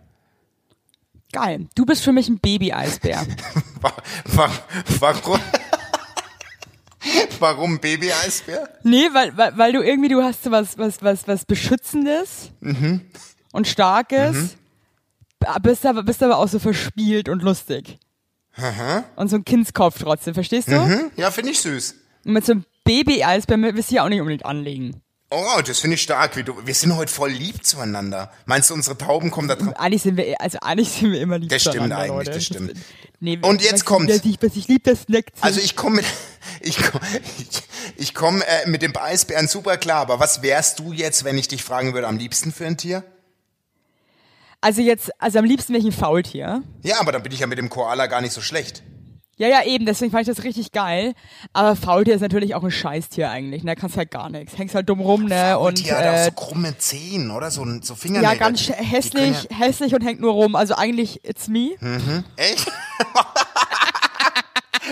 Geil. 1.33 1.67
Du 1.75 1.85
bist 1.85 2.05
für 2.05 2.13
mich 2.13 2.29
ein 2.29 2.39
Baby-Eisbär. 2.39 3.27
Wa- 3.81 3.93
wa- 4.27 4.51
Warum? 5.01 5.41
Warum 7.41 7.79
Baby-Eisbär? 7.81 8.69
nee, 8.83 9.09
weil, 9.13 9.37
weil, 9.37 9.57
weil 9.59 9.73
du 9.73 9.83
irgendwie, 9.83 10.09
du 10.09 10.23
hast 10.23 10.43
so 10.45 10.51
was, 10.51 10.77
was, 10.79 11.03
was, 11.03 11.27
was 11.29 11.45
Beschützendes 11.45 12.51
Mhm. 12.61 13.03
und 13.53 13.67
Starkes, 13.67 14.57
bist, 15.63 15.87
aber, 15.87 16.03
bist 16.03 16.23
aber 16.23 16.39
auch 16.39 16.49
so 16.49 16.59
verspielt 16.59 17.29
und 17.29 17.43
lustig. 17.43 17.99
Und 19.17 19.29
so 19.29 19.37
ein 19.37 19.45
Kindskopf 19.45 19.99
trotzdem, 20.01 20.35
verstehst 20.35 20.69
du? 20.69 20.83
Hm? 20.83 21.11
Ja, 21.17 21.31
finde 21.31 21.51
ich 21.53 21.61
süß. 21.61 21.95
Und 22.25 22.33
mit 22.33 22.45
so 22.47 22.53
einem 22.53 22.65
Baby-Eisbär 22.85 23.59
willst 23.61 23.91
du 23.91 23.97
ja 23.97 24.05
auch 24.05 24.09
nicht 24.09 24.21
unbedingt 24.21 24.47
anlegen. 24.47 25.03
Oh, 25.29 25.61
das 25.67 25.81
finde 25.81 25.95
ich 25.97 26.03
stark. 26.03 26.37
Wir 26.37 26.75
sind 26.75 26.95
heute 26.95 27.13
voll 27.13 27.33
lieb 27.33 27.65
zueinander. 27.65 28.31
Meinst 28.45 28.71
du, 28.71 28.75
unsere 28.75 28.97
Tauben 28.97 29.33
kommen 29.33 29.49
da 29.49 29.57
drauf? 29.57 29.75
Eigentlich 29.77 30.03
sind 30.03 30.17
wir, 30.17 30.41
also 30.41 30.59
eigentlich 30.61 30.89
sind 30.91 31.11
wir 31.11 31.21
immer 31.21 31.37
lieb 31.39 31.49
Das 31.49 31.63
stimmt 31.63 31.77
zueinander, 31.77 31.99
eigentlich, 32.15 32.27
Leute. 32.27 32.31
das 32.31 32.45
stimmt. 32.45 32.73
nee, 33.19 33.37
Und 33.43 33.61
jetzt. 33.61 33.85
Was 33.91 34.09
ich, 34.25 34.57
ich 34.57 34.69
lieb, 34.69 34.85
das 34.85 35.09
sich. 35.09 35.25
Also 35.41 35.61
ich 35.61 35.75
komme 35.75 35.97
mit, 35.97 36.05
ich 36.61 36.77
komme, 36.77 37.05
ich, 37.39 37.63
ich 37.97 38.15
komm, 38.15 38.41
äh, 38.41 38.69
mit 38.69 38.83
dem 38.83 38.97
Eisbären 38.97 39.49
super 39.49 39.79
klar. 39.79 40.03
Aber 40.03 40.21
was 40.21 40.43
wärst 40.43 40.79
du 40.79 40.93
jetzt, 40.93 41.25
wenn 41.25 41.37
ich 41.37 41.49
dich 41.49 41.65
fragen 41.65 41.93
würde, 41.93 42.07
am 42.07 42.19
liebsten 42.19 42.53
für 42.53 42.67
ein 42.67 42.77
Tier? 42.77 43.03
Also 44.61 44.81
jetzt, 44.81 45.11
also 45.21 45.41
am 45.41 45.45
liebsten 45.45 45.73
wäre 45.73 45.81
ich 45.81 45.87
ein 45.87 45.99
Faultier. 45.99 46.63
Ja, 46.83 47.01
aber 47.01 47.11
dann 47.11 47.25
bin 47.25 47.33
ich 47.33 47.41
ja 47.41 47.49
mit 47.49 47.59
dem 47.59 47.69
Koala 47.69 48.07
gar 48.07 48.21
nicht 48.21 48.33
so 48.33 48.41
schlecht. 48.41 48.85
Ja, 49.39 49.49
ja, 49.49 49.65
eben, 49.65 49.85
deswegen 49.85 50.11
fand 50.11 50.27
ich 50.27 50.35
das 50.35 50.45
richtig 50.45 50.73
geil. 50.73 51.13
Aber 51.53 51.77
Faultier 51.77 52.15
ist 52.15 52.23
natürlich 52.23 52.55
auch 52.55 52.65
ein 52.65 52.71
Scheißtier 52.71 53.31
eigentlich. 53.31 53.65
Da 53.65 53.75
kannst 53.75 53.99
halt 53.99 54.11
gar 54.11 54.31
nichts. 54.31 54.57
Hängst 54.57 54.75
halt 54.75 54.89
dumm 54.89 55.01
rum, 55.01 55.27
ne? 55.27 55.59
Und 55.59 55.75
Tier 55.75 55.99
hat 55.99 56.07
auch 56.07 56.15
äh, 56.15 56.25
so 56.25 56.31
krumme 56.31 56.79
Zehen, 56.79 57.31
oder? 57.31 57.51
So, 57.51 57.67
so 57.83 57.95
Fingernägel. 57.95 58.33
ja, 58.33 58.39
ganz 58.39 58.65
Die 58.65 58.73
können 58.73 58.87
hässlich, 58.89 59.49
hässlich 59.51 59.95
und 59.95 60.03
hängt 60.03 60.21
nur 60.21 60.33
rum. 60.33 60.57
Also 60.57 60.75
eigentlich, 60.75 61.23
it's 61.23 61.49
me. 61.49 61.73
Ja, 61.83 62.25
echt? 62.37 62.67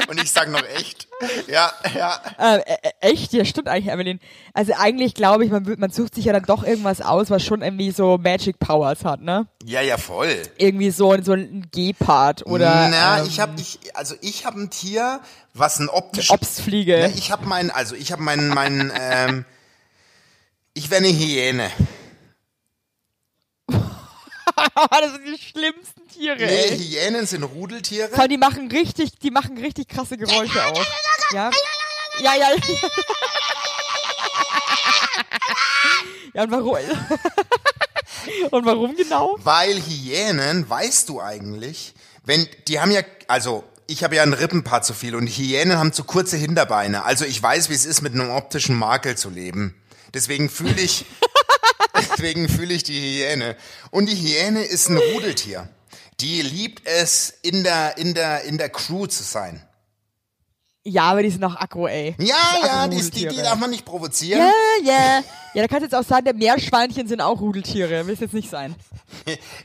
Und 0.09 0.23
ich 0.23 0.31
sag 0.31 0.49
noch 0.51 0.65
echt. 0.77 1.09
Ja, 1.47 1.73
ja. 1.95 2.21
Äh, 2.39 2.59
äh, 2.59 2.91
echt? 3.01 3.33
Ja, 3.33 3.45
stimmt 3.45 3.69
eigentlich, 3.69 3.93
Evelyn. 3.93 4.21
Also 4.53 4.73
eigentlich 4.77 5.15
glaube 5.15 5.45
ich, 5.45 5.51
man, 5.51 5.65
man 5.79 5.91
sucht 5.91 6.15
sich 6.15 6.27
ja 6.27 6.33
dann 6.33 6.45
doch 6.45 6.65
irgendwas 6.65 7.01
aus, 7.01 7.31
was 7.31 7.43
schon 7.43 7.63
irgendwie 7.63 7.91
so 7.91 8.19
Magic 8.19 8.59
Powers 8.59 9.05
hat, 9.05 9.21
ne? 9.21 9.47
Ja, 9.65 9.81
ja, 9.81 9.97
voll. 9.97 10.43
Irgendwie 10.59 10.91
so, 10.91 11.17
so 11.23 11.33
ein 11.33 11.67
Gepard 11.73 12.47
oder 12.47 12.89
Na, 12.91 13.21
ähm, 13.21 13.27
ich 13.27 13.41
habe 13.41 13.61
ich 13.61 13.79
also 13.95 14.15
ich 14.21 14.45
habe 14.45 14.61
ein 14.61 14.71
Tier, 14.71 15.21
was 15.53 15.79
ein 15.79 15.89
optisch 15.89 16.31
Obstfliege. 16.31 16.99
Ja, 16.99 17.07
ich 17.07 17.31
habe 17.31 17.47
mein 17.47 17.71
also 17.71 17.95
ich 17.95 18.13
habe 18.13 18.23
meinen 18.23 18.49
meinen 18.49 18.93
ähm, 18.99 19.45
ich 20.75 20.91
wäre 20.91 21.05
eine 21.05 21.13
Hyäne. 21.13 21.71
Das 24.75 25.13
sind 25.13 25.25
die 25.27 25.39
schlimmsten 25.39 26.09
Tiere, 26.09 26.37
Nee, 26.37 26.45
ey. 26.45 26.79
Hyänen 26.79 27.27
sind 27.27 27.43
Rudeltiere. 27.45 28.09
Vor 28.09 28.21
allem, 28.21 28.31
die 28.31 28.39
machen 28.39 28.71
richtig, 28.71 29.19
die 29.21 29.31
machen 29.31 29.57
richtig 29.59 29.89
krasse 29.89 30.17
Geräusche 30.17 30.65
auch. 30.67 30.85
Ja. 31.33 31.51
Ja, 32.21 32.35
ja. 32.35 32.49
Ja, 36.35 36.43
und 36.43 36.51
warum? 36.51 36.77
Und 38.51 38.65
warum 38.67 38.97
genau? 38.97 39.37
Weil 39.43 39.81
Hyänen, 39.81 40.69
weißt 40.69 41.09
du 41.09 41.21
eigentlich, 41.21 41.95
wenn, 42.25 42.49
die 42.69 42.81
haben 42.81 42.91
ja, 42.91 43.03
also, 43.29 43.65
ich 43.87 44.03
habe 44.03 44.17
ja 44.17 44.23
einen 44.23 44.33
Rippenpaar 44.33 44.83
zu 44.83 44.95
viel 44.95 45.15
und 45.15 45.27
Hyänen 45.29 45.79
haben 45.79 45.93
zu 45.93 46.05
kurze 46.05 46.37
Hinterbeine. 46.37 47.05
Also 47.05 47.25
ich 47.25 47.41
weiß, 47.43 47.69
wie 47.69 47.75
es 47.75 47.85
ist, 47.85 48.03
mit 48.03 48.15
einem 48.15 48.31
optischen 48.31 48.77
Makel 48.77 49.17
zu 49.17 49.31
leben. 49.31 49.75
Deswegen 50.15 50.49
fühle 50.49 50.81
ich, 50.81 51.05
deswegen 52.11 52.49
fühle 52.49 52.75
ich 52.75 52.83
die 52.83 53.01
Hyäne. 53.01 53.57
Und 53.91 54.09
die 54.09 54.17
Hyäne 54.17 54.63
ist 54.65 54.89
ein 54.89 54.97
Rudeltier. 54.97 55.69
Die 56.21 56.43
liebt 56.43 56.87
es, 56.87 57.35
in 57.43 57.65
der, 57.65 57.99
in 57.99 58.15
der, 58.15 58.45
in 58.45 58.59
der 58.59 58.69
Crew 58.69 59.07
zu 59.07 59.23
sein. 59.23 59.63
Ja, 60.87 61.05
aber 61.05 61.23
die 61.23 61.31
sind 61.31 61.43
auch 61.43 61.57
aggro, 61.57 61.89
ey. 61.89 62.15
Ja, 62.19 62.37
ja, 62.63 62.89
die, 62.89 63.01
die, 63.11 63.27
die 63.27 63.37
darf 63.37 63.59
man 63.59 63.71
nicht 63.71 63.87
provozieren. 63.87 64.39
Ja, 64.41 64.93
ja. 64.93 65.25
Ja, 65.55 65.63
da 65.63 65.69
kannst 65.69 65.81
du 65.81 65.85
jetzt 65.85 65.95
auch 65.95 66.07
sagen, 66.07 66.27
der 66.27 66.35
Meerschweinchen 66.35 67.09
sind 67.09 67.23
auch 67.23 67.41
Rudeltiere. 67.41 68.07
Will 68.07 68.13
es 68.15 68.21
jetzt 68.21 68.35
nicht 68.35 68.51
sein. 68.51 68.75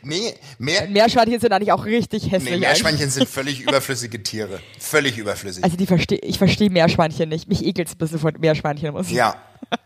Nee, 0.03 0.35
mehr, 0.59 0.87
Meerschweinchen 0.87 1.39
sind 1.39 1.51
eigentlich 1.51 1.71
auch 1.71 1.83
richtig 1.83 2.31
hässlich. 2.31 2.51
nee, 2.53 2.59
Meerschweinchen 2.59 3.09
sind 3.09 3.27
völlig 3.29 3.61
überflüssige 3.61 4.21
Tiere. 4.21 4.59
Völlig 4.79 5.17
überflüssig. 5.17 5.63
Also 5.63 5.75
die 5.75 5.87
verstehe, 5.87 6.19
ich 6.19 6.37
verstehe 6.37 6.69
Meerschweinchen 6.69 7.27
nicht. 7.27 7.49
Mich 7.49 7.65
ekelt's 7.65 7.93
ein 7.93 7.97
bisschen 7.97 8.19
von 8.19 8.35
Meerschweinchen. 8.39 8.93
Muss 8.93 9.07
ich 9.07 9.13
Ja, 9.13 9.35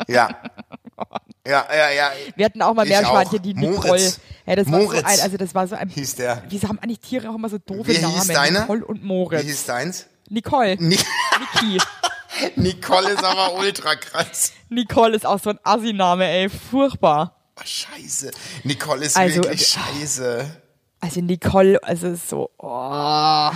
ja. 0.08 0.30
Ja, 1.46 1.68
ja, 1.76 1.90
ja. 1.92 2.12
Wir 2.36 2.46
hatten 2.46 2.62
auch 2.62 2.74
mal 2.74 2.86
Meerschweinchen, 2.86 3.42
die 3.42 3.54
Nicole. 3.54 3.88
Moritz. 3.88 4.20
Ja, 4.46 4.56
das 4.56 4.72
war 4.72 4.80
Moritz 4.80 5.02
so 5.02 5.06
ein, 5.06 5.20
also 5.20 5.38
das 5.38 5.54
war 5.56 5.68
so 5.68 5.76
ein. 5.76 5.90
hieß 5.90 6.16
der. 6.16 6.44
Wieso 6.50 6.70
haben 6.70 6.80
eigentlich 6.80 7.00
Tiere 7.00 7.30
auch 7.30 7.36
immer 7.36 7.50
so 7.50 7.58
doofe 7.58 7.90
Wie 7.90 8.00
Namen? 8.00 8.16
hieß 8.16 8.28
deine? 8.28 8.60
Nicole 8.62 8.86
und 8.86 9.04
Moritz. 9.04 9.44
Wie 9.44 9.48
hieß 9.48 9.66
deins? 9.66 10.06
Nicole. 10.30 10.76
Ni 10.80 10.98
Niki. 10.98 11.82
Nicole 12.56 13.10
ist 13.12 13.24
aber 13.24 13.56
ultra 13.56 13.96
krass. 13.96 14.54
Nicole 14.70 15.16
ist 15.16 15.26
auch 15.26 15.40
so 15.40 15.50
ein 15.52 15.60
Assi-Name, 15.64 16.26
ey. 16.26 16.50
Furchtbar. 16.50 17.36
Oh, 17.60 17.62
scheiße. 17.66 18.32
Nicole 18.64 19.06
ist 19.06 19.18
Also, 19.18 19.44
wirklich 19.44 19.62
äh, 19.62 19.80
scheiße. 20.00 20.63
Also 21.04 21.20
Nicole, 21.20 21.84
also 21.84 22.08
ist 22.08 22.30
so, 22.30 22.50
oh. 22.60 23.50
Oh, 23.50 23.52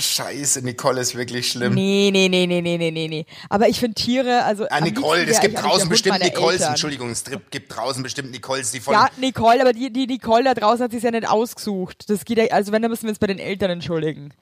scheiße, 0.00 0.62
Nicole 0.62 1.00
ist 1.00 1.14
wirklich 1.14 1.48
schlimm. 1.48 1.74
Nee, 1.74 2.10
nee, 2.12 2.28
nee, 2.28 2.44
nee, 2.44 2.60
nee, 2.60 2.76
nee, 2.76 2.90
nee, 2.90 3.06
nee. 3.06 3.26
Aber 3.48 3.68
ich 3.68 3.78
finde 3.78 3.94
Tiere, 3.94 4.42
also. 4.42 4.66
Ah, 4.68 4.80
Nicole, 4.80 5.22
es 5.24 5.38
gibt 5.40 5.62
draußen 5.62 5.88
bestimmt 5.88 6.18
Nicoles. 6.18 6.54
Eltern. 6.54 6.70
Entschuldigung, 6.70 7.10
es 7.10 7.22
gibt- 7.22 7.76
draußen 7.76 8.02
bestimmt 8.02 8.32
Nicoles, 8.32 8.72
die 8.72 8.80
von. 8.80 8.94
Ja, 8.94 9.08
Nicole, 9.16 9.60
aber 9.60 9.72
die, 9.72 9.92
die 9.92 10.08
Nicole 10.08 10.42
da 10.42 10.54
draußen 10.54 10.82
hat 10.86 10.90
sich 10.90 11.04
ja 11.04 11.12
nicht 11.12 11.28
ausgesucht. 11.28 12.10
Das 12.10 12.24
geht 12.24 12.38
ja, 12.38 12.46
also 12.46 12.72
wenn, 12.72 12.82
dann 12.82 12.90
müssen 12.90 13.04
wir 13.04 13.10
uns 13.10 13.20
bei 13.20 13.28
den 13.28 13.38
Eltern 13.38 13.70
entschuldigen. 13.70 14.34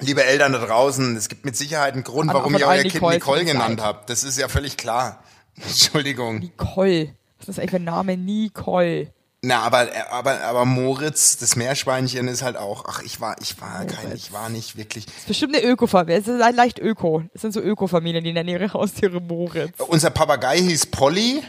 Liebe 0.00 0.22
Eltern 0.22 0.52
da 0.52 0.58
draußen, 0.58 1.16
es 1.16 1.30
gibt 1.30 1.46
mit 1.46 1.56
Sicherheit 1.56 1.94
einen 1.94 2.04
Grund, 2.04 2.28
An- 2.28 2.36
warum 2.36 2.54
ihr 2.58 2.66
euer 2.66 2.82
Kind 2.82 3.00
Nicole 3.02 3.40
es 3.40 3.46
genannt 3.46 3.80
habt. 3.82 4.10
Das 4.10 4.22
ist 4.22 4.38
ja 4.38 4.48
völlig 4.48 4.76
klar. 4.76 5.22
Entschuldigung. 5.56 6.40
Nicole. 6.40 7.14
Was 7.38 7.48
ist 7.48 7.56
das 7.56 7.58
eigentlich 7.58 7.70
für 7.70 7.76
ein 7.76 7.84
Name? 7.84 8.18
Nicole. 8.18 9.12
Na, 9.44 9.60
aber, 9.62 9.88
aber, 10.10 10.40
aber 10.42 10.64
Moritz, 10.64 11.36
das 11.36 11.56
Meerschweinchen 11.56 12.28
ist 12.28 12.42
halt 12.42 12.56
auch, 12.56 12.84
ach, 12.86 13.02
ich 13.02 13.20
war, 13.20 13.34
ich 13.42 13.60
war 13.60 13.84
kein, 13.86 14.14
ich 14.14 14.32
war 14.32 14.48
nicht 14.48 14.76
wirklich. 14.76 15.04
Das 15.06 15.14
ist 15.16 15.26
bestimmt 15.26 15.56
eine 15.56 15.64
Öko-Familie. 15.64 16.20
Es 16.20 16.28
ist 16.28 16.38
le- 16.38 16.52
leicht 16.52 16.78
Öko. 16.78 17.24
Es 17.34 17.40
sind 17.40 17.52
so 17.52 17.60
Öko-Familien, 17.60 18.22
die 18.22 18.32
nennen 18.32 18.48
ihre 18.48 18.72
Haustiere 18.72 19.20
Moritz. 19.20 19.72
Unser 19.88 20.10
Papagei 20.10 20.58
hieß 20.58 20.86
Polly. 20.86 21.42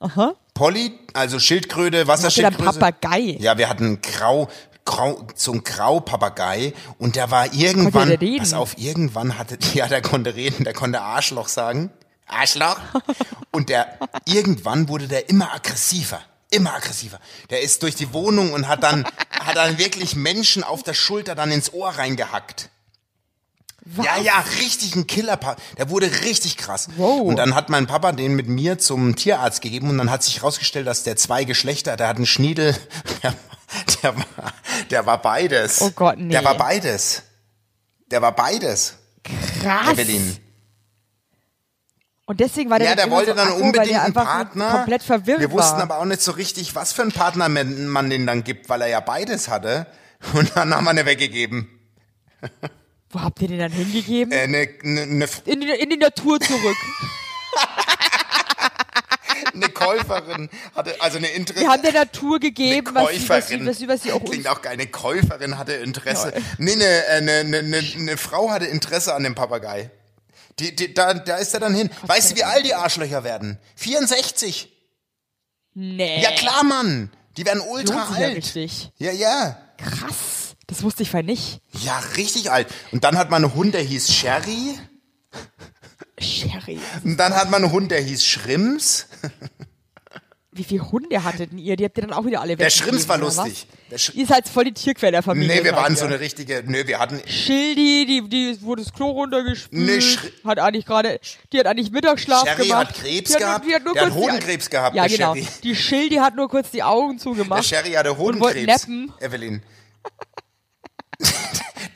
Aha. 0.00 0.34
Polly, 0.54 0.98
also 1.12 1.38
Schildkröte, 1.38 2.08
Wasserschildkröte. 2.08 2.64
Papagei? 2.80 3.36
Ja, 3.38 3.56
wir 3.56 3.68
hatten 3.68 4.00
Grau, 4.02 4.48
Grau, 4.84 5.24
so 5.36 5.52
ein 5.52 5.62
Graupapagei 5.62 6.72
und 6.98 7.14
der 7.14 7.30
war 7.30 7.52
irgendwann, 7.54 8.08
der 8.08 8.20
reden? 8.20 8.38
pass 8.38 8.54
auf, 8.54 8.76
irgendwann 8.76 9.38
hatte, 9.38 9.56
ja, 9.74 9.86
der 9.86 10.02
konnte 10.02 10.34
reden, 10.34 10.64
der 10.64 10.72
konnte 10.72 11.00
Arschloch 11.00 11.46
sagen. 11.48 11.90
Arschloch. 12.26 12.80
und 13.52 13.68
der, 13.68 13.98
irgendwann 14.24 14.88
wurde 14.88 15.06
der 15.06 15.28
immer 15.28 15.52
aggressiver. 15.54 16.20
Immer 16.50 16.74
aggressiver. 16.74 17.20
Der 17.50 17.62
ist 17.62 17.82
durch 17.82 17.94
die 17.94 18.12
Wohnung 18.12 18.52
und 18.52 18.68
hat 18.68 18.82
dann, 18.82 19.04
hat 19.30 19.56
dann 19.56 19.78
wirklich 19.78 20.16
Menschen 20.16 20.64
auf 20.64 20.82
der 20.82 20.94
Schulter 20.94 21.34
dann 21.34 21.52
ins 21.52 21.72
Ohr 21.72 21.90
reingehackt. 21.90 22.70
Ja, 23.96 24.18
ja, 24.18 24.44
richtig 24.60 24.94
ein 24.94 25.06
Killer. 25.06 25.38
Der 25.78 25.90
wurde 25.90 26.10
richtig 26.22 26.56
krass. 26.56 26.88
Wow. 26.96 27.22
Und 27.22 27.36
dann 27.36 27.54
hat 27.54 27.70
mein 27.70 27.86
Papa 27.86 28.12
den 28.12 28.34
mit 28.34 28.46
mir 28.46 28.78
zum 28.78 29.16
Tierarzt 29.16 29.62
gegeben 29.62 29.88
und 29.88 29.98
dann 29.98 30.10
hat 30.10 30.22
sich 30.22 30.36
herausgestellt, 30.36 30.86
dass 30.86 31.02
der 31.02 31.16
zwei 31.16 31.44
Geschlechter, 31.44 31.96
der 31.96 32.08
hat 32.08 32.16
einen 32.16 32.26
Schniedel, 32.26 32.76
der, 33.22 33.34
der, 34.02 34.16
war, 34.16 34.52
der 34.90 35.06
war 35.06 35.22
beides. 35.22 35.80
Oh 35.80 35.90
Gott, 35.90 36.18
nee. 36.18 36.30
Der 36.30 36.44
war 36.44 36.56
beides. 36.56 37.22
Der 38.10 38.20
war 38.20 38.32
beides. 38.32 38.94
Krass. 39.62 39.98
Evelyn. 39.98 40.36
Und 42.30 42.38
deswegen 42.38 42.70
war 42.70 42.78
der 42.78 42.90
Ja, 42.90 42.94
der 42.94 43.10
wollte 43.10 43.32
so 43.32 43.36
dann 43.36 43.48
weil 43.48 43.60
unbedingt 43.60 43.98
einen 43.98 44.14
Partner. 44.14 44.70
komplett 44.70 45.02
verwirrt 45.02 45.40
Wir 45.40 45.50
wussten 45.50 45.78
war. 45.78 45.82
aber 45.82 45.98
auch 45.98 46.04
nicht 46.04 46.22
so 46.22 46.30
richtig, 46.30 46.76
was 46.76 46.92
für 46.92 47.02
einen 47.02 47.10
Partner 47.10 47.48
man 47.48 48.08
den 48.08 48.24
dann 48.24 48.44
gibt, 48.44 48.68
weil 48.68 48.82
er 48.82 48.86
ja 48.86 49.00
beides 49.00 49.48
hatte. 49.48 49.88
Und 50.34 50.52
dann 50.54 50.72
haben 50.72 50.84
wir 50.84 50.90
eine 50.90 51.06
weggegeben. 51.06 51.68
Wo 53.08 53.20
habt 53.20 53.42
ihr 53.42 53.48
den 53.48 53.58
dann 53.58 53.72
hingegeben? 53.72 54.32
Äh, 54.32 54.42
eine, 54.42 54.68
eine, 54.84 55.02
eine, 55.02 55.28
in, 55.44 55.60
die, 55.60 55.70
in 55.70 55.90
die 55.90 55.96
Natur 55.96 56.38
zurück. 56.38 56.76
eine 59.52 59.68
Käuferin 59.70 60.50
hatte, 60.76 60.94
also 61.00 61.18
eine 61.18 61.30
Interesse. 61.30 61.64
Wir 61.64 61.72
haben 61.72 61.82
der 61.82 61.94
Natur 61.94 62.38
gegeben, 62.38 62.90
was 62.94 63.10
sie, 63.10 63.28
was, 63.28 63.48
sie, 63.48 63.66
was, 63.66 63.78
sie, 63.78 63.88
was 63.88 64.02
sie 64.04 64.12
auch 64.12 64.24
Klingt 64.24 64.46
auch 64.46 64.62
geil. 64.62 64.74
Eine 64.74 64.86
Käuferin 64.86 65.58
hatte 65.58 65.72
Interesse. 65.72 66.32
Nee, 66.58 66.74
eine, 66.74 66.84
äh, 66.84 67.08
eine, 67.08 67.32
eine, 67.32 67.58
eine, 67.58 67.78
eine 67.78 68.16
Frau 68.16 68.52
hatte 68.52 68.66
Interesse 68.66 69.16
an 69.16 69.24
dem 69.24 69.34
Papagei. 69.34 69.90
Die, 70.58 70.74
die, 70.74 70.92
da, 70.92 71.14
da 71.14 71.36
ist 71.36 71.54
er 71.54 71.60
dann 71.60 71.74
hin. 71.74 71.90
Weißt 72.02 72.32
du, 72.32 72.36
wie 72.36 72.44
alt 72.44 72.66
die 72.66 72.74
Arschlöcher 72.74 73.24
werden? 73.24 73.58
64. 73.76 74.70
Nee. 75.74 76.22
Ja 76.22 76.32
klar, 76.32 76.64
Mann. 76.64 77.10
Die 77.36 77.46
werden 77.46 77.62
ultra 77.62 78.06
sich 78.08 78.18
ja 78.18 78.26
alt. 78.26 78.36
richtig. 78.36 78.90
Ja, 78.98 79.12
ja. 79.12 79.58
Krass. 79.78 80.56
Das 80.66 80.82
wusste 80.82 81.02
ich 81.02 81.10
vorher 81.10 81.24
nicht. 81.26 81.60
Ja, 81.82 81.98
richtig 82.16 82.50
alt. 82.50 82.68
Und 82.92 83.04
dann 83.04 83.16
hat 83.16 83.30
man 83.30 83.44
einen 83.44 83.54
Hund, 83.54 83.74
der 83.74 83.82
hieß 83.82 84.12
Sherry. 84.12 84.78
Sherry. 86.18 86.78
Und 87.02 87.16
dann 87.16 87.34
hat 87.34 87.50
man 87.50 87.64
einen 87.64 87.72
Hund, 87.72 87.90
der 87.90 88.00
hieß 88.00 88.24
Schrimms. 88.24 89.06
Wie 90.52 90.64
viele 90.64 90.90
Hunde 90.90 91.22
hattet 91.22 91.52
denn 91.52 91.58
ihr? 91.58 91.76
Die 91.76 91.84
habt 91.84 91.96
ihr 91.96 92.02
dann 92.02 92.12
auch 92.12 92.26
wieder 92.26 92.40
alle 92.40 92.56
Der 92.56 92.70
Schrimms 92.70 93.08
war 93.08 93.18
lustig. 93.18 93.68
Der 93.88 93.98
Sch 93.98 94.10
Ihr 94.14 94.26
seid 94.26 94.48
voll 94.48 94.64
die 94.64 94.72
Tierquälerfamilie. 94.72 95.46
nee, 95.58 95.62
wir 95.64 95.76
waren 95.76 95.94
so 95.94 96.06
eine 96.06 96.18
richtige, 96.18 96.64
nee, 96.66 96.88
wir 96.88 96.98
hatten, 96.98 97.20
Schildi, 97.24 98.04
die, 98.04 98.28
die 98.28 98.60
wurde 98.62 98.82
das 98.82 98.92
Klo 98.92 99.10
runtergespült. 99.10 99.80
Nee, 99.80 99.98
Schri- 99.98 100.32
hat 100.44 100.58
eigentlich 100.58 100.86
gerade, 100.86 101.20
die 101.52 101.58
hat 101.60 101.66
eigentlich 101.66 101.92
Mittagsschlaf 101.92 102.44
Sherry 102.48 102.66
gemacht. 102.66 102.88
hat 102.88 102.94
Krebs 102.96 103.28
die 103.30 103.34
hat, 103.34 103.40
gehabt. 103.40 103.64
Nur, 103.64 103.68
die 103.70 103.74
hat, 103.76 103.84
nur 103.84 103.94
Der 103.94 104.02
hat 104.06 104.10
kurz 104.10 104.20
die- 104.24 104.28
Hodenkrebs 104.28 104.70
gehabt, 104.70 104.96
Ja, 104.96 105.06
der 105.06 105.16
genau. 105.16 105.34
Sherry. 105.36 105.46
Die 105.62 105.76
Schildi 105.76 106.16
hat 106.16 106.34
nur 106.34 106.48
kurz 106.48 106.70
die 106.72 106.82
Augen 106.82 107.12
der 107.16 107.22
zugemacht. 107.22 107.64
Sherry 107.64 107.92
hatte 107.92 108.12
Und 108.12 108.18
Hodenkrebs. 108.18 108.66
nappen. 108.66 109.12
Evelyn. 109.20 109.62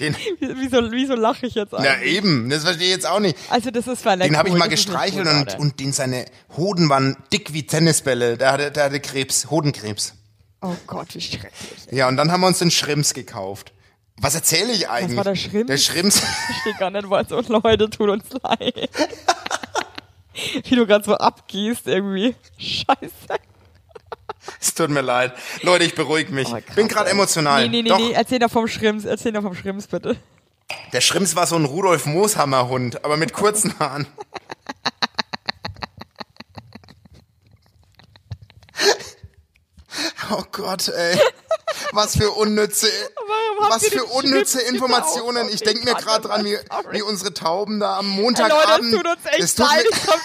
Den, 0.01 0.17
Wieso, 0.41 0.91
wieso 0.91 1.15
lache 1.15 1.47
ich 1.47 1.55
jetzt 1.55 1.75
eigentlich? 1.75 2.17
eben, 2.17 2.51
das 2.51 2.65
verstehe 2.65 2.87
ich 2.87 2.93
jetzt 2.93 3.07
auch 3.07 3.21
nicht. 3.21 3.37
Also 3.51 3.71
das 3.71 3.87
ist 3.87 4.03
verletzt. 4.03 4.29
Den 4.29 4.37
habe 4.37 4.49
ich 4.49 4.55
mal 4.55 4.69
gestreichelt 4.69 5.27
und, 5.27 5.59
und 5.59 5.81
den 5.81 5.93
seine 5.93 6.25
Hoden 6.57 6.89
waren 6.89 7.17
dick 7.33 7.53
wie 7.53 7.67
Tennisbälle. 7.67 8.37
Der 8.37 8.53
hatte, 8.53 8.71
der 8.71 8.85
hatte 8.85 9.01
Krebs, 9.01 9.51
Hodenkrebs. 9.51 10.15
Oh 10.63 10.75
Gott, 10.87 11.15
wie 11.15 11.21
schrecklich. 11.21 11.53
Ja, 11.91 12.09
und 12.09 12.17
dann 12.17 12.33
haben 12.33 12.41
wir 12.41 12.47
uns 12.47 12.59
den 12.59 12.71
Schrimms 12.71 13.15
gekauft. 13.15 13.73
Was 14.17 14.35
erzähle 14.35 14.73
ich 14.73 14.89
eigentlich? 14.89 15.17
war 15.17 15.25
der 15.25 15.37
Schrimms? 15.37 15.67
Der 15.67 15.79
Schrimms. 15.79 16.17
Ich 16.23 16.23
verstehe 16.23 16.75
gar 16.79 16.91
nicht, 16.91 17.11
was 17.11 17.29
so 17.29 17.41
Leute 17.41 17.91
tun 17.91 18.11
uns 18.11 18.25
leid. 18.43 18.89
Wie 20.65 20.75
du 20.75 20.87
gerade 20.87 21.05
so 21.05 21.15
abgehst 21.17 21.87
irgendwie. 21.87 22.35
Scheiße. 22.59 23.41
Es 24.65 24.75
tut 24.75 24.91
mir 24.91 25.03
leid. 25.03 25.33
Leute, 25.63 25.85
ich 25.85 25.95
beruhige 25.95 26.33
mich. 26.33 26.49
Oh, 26.49 26.53
krass, 26.61 26.75
Bin 26.75 26.89
gerade 26.89 27.11
emotional. 27.11 27.63
Nee, 27.63 27.69
nee, 27.69 27.83
nee, 27.83 27.89
Doch, 27.89 27.99
nee, 27.99 28.13
erzähl 28.13 28.39
doch 28.39 28.51
vom 28.51 28.67
Schrimms, 28.69 29.05
erzähl 29.05 29.33
doch 29.33 29.43
vom 29.43 29.55
Schrimms 29.55 29.87
bitte. 29.87 30.17
der 30.93 31.01
Schrimms 31.01 31.37
war 31.37 31.47
so 31.47 31.57
ein 31.57 31.65
Rudolf 31.65 32.07
Mooshammer 32.07 32.69
Hund, 32.69 33.05
aber 33.05 33.17
mit 33.17 33.33
kurzen 33.33 33.75
Haaren. 33.79 34.07
Oh 40.31 40.43
Gott, 40.51 40.89
ey. 40.89 41.19
Was 41.93 42.17
für 42.17 42.31
unnütze, 42.31 42.89
was 43.69 43.87
für 43.87 44.05
unnütze 44.05 44.61
Informationen. 44.63 45.49
Ich 45.49 45.61
denke 45.61 45.85
mir 45.85 45.95
gerade 45.95 46.29
dran, 46.29 46.45
wie, 46.45 46.59
wie 46.91 47.03
unsere 47.03 47.33
Tauben 47.35 47.81
da 47.81 47.99
am 47.99 48.09
Leute, 48.11 48.23
Montagabend. 48.23 48.93
das 48.93 49.01
tut 49.03 49.07
uns 49.07 49.27
echt 49.27 49.57
tut 49.57 49.67
mir- 49.71 49.83
glaub, 50.05 50.21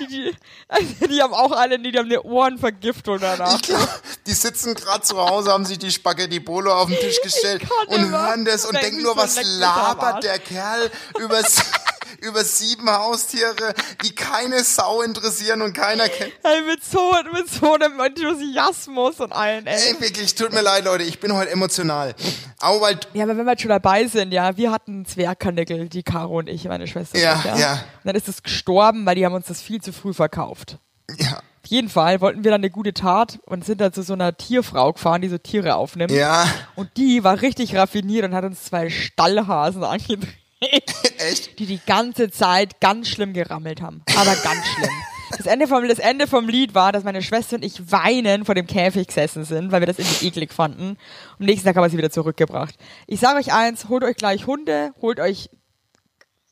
die, 0.00 0.06
die, 0.06 0.36
also 0.68 1.06
die 1.08 1.22
haben 1.22 1.34
auch 1.34 1.52
alle, 1.52 1.78
die 1.78 1.90
haben 1.96 2.06
eine 2.06 2.22
Ohrenvergiftung 2.22 3.18
danach. 3.20 3.54
Ich 3.56 3.62
glaube, 3.62 3.88
die 4.26 4.32
sitzen 4.34 4.74
gerade 4.74 5.02
zu 5.02 5.16
Hause, 5.18 5.52
haben 5.52 5.64
sich 5.64 5.78
die 5.78 5.90
Spaghetti 5.90 6.40
Bolo 6.40 6.72
auf 6.74 6.88
den 6.88 6.98
Tisch 6.98 7.20
gestellt 7.22 7.62
und 7.88 8.10
hören 8.10 8.44
das 8.44 8.64
und 8.66 8.80
Denken 8.80 9.02
nur, 9.02 9.16
was 9.16 9.38
labert 9.42 10.22
der 10.24 10.38
Kerl 10.38 10.90
übers, 11.18 11.56
über 12.24 12.42
sieben 12.44 12.90
Haustiere, 12.90 13.74
die 14.04 14.14
keine 14.14 14.62
Sau 14.64 15.02
interessieren 15.02 15.62
und 15.62 15.72
keiner 15.74 16.08
kennt. 16.08 16.32
Ey, 16.42 16.62
mit 16.62 16.84
so, 16.84 17.12
mit 17.32 17.48
so 17.48 17.74
einem 17.74 18.00
Enthusiasmus 18.00 19.20
und 19.20 19.32
allen, 19.32 19.66
ey. 19.66 19.78
Ey, 19.92 20.00
wirklich, 20.00 20.34
tut 20.34 20.52
mir 20.52 20.62
leid, 20.62 20.84
Leute, 20.84 21.04
ich 21.04 21.20
bin 21.20 21.32
heute 21.34 21.50
emotional. 21.50 22.14
Aber 22.60 22.80
weil, 22.80 22.98
Ja, 23.12 23.24
aber 23.24 23.36
wenn 23.36 23.44
wir 23.44 23.52
jetzt 23.52 23.62
schon 23.62 23.68
dabei 23.70 24.06
sind, 24.06 24.32
ja, 24.32 24.56
wir 24.56 24.70
hatten 24.72 25.04
Zwergkanickel, 25.06 25.88
die 25.88 26.02
Caro 26.02 26.38
und 26.38 26.48
ich, 26.48 26.64
meine 26.64 26.86
Schwester. 26.86 27.18
Ja, 27.18 27.34
und 27.34 27.54
ich, 27.54 27.60
ja. 27.60 27.72
Und 27.74 27.80
dann 28.04 28.16
ist 28.16 28.28
es 28.28 28.42
gestorben, 28.42 29.06
weil 29.06 29.14
die 29.16 29.24
haben 29.24 29.34
uns 29.34 29.46
das 29.46 29.60
viel 29.60 29.80
zu 29.80 29.92
früh 29.92 30.12
verkauft. 30.14 30.78
ja, 31.18 31.36
Auf 31.38 31.70
jeden 31.70 31.88
Fall 31.88 32.20
wollten 32.20 32.44
wir 32.44 32.50
dann 32.50 32.60
eine 32.60 32.70
gute 32.70 32.92
Tat 32.94 33.38
und 33.44 33.64
sind 33.64 33.80
dann 33.80 33.92
zu 33.92 34.02
so 34.02 34.12
einer 34.14 34.36
Tierfrau 34.36 34.92
gefahren, 34.92 35.22
die 35.22 35.28
so 35.28 35.38
Tiere 35.38 35.74
aufnimmt. 35.76 36.10
ja, 36.12 36.46
Und 36.76 36.96
die 36.96 37.24
war 37.24 37.40
richtig 37.42 37.74
raffiniert 37.76 38.24
und 38.24 38.34
hat 38.34 38.44
uns 38.44 38.64
zwei 38.64 38.90
Stallhasen 38.90 39.84
angedreht, 39.84 40.28
echt? 41.18 41.58
die 41.58 41.66
die 41.66 41.80
ganze 41.86 42.30
Zeit 42.30 42.80
ganz 42.80 43.08
schlimm 43.08 43.32
gerammelt 43.32 43.80
haben. 43.80 44.02
Aber 44.16 44.34
ganz 44.36 44.66
schlimm. 44.66 44.90
Das 45.36 45.46
Ende, 45.46 45.66
vom, 45.66 45.88
das 45.88 45.98
Ende 45.98 46.26
vom 46.26 46.48
Lied 46.48 46.74
war, 46.74 46.92
dass 46.92 47.02
meine 47.02 47.22
Schwester 47.22 47.56
und 47.56 47.64
ich 47.64 47.90
weinen 47.90 48.44
vor 48.44 48.54
dem 48.54 48.66
Käfig 48.66 49.08
gesessen 49.08 49.44
sind, 49.44 49.72
weil 49.72 49.80
wir 49.80 49.86
das 49.86 49.98
irgendwie 49.98 50.26
eklig 50.28 50.52
fanden. 50.52 50.96
Am 51.38 51.46
nächsten 51.46 51.66
Tag 51.66 51.76
haben 51.76 51.82
wir 51.82 51.90
sie 51.90 51.98
wieder 51.98 52.10
zurückgebracht. 52.10 52.76
Ich 53.06 53.20
sage 53.20 53.38
euch 53.38 53.52
eins, 53.52 53.88
holt 53.88 54.04
euch 54.04 54.16
gleich 54.16 54.46
Hunde, 54.46 54.92
holt 55.00 55.18
euch 55.18 55.50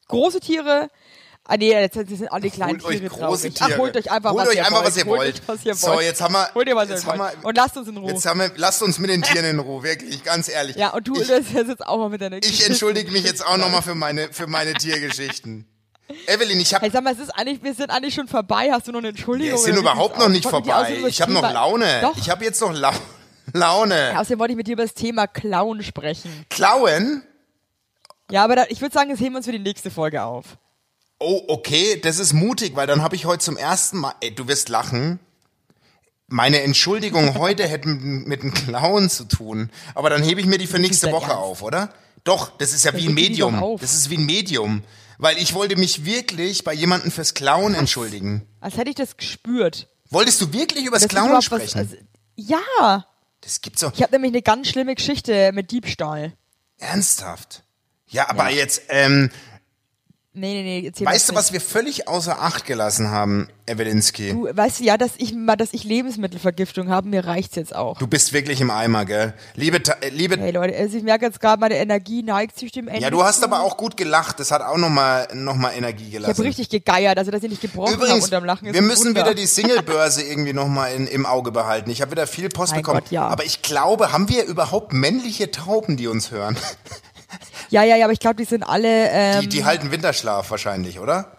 große 0.08 0.40
Tiere. 0.40 0.90
Ah 1.44 1.56
nee, 1.56 1.72
jetzt 1.72 1.94
sind 1.94 2.28
alle 2.30 2.50
kleinen 2.50 2.80
Holt 2.82 2.98
Tiere 3.00 3.08
traurig. 3.08 3.52
Tiere. 3.54 3.70
Ach, 3.74 3.78
holt 3.78 3.96
euch 3.96 4.10
einfach, 4.12 4.30
Holt 4.30 4.42
was, 4.42 4.48
euch 4.50 4.54
ihr 4.56 4.64
einfach, 4.64 4.76
wollt. 4.78 4.86
was 4.86 4.96
ihr 4.96 5.04
holt 5.06 5.18
wollt. 5.20 5.34
Euch, 5.34 5.48
was 5.48 5.64
ihr 5.64 5.74
So, 5.74 5.86
wollt. 5.88 6.02
jetzt 6.06 6.20
haben 6.22 6.32
wir- 6.34 6.54
Holt 6.54 6.68
ihr, 6.68 6.76
was 6.76 6.88
jetzt 6.88 7.02
ihr 7.02 7.06
wollt. 7.08 7.20
haben 7.20 7.40
wir- 7.42 7.48
und 7.48 7.56
lasst 7.56 7.76
uns 7.76 7.88
in 7.88 7.96
Ruhe. 7.96 8.12
Jetzt 8.12 8.26
haben 8.26 8.40
wir, 8.40 8.52
lasst 8.56 8.82
uns 8.82 8.98
mit 9.00 9.10
den 9.10 9.22
Tieren 9.22 9.44
in 9.46 9.58
Ruhe, 9.58 9.82
wirklich, 9.82 10.22
ganz 10.22 10.48
ehrlich. 10.48 10.76
ja, 10.76 10.90
und 10.90 11.08
du 11.08 11.20
ich, 11.20 11.26
das 11.26 11.50
jetzt 11.52 11.84
auch 11.84 11.98
mal 11.98 12.08
mit 12.10 12.20
deiner 12.20 12.36
ich 12.36 12.42
Geschichte. 12.42 12.66
entschuldige 12.66 13.10
mich 13.10 13.24
jetzt 13.24 13.44
auch 13.44 13.56
nochmal 13.56 13.82
für 13.82 13.96
meine, 13.96 14.32
für 14.32 14.46
meine 14.46 14.74
Tiergeschichten. 14.74 15.66
Evelyn, 16.28 16.60
ich 16.60 16.74
habe 16.74 16.84
Hey, 16.84 16.92
sag 16.92 17.02
mal, 17.02 17.12
es 17.12 17.18
ist 17.18 17.30
eigentlich, 17.30 17.62
wir 17.62 17.74
sind 17.74 17.90
eigentlich 17.90 18.14
schon 18.14 18.28
vorbei. 18.28 18.70
Hast 18.70 18.86
du 18.86 18.92
noch 18.92 18.98
eine 19.00 19.08
Entschuldigung? 19.08 19.58
Wir 19.58 19.64
sind 19.64 19.76
überhaupt 19.76 20.18
noch 20.18 20.28
nicht 20.28 20.44
Ich 20.44 20.50
vorbei. 20.50 21.02
Ich 21.08 21.20
habe 21.22 21.32
noch 21.32 21.42
Laune. 21.52 22.00
Doch. 22.02 22.16
Ich 22.18 22.30
habe 22.30 22.44
jetzt 22.44 22.60
noch 22.60 22.72
Lau 22.72 22.92
Laune. 23.52 24.12
Ja, 24.12 24.20
außerdem 24.20 24.38
wollte 24.38 24.52
ich 24.52 24.56
mit 24.56 24.66
dir 24.68 24.74
über 24.74 24.82
das 24.84 24.94
Thema 24.94 25.26
Clown 25.26 25.82
sprechen. 25.82 26.46
Klauen? 26.50 27.24
Ja, 28.30 28.44
aber 28.44 28.56
da, 28.56 28.64
ich 28.68 28.80
würde 28.80 28.94
sagen, 28.94 29.10
das 29.10 29.18
heben 29.20 29.32
wir 29.32 29.38
uns 29.38 29.46
für 29.46 29.52
die 29.52 29.58
nächste 29.58 29.90
Folge 29.90 30.22
auf. 30.22 30.44
Oh, 31.22 31.44
okay, 31.48 31.98
das 32.00 32.18
ist 32.18 32.32
mutig, 32.32 32.74
weil 32.76 32.86
dann 32.86 33.02
habe 33.02 33.14
ich 33.16 33.24
heute 33.26 33.44
zum 33.44 33.56
ersten 33.56 33.98
Mal, 33.98 34.14
ey, 34.20 34.34
du 34.34 34.48
wirst 34.48 34.68
lachen. 34.68 35.20
Meine 36.28 36.62
Entschuldigung 36.62 37.34
heute 37.38 37.66
hätte 37.66 37.88
mit, 37.88 38.26
mit 38.26 38.40
einem 38.42 38.54
Clown 38.54 39.08
zu 39.10 39.24
tun, 39.24 39.70
aber 39.94 40.10
dann 40.10 40.22
hebe 40.22 40.40
ich 40.40 40.46
mir 40.46 40.58
die 40.58 40.66
für 40.66 40.78
nächste 40.78 41.12
Woche 41.12 41.36
auf, 41.36 41.62
oder? 41.62 41.92
Doch, 42.24 42.56
das 42.58 42.72
ist 42.72 42.84
ja 42.84 42.94
wie 42.96 43.08
ein 43.08 43.14
Medium. 43.14 43.78
Das 43.80 43.94
ist 43.94 44.08
wie 44.10 44.16
ein 44.16 44.24
Medium, 44.26 44.82
weil 45.18 45.38
ich 45.38 45.54
wollte 45.54 45.76
mich 45.76 46.04
wirklich 46.04 46.62
bei 46.64 46.72
jemandem 46.72 47.10
fürs 47.10 47.34
Klauen 47.34 47.74
entschuldigen. 47.74 48.46
Als 48.60 48.76
hätte 48.76 48.90
ich 48.90 48.96
das 48.96 49.16
gespürt. 49.16 49.88
Wolltest 50.10 50.40
du 50.40 50.52
wirklich 50.52 50.84
übers 50.86 51.02
Das 51.02 51.10
überhaupt 51.12 51.44
sprechen? 51.44 51.80
Was, 51.80 51.92
also, 51.92 51.96
ja, 52.36 53.06
das 53.40 53.60
gibt's 53.60 53.80
doch 53.80 53.92
ich 53.94 54.02
habe 54.02 54.12
nämlich 54.12 54.30
eine 54.32 54.42
ganz 54.42 54.68
schlimme 54.68 54.94
Geschichte 54.94 55.50
mit 55.52 55.70
Diebstahl. 55.70 56.32
ernsthaft. 56.78 57.64
Ja, 58.08 58.28
aber 58.30 58.50
Ja. 58.50 58.56
jetzt, 58.56 58.82
ähm, 58.88 59.30
Nee, 60.34 60.62
nee, 60.62 60.90
nee. 60.98 61.04
Weißt 61.04 61.28
du, 61.28 61.34
was 61.34 61.52
wir 61.52 61.60
völlig 61.60 62.08
außer 62.08 62.40
Acht 62.40 62.64
gelassen 62.64 63.10
haben, 63.10 63.48
Evelinski? 63.66 64.30
Du 64.30 64.48
weißt 64.50 64.80
du 64.80 64.84
ja, 64.84 64.96
dass 64.96 65.10
ich 65.18 65.34
dass 65.58 65.74
ich 65.74 65.84
Lebensmittelvergiftung 65.84 66.88
habe, 66.88 67.06
mir 67.06 67.26
reicht's 67.26 67.54
jetzt 67.56 67.76
auch. 67.76 67.98
Du 67.98 68.06
bist 68.06 68.32
wirklich 68.32 68.62
im 68.62 68.70
Eimer, 68.70 69.04
gell? 69.04 69.34
Liebe, 69.56 69.76
äh, 70.00 70.08
liebe, 70.08 70.38
Hey 70.38 70.50
Leute, 70.50 70.74
also 70.74 70.96
ich 70.96 71.02
merke 71.02 71.26
jetzt 71.26 71.38
gerade, 71.38 71.60
meine 71.60 71.76
Energie 71.76 72.22
neigt 72.22 72.58
sich 72.58 72.72
dem 72.72 72.88
Ende. 72.88 73.02
ja, 73.02 73.10
du 73.10 73.22
hast 73.22 73.44
aber 73.44 73.60
auch 73.60 73.76
gut 73.76 73.98
gelacht. 73.98 74.40
Das 74.40 74.50
hat 74.52 74.62
auch 74.62 74.78
nochmal 74.78 75.28
noch 75.34 75.56
mal 75.56 75.72
Energie 75.72 76.04
Ich 76.06 76.12
gelassen. 76.12 76.32
habe 76.34 76.44
richtig 76.44 76.70
gegeiert, 76.70 77.18
also 77.18 77.30
dass 77.30 77.42
ich 77.42 77.50
nicht 77.50 77.60
gebrochen 77.60 78.00
habe 78.00 78.14
unterm 78.14 78.46
Lachen. 78.46 78.68
ist 78.68 78.72
wir 78.74 78.80
müssen 78.80 79.08
Wunder. 79.08 79.20
wieder 79.26 79.34
die 79.34 79.44
Singlebörse 79.46 80.22
irgendwie 80.22 80.54
nochmal 80.54 80.92
im 80.94 81.26
Auge 81.26 81.52
behalten. 81.52 81.90
Ich 81.90 82.00
habe 82.00 82.10
wieder 82.12 82.26
viel 82.26 82.48
Post 82.48 82.72
Mein 82.72 82.80
bekommen. 82.80 83.00
Gott, 83.00 83.10
ja. 83.10 83.28
Aber 83.28 83.44
ich 83.44 83.60
glaube, 83.60 84.12
haben 84.12 84.30
wir 84.30 84.46
überhaupt 84.46 84.94
männliche 84.94 85.50
Tauben, 85.50 85.98
die 85.98 86.06
uns 86.06 86.30
hören? 86.30 86.56
Ja, 87.70 87.82
ja, 87.82 87.96
ja, 87.96 88.04
aber 88.06 88.12
ich 88.12 88.20
glaube, 88.20 88.36
die 88.36 88.44
sind 88.44 88.62
alle, 88.62 89.08
ähm, 89.10 89.40
Die, 89.42 89.48
die 89.48 89.64
halten 89.64 89.90
Winterschlaf 89.90 90.50
wahrscheinlich, 90.50 90.98
oder? 90.98 91.36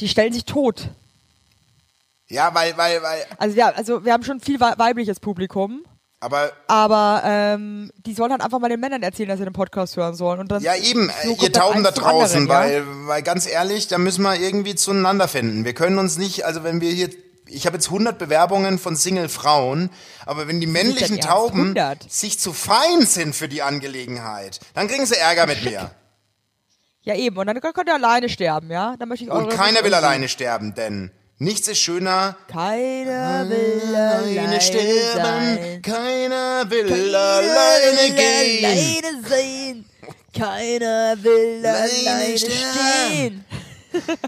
die 0.00 0.08
stellen 0.08 0.32
sich 0.32 0.44
tot. 0.46 0.88
Ja, 2.28 2.54
weil, 2.54 2.76
weil, 2.78 3.02
weil, 3.02 3.26
Also 3.38 3.56
ja, 3.56 3.68
also 3.70 4.04
wir 4.04 4.12
haben 4.12 4.22
schon 4.22 4.40
viel 4.40 4.58
wei- 4.60 4.74
weibliches 4.78 5.20
Publikum, 5.20 5.84
aber 6.20 6.52
aber 6.68 7.22
ähm, 7.24 7.90
die 8.06 8.14
sollen 8.14 8.30
halt 8.30 8.40
einfach 8.42 8.60
mal 8.60 8.68
den 8.70 8.80
Männern 8.80 9.02
erzählen, 9.02 9.28
dass 9.28 9.38
sie 9.38 9.44
den 9.44 9.52
Podcast 9.52 9.96
hören 9.96 10.14
sollen. 10.14 10.38
Und 10.40 10.50
dann, 10.50 10.62
Ja, 10.62 10.74
eben, 10.76 11.10
so 11.24 11.36
ihr 11.44 11.52
Tauben 11.52 11.82
da 11.82 11.90
draußen, 11.90 12.42
anderen, 12.42 12.48
ja? 12.48 12.84
weil, 12.86 13.06
weil 13.08 13.22
ganz 13.22 13.46
ehrlich, 13.46 13.88
da 13.88 13.98
müssen 13.98 14.22
wir 14.22 14.36
irgendwie 14.40 14.74
zueinander 14.74 15.28
finden. 15.28 15.64
Wir 15.64 15.74
können 15.74 15.98
uns 15.98 16.16
nicht, 16.18 16.44
also 16.46 16.62
wenn 16.62 16.80
wir 16.80 16.90
hier, 16.92 17.10
ich 17.50 17.66
habe 17.66 17.76
jetzt 17.76 17.86
100 17.86 18.18
Bewerbungen 18.18 18.78
von 18.78 18.96
Single-Frauen, 18.96 19.90
aber 20.26 20.48
wenn 20.48 20.60
die 20.60 20.66
männlichen? 20.66 21.20
Tauben 21.20 21.76
100? 21.76 22.10
sich 22.10 22.38
zu 22.38 22.52
fein 22.52 23.02
sind 23.02 23.34
für 23.34 23.48
die 23.48 23.62
Angelegenheit, 23.62 24.60
dann 24.74 24.88
kriegen 24.88 25.06
sie 25.06 25.16
Ärger 25.16 25.46
mit 25.46 25.64
mir. 25.64 25.90
Ja, 27.02 27.14
eben. 27.14 27.38
Und 27.38 27.46
dann 27.46 27.58
könnt 27.58 27.88
ihr 27.88 27.94
alleine 27.94 28.28
sterben, 28.28 28.70
ja? 28.70 28.94
Dann 28.98 29.08
möchte 29.08 29.24
ich 29.24 29.30
Und 29.30 29.48
keiner 29.48 29.82
will 29.84 29.94
alleine 29.94 30.28
sterben, 30.28 30.74
denn 30.74 31.10
nichts 31.38 31.66
ist 31.66 31.78
schöner. 31.78 32.36
Keiner 32.46 33.48
will 33.48 33.96
alleine, 33.96 34.60
sterben, 34.60 35.56
sein. 35.56 35.80
keiner 35.80 36.70
will 36.70 36.88
Keiner 36.88 37.18
alleine 37.18 37.98
will 38.02 38.14
gehen. 38.14 38.64
Alleine 38.66 39.28
sein. 39.28 39.84
Keiner 40.36 41.16
will 41.22 41.64
Alleine 41.64 42.10
alleine 42.10 42.38
stehen. 42.38 43.44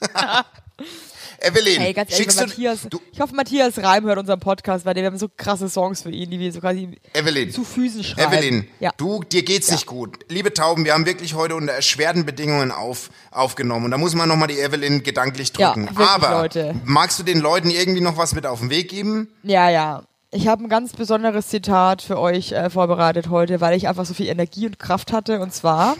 Evelyn, 1.40 1.80
Ey, 1.82 1.92
ganz 1.92 2.12
ehrlich, 2.12 2.28
du, 2.28 2.40
Matthias, 2.40 2.86
du, 2.88 3.00
ich 3.12 3.20
hoffe, 3.20 3.34
Matthias 3.34 3.78
Reim 3.78 4.04
hört 4.04 4.18
unseren 4.18 4.40
Podcast, 4.40 4.84
weil 4.84 4.94
wir 4.96 5.04
haben 5.04 5.18
so 5.18 5.28
krasse 5.36 5.68
Songs 5.68 6.02
für 6.02 6.10
ihn, 6.10 6.30
die 6.30 6.38
wir 6.40 6.52
so 6.52 6.60
quasi 6.60 6.88
Evelyn, 7.12 7.50
zu 7.50 7.64
Füßen 7.64 8.02
schreiben. 8.04 8.32
Evelyn, 8.32 8.68
ja. 8.80 8.90
du, 8.96 9.22
dir 9.24 9.42
geht's 9.44 9.70
nicht 9.70 9.86
gut. 9.86 10.18
Liebe 10.28 10.52
Tauben, 10.54 10.84
wir 10.84 10.94
haben 10.94 11.06
wirklich 11.06 11.34
heute 11.34 11.54
unter 11.56 11.72
erschwerten 11.72 12.24
Bedingungen 12.26 12.70
auf, 12.70 13.10
aufgenommen. 13.30 13.86
Und 13.86 13.90
da 13.90 13.98
muss 13.98 14.14
man 14.14 14.28
nochmal 14.28 14.48
die 14.48 14.58
Evelyn 14.58 15.02
gedanklich 15.02 15.52
Ja, 15.58 15.72
drücken. 15.72 15.88
wirklich, 15.90 16.08
Aber 16.08 16.30
Leute. 16.42 16.74
magst 16.84 17.18
du 17.18 17.22
den 17.22 17.38
Leuten 17.40 17.70
irgendwie 17.70 18.00
noch 18.00 18.16
was 18.16 18.34
mit 18.34 18.46
auf 18.46 18.60
den 18.60 18.70
Weg 18.70 18.88
geben? 18.88 19.28
Ja, 19.42 19.68
ja. 19.70 20.02
Ich 20.32 20.48
habe 20.48 20.64
ein 20.64 20.68
ganz 20.68 20.92
besonderes 20.92 21.48
Zitat 21.48 22.02
für 22.02 22.18
euch 22.18 22.52
äh, 22.52 22.68
vorbereitet 22.68 23.28
heute, 23.30 23.60
weil 23.60 23.76
ich 23.76 23.88
einfach 23.88 24.04
so 24.04 24.12
viel 24.12 24.26
Energie 24.28 24.66
und 24.66 24.78
Kraft 24.78 25.12
hatte. 25.12 25.40
Und 25.40 25.54
zwar, 25.54 25.96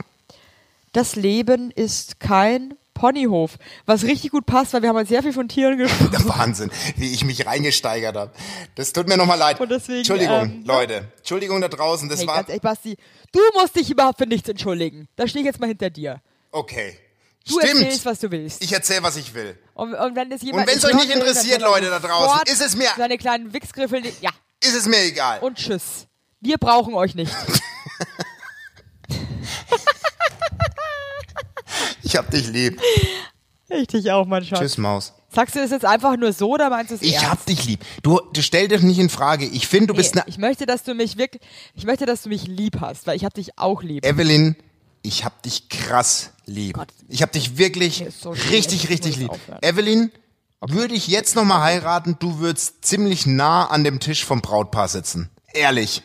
das 0.92 1.14
Leben 1.16 1.70
ist 1.70 2.20
kein 2.20 2.74
Ponyhof. 2.96 3.56
Was 3.84 4.02
richtig 4.02 4.30
gut 4.32 4.46
passt, 4.46 4.72
weil 4.72 4.82
wir 4.82 4.88
haben 4.88 4.96
heute 4.96 5.08
sehr 5.08 5.22
viel 5.22 5.32
von 5.32 5.46
Tieren 5.48 5.78
gesprochen. 5.78 6.12
Wahnsinn, 6.28 6.70
wie 6.96 7.12
ich 7.12 7.24
mich 7.24 7.46
reingesteigert 7.46 8.16
habe. 8.16 8.32
Das 8.74 8.92
tut 8.92 9.06
mir 9.08 9.16
nochmal 9.16 9.38
leid. 9.38 9.60
Und 9.60 9.70
deswegen, 9.70 9.98
Entschuldigung, 9.98 10.42
ähm, 10.42 10.64
Leute. 10.66 11.12
Entschuldigung 11.18 11.60
da 11.60 11.68
draußen. 11.68 12.08
Das 12.08 12.20
Hey, 12.20 12.26
war 12.26 12.36
ganz 12.36 12.48
ehrlich, 12.48 12.62
Basti, 12.62 12.96
du 13.32 13.40
musst 13.54 13.76
dich 13.76 13.90
überhaupt 13.90 14.18
für 14.18 14.26
nichts 14.26 14.48
entschuldigen. 14.48 15.06
Da 15.16 15.28
stehe 15.28 15.42
ich 15.42 15.46
jetzt 15.46 15.60
mal 15.60 15.68
hinter 15.68 15.90
dir. 15.90 16.20
okay. 16.50 16.98
Du 17.48 17.60
Stimmt. 17.60 17.80
erzählst, 17.82 18.04
was 18.04 18.18
du 18.18 18.28
willst. 18.32 18.60
Ich 18.60 18.72
erzähle, 18.72 19.04
was 19.04 19.16
ich 19.16 19.32
will. 19.32 19.56
Und, 19.74 19.94
und 19.94 20.16
wenn 20.16 20.32
es 20.32 20.42
jemand 20.42 20.66
Und 20.66 20.72
wenn's 20.74 20.82
nicht 20.82 20.94
euch 20.96 21.00
nicht 21.06 21.14
interessiert, 21.14 21.62
er 21.62 21.68
Leute 21.68 21.90
da 21.90 22.00
draußen, 22.00 22.40
ist 22.46 22.60
es 22.60 22.74
mir- 22.74 22.88
Seine 22.96 23.18
kleinen 23.18 23.52
Wichsgriffel, 23.52 24.02
ja. 24.20 24.30
Ist 24.60 24.74
es 24.74 24.86
mir 24.86 24.98
egal. 25.04 25.38
Und 25.38 25.56
tschüss. 25.56 26.08
Wir 26.40 26.58
brauchen 26.58 26.94
euch 26.94 27.14
nicht. 27.14 27.30
Ich 32.06 32.14
hab 32.16 32.30
dich 32.30 32.46
lieb. 32.48 32.80
Ich 33.68 33.88
dich 33.88 34.12
auch, 34.12 34.26
mein 34.26 34.44
Schatz. 34.44 34.60
Tschüss, 34.60 34.78
Maus. 34.78 35.12
Sagst 35.34 35.56
du 35.56 35.58
es 35.60 35.72
jetzt 35.72 35.84
einfach 35.84 36.16
nur 36.16 36.32
so 36.32 36.52
oder 36.52 36.70
meinst 36.70 36.92
du 36.92 36.94
es 36.94 37.02
Ich 37.02 37.14
ernst? 37.14 37.30
hab 37.30 37.46
dich 37.46 37.64
lieb. 37.64 37.80
Du, 38.04 38.20
du 38.32 38.40
stell 38.42 38.68
dich 38.68 38.80
nicht 38.82 38.98
in 39.00 39.08
Frage. 39.08 39.44
Ich 39.44 39.66
finde, 39.66 39.88
du 39.88 39.92
Nee, 39.94 39.96
bist 39.98 40.14
eine 40.16 40.22
ich 40.28 40.38
möchte, 40.38 40.66
dass 40.66 40.84
du 40.84 40.94
mich 40.94 41.18
wirklich, 41.18 41.42
ich 41.74 41.84
möchte, 41.84 42.06
dass 42.06 42.22
du 42.22 42.28
mich 42.28 42.46
lieb 42.46 42.80
hast, 42.80 43.08
weil 43.08 43.16
ich 43.16 43.24
hab 43.24 43.34
dich 43.34 43.58
auch 43.58 43.82
lieb. 43.82 44.06
Evelyn, 44.06 44.54
ich 45.02 45.24
hab 45.24 45.42
dich 45.42 45.68
krass 45.68 46.30
lieb. 46.46 46.74
Gott. 46.74 46.88
Ich 47.08 47.22
hab 47.22 47.32
dich 47.32 47.58
wirklich 47.58 48.04
so 48.20 48.30
richtig, 48.30 48.84
ich 48.84 48.88
richtig 48.88 49.16
lieb. 49.16 49.30
aufhören. 49.30 49.58
Evelyn, 49.62 50.12
würde 50.60 50.94
ich 50.94 51.08
jetzt 51.08 51.34
noch 51.34 51.44
mal 51.44 51.60
heiraten, 51.60 52.14
du 52.20 52.38
würdest 52.38 52.84
ziemlich 52.84 53.26
nah 53.26 53.66
an 53.66 53.82
dem 53.82 53.98
Tisch 53.98 54.24
vom 54.24 54.42
Brautpaar 54.42 54.86
sitzen. 54.86 55.28
Ehrlich. 55.52 56.02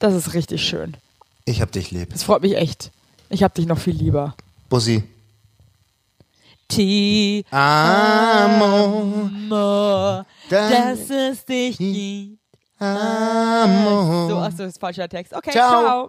Das 0.00 0.12
ist 0.14 0.34
richtig 0.34 0.66
schön. 0.66 0.96
Ich 1.44 1.62
hab 1.62 1.70
dich 1.70 1.92
lieb. 1.92 2.10
Das 2.12 2.24
freut 2.24 2.42
mich 2.42 2.56
echt. 2.56 2.90
Ich 3.30 3.44
hab 3.44 3.54
dich 3.54 3.66
noch 3.66 3.78
viel 3.78 3.94
lieber. 3.94 4.34
Bussi. 4.68 5.02
Ti 6.68 7.44
Amor. 7.50 9.30
dass 10.50 11.10
es 11.10 11.44
dich 11.44 11.78
gibt. 11.78 12.38
Amor. 12.78 14.28
So, 14.28 14.36
achso, 14.38 14.58
das 14.58 14.68
ist 14.74 14.80
falscher 14.80 15.08
Text. 15.08 15.32
Okay, 15.34 15.50
Ciao. 15.52 16.08